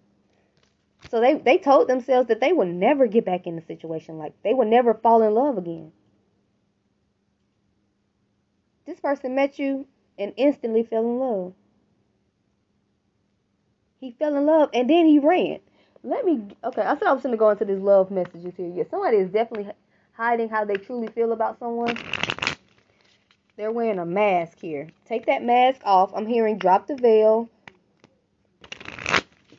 So 1.10 1.22
they, 1.22 1.36
they 1.36 1.58
told 1.58 1.88
themselves 1.88 2.28
that 2.30 2.40
they 2.40 2.54
would 2.54 2.68
never 2.68 3.08
get 3.08 3.26
back 3.26 3.48
in 3.48 3.58
a 3.58 3.66
situation 3.66 4.18
like 4.18 4.34
they 4.44 4.54
would 4.54 4.68
never 4.68 4.94
fall 4.94 5.22
in 5.22 5.34
love 5.34 5.58
again. 5.58 5.92
This 8.86 9.00
person 9.00 9.36
met 9.36 9.60
you 9.60 9.86
and 10.18 10.34
instantly 10.38 10.84
fell 10.84 11.04
in 11.04 11.20
love. 11.20 11.54
He 14.00 14.16
fell 14.18 14.36
in 14.36 14.46
love 14.46 14.70
and 14.74 14.90
then 14.90 15.06
he 15.06 15.20
ran. 15.20 15.60
Let 16.04 16.24
me 16.26 16.48
okay, 16.64 16.82
I 16.82 16.94
said 16.94 17.08
I 17.08 17.14
was 17.14 17.24
gonna 17.24 17.38
go 17.38 17.50
into 17.50 17.66
this 17.66 17.82
love 17.82 18.12
messages 18.12 18.54
here. 18.56 18.72
Yeah, 18.74 18.84
somebody 18.90 19.18
is 19.18 19.30
definitely 19.30 19.74
hiding 20.14 20.50
how 20.50 20.66
they 20.66 20.76
truly 20.76 21.08
feel 21.08 21.32
about 21.32 21.60
someone. 21.60 21.98
They're 23.58 23.72
wearing 23.72 23.98
a 23.98 24.06
mask 24.06 24.60
here. 24.60 24.88
Take 25.06 25.26
that 25.26 25.44
mask 25.44 25.82
off. 25.84 26.12
I'm 26.16 26.28
hearing 26.28 26.60
drop 26.60 26.86
the 26.86 26.96
veil. 26.96 27.50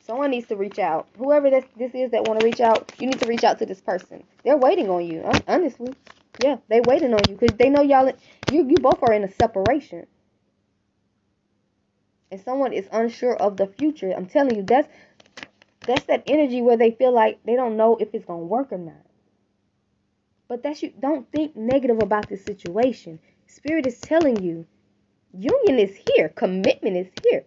Someone 0.07 0.31
needs 0.31 0.47
to 0.49 0.57
reach 0.57 0.79
out. 0.79 1.09
Whoever 1.19 1.51
this 1.51 1.65
this 1.77 1.91
is 1.95 2.13
that 2.13 2.23
want 2.23 2.39
to 2.39 2.47
reach 2.47 2.61
out, 2.61 2.93
you 2.99 3.09
need 3.09 3.19
to 3.21 3.27
reach 3.27 3.43
out 3.43 3.59
to 3.59 3.67
this 3.67 3.81
person. 3.81 4.23
They're 4.45 4.57
waiting 4.57 4.89
on 4.89 5.05
you. 5.05 5.29
Honestly, 5.49 5.93
yeah, 6.41 6.59
they 6.69 6.81
waiting 6.81 7.13
on 7.13 7.21
you 7.29 7.37
because 7.37 7.57
they 7.59 7.71
know 7.71 7.83
y'all. 7.83 8.13
You 8.53 8.69
you 8.69 8.77
both 8.77 9.03
are 9.03 9.13
in 9.13 9.25
a 9.25 9.33
separation, 9.33 10.07
and 12.31 12.41
someone 12.41 12.73
is 12.73 12.89
unsure 12.93 13.35
of 13.35 13.57
the 13.57 13.67
future. 13.67 14.13
I'm 14.17 14.27
telling 14.27 14.55
you, 14.55 14.63
that's 14.63 14.89
that's 15.81 16.05
that 16.05 16.23
energy 16.29 16.63
where 16.63 16.77
they 16.77 16.93
feel 16.93 17.13
like 17.13 17.41
they 17.45 17.57
don't 17.57 17.77
know 17.77 17.97
if 17.97 18.15
it's 18.15 18.25
gonna 18.25 18.39
work 18.39 18.71
or 18.71 18.79
not. 18.79 19.05
But 20.47 20.63
that's 20.63 20.85
you. 20.85 20.93
Don't 20.99 21.31
think 21.33 21.57
negative 21.57 21.99
about 22.01 22.29
this 22.29 22.45
situation. 22.45 23.19
Spirit 23.51 23.87
is 23.87 23.99
telling 23.99 24.43
you, 24.43 24.67
union 25.33 25.79
is 25.79 25.97
here. 25.97 26.29
Commitment 26.29 26.97
is 26.99 27.09
here. 27.25 27.45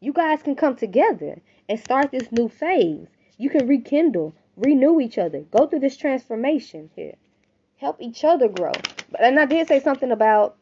You 0.00 0.14
guys 0.14 0.42
can 0.42 0.56
come 0.56 0.74
together 0.74 1.40
and 1.68 1.78
start 1.78 2.10
this 2.10 2.32
new 2.32 2.48
phase. 2.48 3.06
You 3.36 3.50
can 3.50 3.68
rekindle, 3.68 4.34
renew 4.56 5.00
each 5.00 5.18
other, 5.18 5.40
go 5.40 5.66
through 5.66 5.80
this 5.80 5.98
transformation 5.98 6.90
here, 6.96 7.14
help 7.76 8.00
each 8.00 8.24
other 8.24 8.48
grow. 8.48 8.72
But 9.10 9.20
and 9.20 9.38
I 9.38 9.44
did 9.44 9.68
say 9.68 9.80
something 9.80 10.10
about 10.10 10.56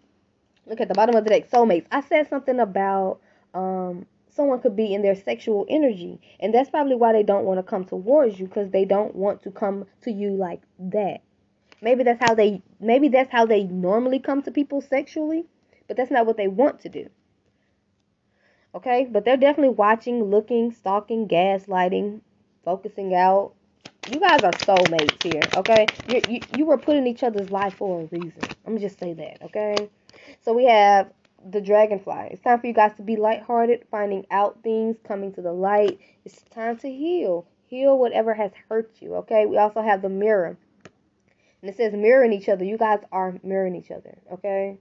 look 0.67 0.81
at 0.81 0.89
the 0.89 0.95
bottom 0.95 1.15
of 1.15 1.23
the 1.23 1.31
deck, 1.31 1.49
soulmates. 1.49 1.87
I 1.93 2.01
said 2.01 2.29
something 2.29 2.59
about 2.59 3.21
um 3.55 4.07
someone 4.31 4.61
could 4.61 4.75
be 4.75 4.93
in 4.93 5.01
their 5.03 5.15
sexual 5.15 5.65
energy, 5.69 6.21
and 6.41 6.53
that's 6.53 6.71
probably 6.71 6.97
why 6.97 7.13
they 7.13 7.23
don't 7.23 7.45
want 7.45 7.59
to 7.59 7.63
come 7.63 7.85
towards 7.85 8.39
you 8.41 8.47
because 8.47 8.71
they 8.71 8.85
don't 8.85 9.15
want 9.15 9.43
to 9.45 9.53
come 9.53 9.87
to 10.03 10.11
you 10.11 10.31
like 10.31 10.63
that. 10.81 11.23
Maybe 11.81 12.03
that's 12.03 12.21
how 12.21 12.35
they 12.35 12.63
maybe 12.81 13.09
that's 13.09 13.31
how 13.31 13.47
they 13.47 13.65
normally 13.65 14.19
come 14.19 14.43
to 14.43 14.51
people 14.51 14.81
sexually, 14.81 15.47
but 15.89 15.97
that's 15.97 16.11
not 16.11 16.27
what 16.27 16.37
they 16.37 16.49
want 16.49 16.81
to 16.81 16.89
do. 16.89 17.09
Okay, 18.75 19.09
but 19.11 19.25
they're 19.25 19.39
definitely 19.39 19.75
watching, 19.75 20.25
looking, 20.25 20.71
stalking, 20.71 21.27
gaslighting, 21.27 22.21
focusing 22.65 23.15
out. 23.15 23.55
You 24.11 24.21
guys 24.21 24.43
are 24.45 24.53
soulmates 24.53 25.23
here, 25.23 25.43
okay? 25.57 25.87
You, 26.09 26.21
you, 26.29 26.41
you 26.57 26.65
were 26.67 26.77
put 26.77 26.97
in 26.97 27.07
each 27.07 27.23
other's 27.23 27.51
life 27.51 27.75
for 27.75 28.03
a 28.03 28.05
reason. 28.05 28.43
I'm 28.67 28.75
gonna 28.75 28.81
just 28.81 29.01
say 29.01 29.15
that, 29.15 29.43
okay? 29.45 29.89
So 30.45 30.53
we 30.53 30.67
have 30.67 31.11
the 31.51 31.61
dragonfly. 31.61 32.29
It's 32.33 32.43
time 32.43 32.61
for 32.61 32.67
you 32.67 32.73
guys 32.75 32.95
to 32.97 33.03
be 33.03 33.17
lighthearted, 33.17 33.87
finding 33.91 34.27
out 34.31 34.63
things, 34.63 34.97
coming 35.07 35.33
to 35.35 35.43
the 35.43 35.53
light. 35.53 35.99
It's 36.25 36.43
time 36.51 36.77
to 36.79 36.91
heal. 36.91 37.47
Heal 37.69 37.99
whatever 37.99 38.35
has 38.35 38.53
hurt 38.69 38.91
you, 39.01 39.15
okay? 39.17 39.47
We 39.47 39.57
also 39.57 39.81
have 39.81 40.03
the 40.03 40.09
mirror. 40.09 40.57
And 41.63 41.71
it 41.71 41.77
says 41.77 41.93
mirroring 41.95 42.33
each 42.33 42.49
other. 42.49 42.65
You 42.65 42.79
guys 42.79 43.01
are 43.11 43.39
mirroring 43.43 43.77
each 43.77 43.91
other, 43.91 44.19
okay? 44.33 44.79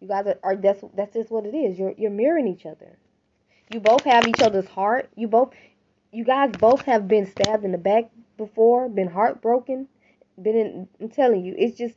You 0.00 0.08
guys 0.08 0.26
are, 0.26 0.38
are 0.42 0.56
that's 0.56 0.82
that's 0.94 1.14
just 1.14 1.30
what 1.30 1.46
it 1.46 1.54
is. 1.54 1.78
You're 1.78 1.94
you're 1.96 2.10
mirroring 2.10 2.48
each 2.48 2.66
other. 2.66 2.98
You 3.72 3.80
both 3.80 4.04
have 4.04 4.26
each 4.26 4.40
other's 4.40 4.68
heart. 4.68 5.10
You 5.16 5.28
both 5.28 5.54
you 6.12 6.24
guys 6.24 6.50
both 6.58 6.82
have 6.82 7.06
been 7.06 7.26
stabbed 7.26 7.64
in 7.64 7.72
the 7.72 7.78
back 7.78 8.10
before, 8.36 8.88
been 8.88 9.08
heartbroken, 9.08 9.88
been 10.40 10.56
in 10.56 10.88
I'm 11.00 11.08
telling 11.08 11.44
you, 11.44 11.54
it's 11.56 11.76
just 11.76 11.94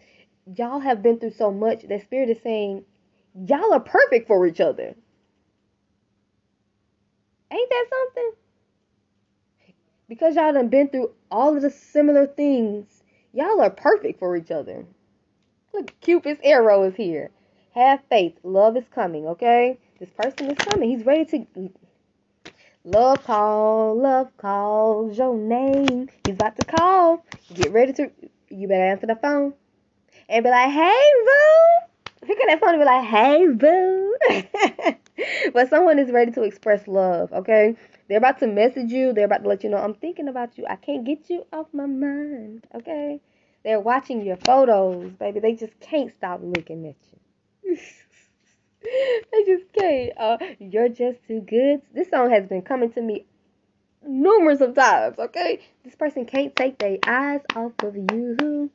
y'all 0.55 0.79
have 0.79 1.01
been 1.01 1.19
through 1.19 1.31
so 1.31 1.51
much 1.51 1.83
that 1.83 2.01
spirit 2.01 2.29
is 2.29 2.41
saying 2.41 2.83
y'all 3.33 3.73
are 3.73 3.79
perfect 3.79 4.27
for 4.27 4.45
each 4.45 4.59
other. 4.59 4.95
Ain't 7.51 7.69
that 7.69 7.85
something? 7.89 8.31
Because 10.09 10.35
y'all 10.35 10.53
done 10.53 10.69
been 10.69 10.89
through 10.89 11.11
all 11.31 11.55
of 11.55 11.61
the 11.61 11.69
similar 11.69 12.27
things, 12.27 13.02
y'all 13.33 13.61
are 13.61 13.69
perfect 13.69 14.19
for 14.19 14.37
each 14.37 14.51
other. 14.51 14.85
Look, 15.73 15.99
Cupid's 15.99 16.39
arrow 16.43 16.83
is 16.83 16.95
here. 16.95 17.31
Have 17.73 18.01
faith. 18.09 18.37
Love 18.43 18.77
is 18.77 18.85
coming, 18.93 19.27
okay? 19.27 19.79
This 19.99 20.09
person 20.11 20.51
is 20.51 20.57
coming. 20.57 20.89
He's 20.89 21.05
ready 21.05 21.25
to. 21.25 21.71
Love 22.85 23.23
call, 23.23 23.97
love 23.99 24.35
calls 24.37 25.17
your 25.17 25.35
name. 25.35 26.09
He's 26.25 26.35
about 26.35 26.57
to 26.57 26.65
call. 26.65 27.25
Get 27.53 27.71
ready 27.71 27.93
to. 27.93 28.11
You 28.49 28.67
better 28.67 28.85
answer 28.85 29.07
the 29.07 29.15
phone 29.15 29.53
and 30.29 30.43
be 30.43 30.49
like, 30.49 30.69
"Hey, 30.69 31.11
boo." 31.25 31.92
Pick 32.25 32.37
up 32.39 32.47
that 32.47 32.59
phone 32.59 32.75
and 32.75 32.79
be 32.79 32.85
like, 32.85 33.05
"Hey, 33.05 33.47
boo." 33.47 34.17
but 35.53 35.69
someone 35.69 35.99
is 35.99 36.11
ready 36.11 36.31
to 36.31 36.43
express 36.43 36.87
love, 36.87 37.31
okay? 37.33 37.75
They're 38.07 38.17
about 38.17 38.39
to 38.39 38.47
message 38.47 38.91
you. 38.91 39.13
They're 39.13 39.25
about 39.25 39.43
to 39.43 39.49
let 39.49 39.63
you 39.63 39.69
know, 39.69 39.77
"I'm 39.77 39.93
thinking 39.93 40.27
about 40.27 40.57
you. 40.57 40.65
I 40.67 40.75
can't 40.75 41.05
get 41.05 41.29
you 41.29 41.45
off 41.51 41.67
my 41.73 41.85
mind," 41.85 42.65
okay? 42.75 43.19
They're 43.63 43.79
watching 43.79 44.25
your 44.25 44.37
photos, 44.37 45.11
baby. 45.13 45.39
They 45.39 45.53
just 45.53 45.79
can't 45.79 46.11
stop 46.11 46.41
looking 46.43 46.87
at 46.87 46.95
you. 47.11 47.77
I 49.33 49.43
just 49.45 49.71
can't. 49.73 50.11
Uh, 50.17 50.37
you're 50.59 50.89
just 50.89 51.25
too 51.27 51.41
good. 51.41 51.81
This 51.93 52.09
song 52.09 52.29
has 52.31 52.45
been 52.47 52.61
coming 52.61 52.91
to 52.93 53.01
me 53.01 53.25
numerous 54.05 54.61
of 54.61 54.75
times. 54.75 55.17
Okay, 55.19 55.61
this 55.83 55.95
person 55.95 56.25
can't 56.25 56.55
take 56.55 56.77
their 56.77 56.97
eyes 57.05 57.41
off 57.55 57.71
of 57.83 57.95
you. 57.95 58.69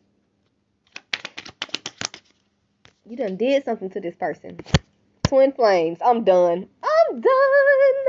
You 3.08 3.16
done 3.16 3.36
did 3.36 3.64
something 3.64 3.88
to 3.90 4.00
this 4.00 4.14
person. 4.16 4.60
Twin 5.22 5.52
flames. 5.52 5.98
I'm 6.04 6.24
done. 6.24 6.68
I'm 6.82 7.20
done. 7.20 8.04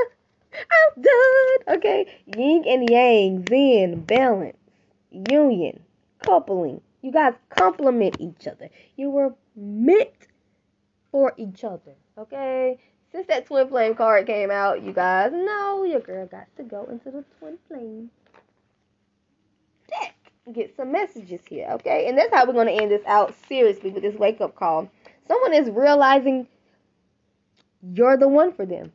I'm 0.53 1.01
done. 1.01 1.77
Okay, 1.77 2.05
yin 2.35 2.65
and 2.67 2.89
yang, 2.89 3.45
zen, 3.47 4.01
balance, 4.01 4.57
union, 5.29 5.79
coupling. 6.25 6.81
You 7.01 7.13
guys 7.13 7.33
complement 7.49 8.17
each 8.19 8.45
other. 8.45 8.69
You 8.97 9.09
were 9.09 9.35
meant 9.55 10.27
for 11.11 11.33
each 11.37 11.63
other. 11.63 11.95
Okay? 12.17 12.77
Since 13.13 13.27
that 13.27 13.45
twin 13.45 13.69
flame 13.69 13.95
card 13.95 14.27
came 14.27 14.51
out, 14.51 14.83
you 14.83 14.91
guys 14.91 15.31
know 15.31 15.85
your 15.85 16.01
girl 16.01 16.25
got 16.25 16.47
to 16.57 16.63
go 16.63 16.85
into 16.91 17.09
the 17.09 17.23
twin 17.39 17.57
flame. 17.69 18.11
Get 20.53 20.75
some 20.75 20.91
messages 20.91 21.41
here, 21.47 21.67
okay? 21.73 22.07
And 22.07 22.17
that's 22.17 22.33
how 22.33 22.45
we're 22.45 22.53
going 22.53 22.67
to 22.67 22.81
end 22.81 22.91
this 22.91 23.05
out 23.05 23.35
seriously 23.47 23.91
with 23.91 24.03
this 24.03 24.15
wake 24.15 24.41
up 24.41 24.55
call. 24.55 24.89
Someone 25.27 25.53
is 25.53 25.69
realizing 25.69 26.47
you're 27.81 28.17
the 28.17 28.27
one 28.27 28.53
for 28.53 28.65
them. 28.65 28.91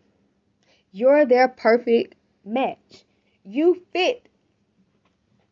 You're 0.92 1.24
their 1.24 1.48
perfect 1.48 2.14
match. 2.44 3.04
You 3.44 3.82
fit. 3.92 4.28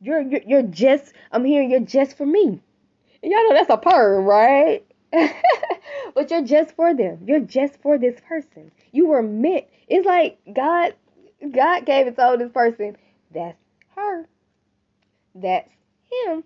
You're 0.01 0.23
you're, 0.23 0.41
you're 0.47 0.63
just 0.63 1.13
I'm 1.31 1.45
hearing 1.45 1.71
you're 1.71 1.81
just 1.81 2.17
for 2.17 2.27
me. 2.27 2.61
And 3.23 3.33
y'all 3.33 3.49
know 3.49 3.55
that's 3.55 3.71
a 3.71 3.77
perm, 3.77 4.25
right? 4.25 4.85
but 6.15 6.31
you're 6.31 6.45
just 6.45 6.75
for 6.75 6.95
them. 6.95 7.19
You're 7.27 7.41
just 7.41 7.81
for 7.81 7.99
this 7.99 8.21
person. 8.27 8.73
You 8.91 9.07
were 9.07 9.23
meant. 9.23 9.67
It's 9.89 10.07
like 10.07 10.39
God 10.53 10.95
God 11.51 11.87
gave 11.87 12.07
and 12.07 12.17
told 12.17 12.41
this 12.41 12.53
person, 12.53 12.97
that's 13.33 13.59
her. 13.97 14.27
That's 15.35 15.71
him. 16.27 16.45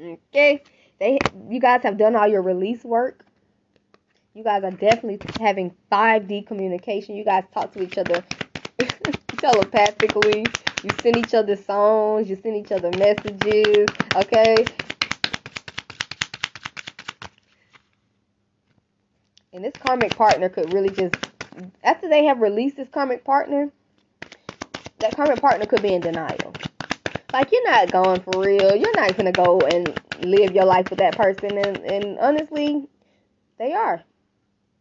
Okay. 0.00 0.62
They 1.00 1.18
you 1.48 1.60
guys 1.60 1.82
have 1.82 1.98
done 1.98 2.16
all 2.16 2.28
your 2.28 2.42
release 2.42 2.84
work. 2.84 3.24
You 4.34 4.42
guys 4.42 4.64
are 4.64 4.70
definitely 4.72 5.20
having 5.38 5.74
5D 5.90 6.46
communication. 6.46 7.14
You 7.14 7.24
guys 7.24 7.44
talk 7.52 7.72
to 7.74 7.82
each 7.82 7.98
other 7.98 8.24
telepathically. 9.40 10.48
You 10.82 10.90
send 11.00 11.16
each 11.16 11.34
other 11.34 11.56
songs, 11.56 12.28
you 12.28 12.36
send 12.36 12.56
each 12.56 12.72
other 12.72 12.90
messages, 12.90 13.88
okay? 14.16 14.66
And 19.52 19.64
this 19.64 19.74
karmic 19.80 20.16
partner 20.16 20.48
could 20.48 20.70
really 20.72 20.90
just, 20.90 21.14
after 21.82 22.08
they 22.08 22.24
have 22.24 22.40
released 22.40 22.76
this 22.76 22.88
karmic 22.88 23.24
partner, 23.24 23.70
that 24.98 25.14
karmic 25.14 25.40
partner 25.40 25.64
could 25.64 25.80
be 25.80 25.94
in 25.94 26.02
denial. 26.02 26.54
Like, 27.34 27.52
you're 27.52 27.68
not 27.70 27.90
going 27.90 28.22
for 28.22 28.40
real. 28.40 28.76
You're 28.76 28.94
not 28.94 29.16
to 29.16 29.32
go 29.32 29.66
and 29.66 29.98
live 30.20 30.54
your 30.54 30.66
life 30.66 30.88
with 30.90 31.00
that 31.00 31.16
person. 31.16 31.58
And, 31.58 31.84
and 31.84 32.18
honestly, 32.20 32.88
they 33.58 33.74
are. 33.74 34.04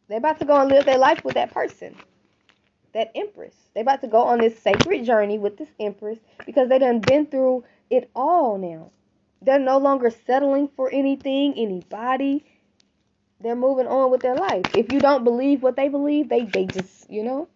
They're 0.08 0.20
about 0.20 0.40
to 0.40 0.46
go 0.46 0.62
and 0.62 0.70
live 0.70 0.86
their 0.86 1.00
life 1.00 1.26
with 1.26 1.36
that 1.36 1.52
person. 1.52 1.98
That 2.94 3.12
empress. 3.16 3.56
They're 3.74 3.82
about 3.82 4.02
to 4.02 4.08
go 4.08 4.22
on 4.22 4.40
this 4.40 4.60
sacred 4.60 5.04
journey 5.04 5.40
with 5.40 5.58
this 5.58 5.70
empress 5.80 6.20
because 6.46 6.70
they 6.70 6.80
done 6.80 7.04
been 7.04 7.26
through 7.26 7.66
it 7.90 8.12
all 8.16 8.60
now. 8.60 8.92
They're 9.42 9.60
no 9.60 9.80
longer 9.80 10.12
settling 10.12 10.70
for 10.78 10.92
anything, 10.92 11.56
anybody 11.58 12.46
they're 13.42 13.56
moving 13.56 13.88
on 13.88 14.12
with 14.12 14.22
their 14.22 14.36
life. 14.36 14.68
If 14.72 14.90
you 14.90 15.02
don't 15.02 15.26
believe 15.26 15.64
what 15.64 15.76
they 15.76 15.90
believe, 15.90 16.30
they 16.30 16.46
they 16.46 16.66
just, 16.66 17.10
you 17.10 17.24
know, 17.24 17.50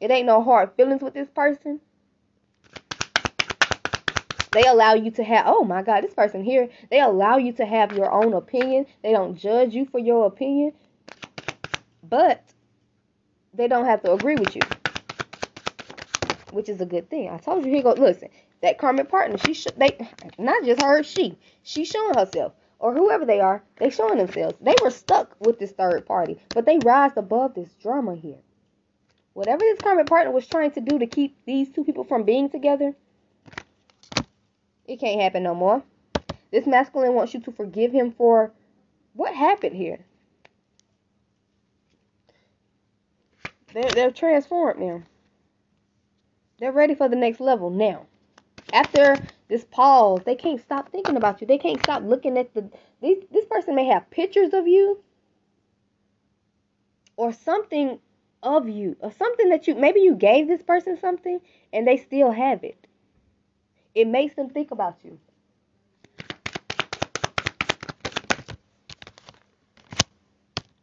it 0.00 0.10
ain't 0.10 0.26
no 0.26 0.42
hard 0.42 0.72
feelings 0.76 1.02
with 1.02 1.14
this 1.14 1.28
person. 1.28 1.80
They 4.52 4.66
allow 4.66 4.94
you 4.94 5.10
to 5.12 5.24
have, 5.24 5.44
oh 5.46 5.64
my 5.64 5.82
God, 5.82 6.02
this 6.02 6.14
person 6.14 6.42
here, 6.42 6.68
they 6.90 7.00
allow 7.00 7.36
you 7.36 7.52
to 7.54 7.64
have 7.64 7.92
your 7.92 8.10
own 8.10 8.32
opinion. 8.34 8.86
They 9.02 9.12
don't 9.12 9.36
judge 9.36 9.74
you 9.74 9.86
for 9.86 9.98
your 9.98 10.26
opinion, 10.26 10.72
but 12.02 12.42
they 13.54 13.68
don't 13.68 13.84
have 13.84 14.02
to 14.02 14.12
agree 14.12 14.36
with 14.36 14.56
you, 14.56 14.62
which 16.50 16.68
is 16.68 16.80
a 16.80 16.86
good 16.86 17.08
thing. 17.10 17.28
I 17.30 17.38
told 17.38 17.64
you, 17.64 17.70
here 17.70 17.82
go, 17.82 17.92
listen, 17.92 18.28
that 18.62 18.78
karmic 18.78 19.08
partner, 19.08 19.38
she, 19.38 19.54
sh- 19.54 19.68
they, 19.76 20.08
not 20.38 20.64
just 20.64 20.80
her, 20.80 21.02
she, 21.02 21.38
she's 21.62 21.88
showing 21.88 22.16
herself 22.16 22.52
or 22.80 22.94
whoever 22.94 23.26
they 23.26 23.40
are, 23.40 23.62
they 23.78 23.90
showing 23.90 24.18
themselves. 24.18 24.56
They 24.60 24.74
were 24.82 24.90
stuck 24.90 25.36
with 25.38 25.58
this 25.58 25.72
third 25.72 26.06
party, 26.06 26.40
but 26.54 26.66
they 26.66 26.78
rise 26.78 27.12
above 27.16 27.54
this 27.54 27.72
drama 27.74 28.16
here. 28.16 28.38
Whatever 29.34 29.60
this 29.60 29.80
karmic 29.80 30.08
partner 30.08 30.32
was 30.32 30.46
trying 30.46 30.72
to 30.72 30.80
do 30.80 30.98
to 30.98 31.06
keep 31.06 31.36
these 31.44 31.70
two 31.70 31.84
people 31.84 32.04
from 32.04 32.24
being 32.24 32.50
together, 32.50 32.94
it 34.90 34.98
can't 34.98 35.20
happen 35.20 35.44
no 35.44 35.54
more. 35.54 35.84
This 36.50 36.66
masculine 36.66 37.14
wants 37.14 37.32
you 37.32 37.40
to 37.42 37.52
forgive 37.52 37.92
him 37.92 38.10
for 38.10 38.50
what 39.14 39.32
happened 39.32 39.76
here. 39.76 40.00
They're, 43.72 43.90
they're 43.94 44.10
transformed 44.10 44.80
now. 44.80 45.02
They're 46.58 46.72
ready 46.72 46.96
for 46.96 47.08
the 47.08 47.14
next 47.14 47.38
level 47.38 47.70
now. 47.70 48.06
After 48.72 49.16
this 49.48 49.64
pause, 49.64 50.22
they 50.26 50.34
can't 50.34 50.60
stop 50.60 50.90
thinking 50.90 51.16
about 51.16 51.40
you. 51.40 51.46
They 51.46 51.58
can't 51.58 51.80
stop 51.80 52.02
looking 52.02 52.36
at 52.36 52.52
the 52.52 52.68
these, 53.00 53.22
this 53.30 53.46
person 53.46 53.76
may 53.76 53.86
have 53.86 54.10
pictures 54.10 54.52
of 54.52 54.66
you 54.66 54.98
or 57.16 57.32
something 57.32 58.00
of 58.42 58.68
you 58.68 58.96
or 58.98 59.12
something 59.12 59.50
that 59.50 59.68
you 59.68 59.76
maybe 59.76 60.00
you 60.00 60.16
gave 60.16 60.48
this 60.48 60.62
person 60.62 60.98
something 60.98 61.40
and 61.72 61.86
they 61.86 61.96
still 61.96 62.32
have 62.32 62.64
it. 62.64 62.88
It 63.94 64.06
makes 64.06 64.34
them 64.34 64.48
think 64.50 64.70
about 64.70 64.96
you. 65.04 65.18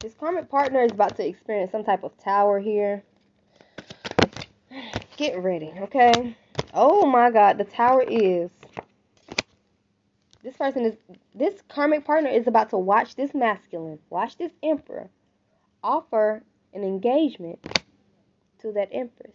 This 0.02 0.14
karmic 0.14 0.50
partner 0.50 0.84
is 0.84 0.94
about 0.94 1.16
to 1.18 1.28
experience 1.28 1.72
some 1.72 1.84
type 1.84 2.04
of 2.04 2.18
tower 2.18 2.60
here. 2.60 3.04
Get 5.18 5.42
ready, 5.42 5.74
okay? 5.82 6.36
Oh 6.74 7.06
my 7.06 7.32
god, 7.32 7.58
the 7.58 7.66
tower 7.66 8.04
is 8.04 8.52
this 10.44 10.56
person 10.56 10.86
is 10.86 10.96
this 11.34 11.62
karmic 11.68 12.06
partner 12.06 12.30
is 12.30 12.48
about 12.48 12.70
to 12.70 12.78
watch 12.78 13.16
this 13.16 13.34
masculine, 13.34 14.00
watch 14.10 14.38
this 14.38 14.52
emperor 14.62 15.10
offer 15.84 16.44
an 16.74 16.84
engagement 16.84 17.60
to 18.60 18.72
that 18.74 18.90
empress. 18.92 19.34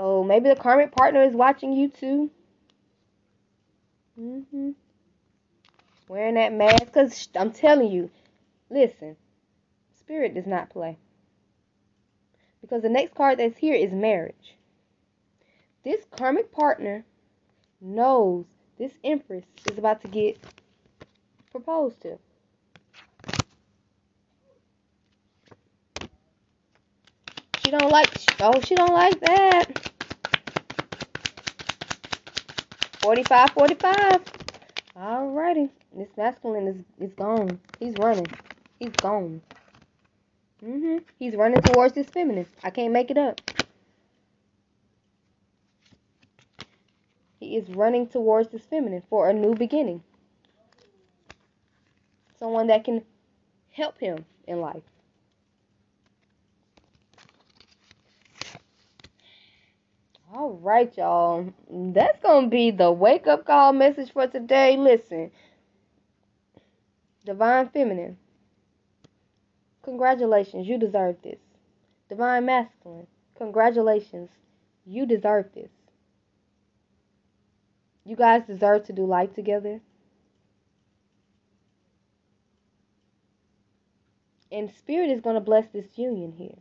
So 0.00 0.24
maybe 0.24 0.48
the 0.48 0.56
karmic 0.56 0.92
partner 0.92 1.22
is 1.22 1.34
watching 1.34 1.74
you 1.74 1.90
too. 1.90 2.30
Mhm. 4.18 4.74
Wearing 6.08 6.36
that 6.36 6.54
mask, 6.54 6.90
cause 6.90 7.28
I'm 7.34 7.52
telling 7.52 7.92
you, 7.92 8.10
listen, 8.70 9.18
spirit 9.92 10.32
does 10.32 10.46
not 10.46 10.70
play. 10.70 10.96
Because 12.62 12.80
the 12.80 12.88
next 12.88 13.14
card 13.14 13.38
that's 13.38 13.58
here 13.58 13.74
is 13.74 13.92
marriage. 13.92 14.56
This 15.84 16.06
karmic 16.10 16.50
partner 16.50 17.04
knows 17.78 18.46
this 18.78 18.94
empress 19.04 19.44
is 19.66 19.76
about 19.76 20.00
to 20.00 20.08
get 20.08 20.40
proposed 21.50 22.00
to. 22.02 22.18
She 27.58 27.70
don't 27.70 27.90
like 27.90 28.10
oh 28.40 28.60
she 28.62 28.74
don't 28.74 28.94
like 28.94 29.20
that. 29.20 29.89
45 33.00 33.50
45. 33.50 34.24
Alrighty. 34.96 35.70
This 35.96 36.08
masculine 36.16 36.66
is 36.66 36.76
is 36.98 37.14
gone. 37.14 37.58
He's 37.78 37.94
running. 37.98 38.26
He's 38.78 38.92
gone. 38.92 39.40
Mhm. 40.62 41.02
He's 41.18 41.34
running 41.34 41.62
towards 41.62 41.94
this 41.94 42.06
feminine. 42.08 42.46
I 42.62 42.70
can't 42.70 42.92
make 42.92 43.10
it 43.10 43.16
up. 43.16 43.40
He 47.38 47.56
is 47.56 47.70
running 47.70 48.06
towards 48.06 48.50
this 48.50 48.66
feminine 48.66 49.02
for 49.08 49.30
a 49.30 49.32
new 49.32 49.54
beginning. 49.54 50.02
Someone 52.38 52.66
that 52.66 52.84
can 52.84 53.04
help 53.70 53.98
him 53.98 54.26
in 54.46 54.60
life. 54.60 54.82
All 60.32 60.52
right, 60.62 60.96
y'all. 60.96 61.52
That's 61.68 62.20
going 62.20 62.44
to 62.44 62.50
be 62.50 62.70
the 62.70 62.92
wake 62.92 63.26
up 63.26 63.44
call 63.46 63.72
message 63.72 64.12
for 64.12 64.28
today. 64.28 64.76
Listen, 64.76 65.32
Divine 67.24 67.68
Feminine, 67.70 68.16
congratulations. 69.82 70.68
You 70.68 70.78
deserve 70.78 71.16
this. 71.24 71.40
Divine 72.08 72.46
Masculine, 72.46 73.08
congratulations. 73.36 74.30
You 74.86 75.04
deserve 75.04 75.46
this. 75.52 75.70
You 78.04 78.14
guys 78.14 78.42
deserve 78.46 78.84
to 78.86 78.92
do 78.92 79.06
life 79.06 79.34
together. 79.34 79.80
And 84.52 84.70
Spirit 84.70 85.10
is 85.10 85.20
going 85.20 85.34
to 85.34 85.40
bless 85.40 85.66
this 85.72 85.98
union 85.98 86.32
here. 86.32 86.56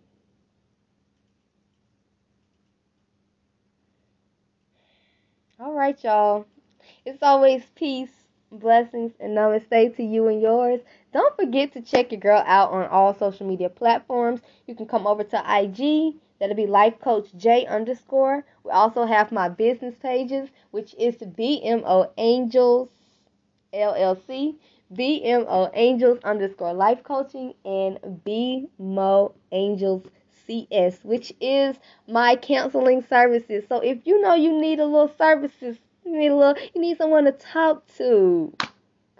All 5.61 5.73
right, 5.73 6.01
y'all. 6.05 6.45
It's 7.05 7.21
always 7.21 7.61
peace, 7.75 8.13
blessings, 8.49 9.11
and 9.19 9.35
namaste 9.37 9.97
to 9.97 10.03
you 10.03 10.29
and 10.29 10.41
yours. 10.41 10.79
Don't 11.11 11.35
forget 11.35 11.73
to 11.73 11.81
check 11.81 12.13
your 12.13 12.21
girl 12.21 12.41
out 12.45 12.71
on 12.71 12.87
all 12.87 13.13
social 13.13 13.45
media 13.45 13.67
platforms. 13.67 14.39
You 14.67 14.75
can 14.75 14.85
come 14.85 15.05
over 15.05 15.25
to 15.25 15.37
IG. 15.37 16.15
That'll 16.39 16.55
be 16.55 16.65
Life 16.65 17.01
Coach 17.01 17.27
J 17.35 17.65
underscore. 17.65 18.45
We 18.63 18.71
also 18.71 19.05
have 19.05 19.33
my 19.33 19.49
business 19.49 19.95
pages, 20.01 20.47
which 20.71 20.95
is 20.97 21.15
BMO 21.17 22.09
Angels 22.17 22.87
LLC, 23.73 24.55
BMO 24.93 25.71
Angels 25.73 26.19
underscore 26.23 26.73
Life 26.73 27.03
Coaching, 27.03 27.53
and 27.65 27.99
BMO 28.25 29.33
Angels 29.51 30.07
CS, 30.49 30.99
which 31.03 31.31
is 31.39 31.77
my 32.07 32.35
counseling 32.35 33.05
services. 33.07 33.63
So 33.69 33.79
if 33.81 33.99
you 34.05 34.19
know 34.19 34.33
you 34.33 34.59
need 34.59 34.79
a 34.79 34.85
little 34.85 35.13
services, 35.17 35.77
you 36.03 36.17
need 36.17 36.31
a 36.31 36.35
little, 36.35 36.61
you 36.73 36.81
need 36.81 36.97
someone 36.97 37.25
to 37.25 37.31
talk 37.31 37.85
to, 37.97 38.51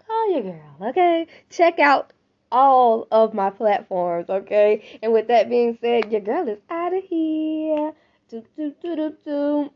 call 0.06 0.32
your 0.32 0.42
girl, 0.42 0.76
okay? 0.88 1.28
Check 1.48 1.78
out 1.78 2.12
all 2.50 3.06
of 3.12 3.32
my 3.32 3.50
platforms, 3.50 4.28
okay? 4.28 4.98
And 5.02 5.12
with 5.12 5.28
that 5.28 5.48
being 5.48 5.78
said, 5.80 6.10
your 6.10 6.20
girl 6.20 6.48
is 6.48 6.58
out 6.68 6.92
of 6.92 7.04
here. 7.04 7.92
Do, 8.28 8.44
do, 8.56 8.74
do, 8.82 8.96
do, 8.96 9.16
do. 9.24 9.70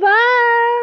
Bye. 0.00 0.76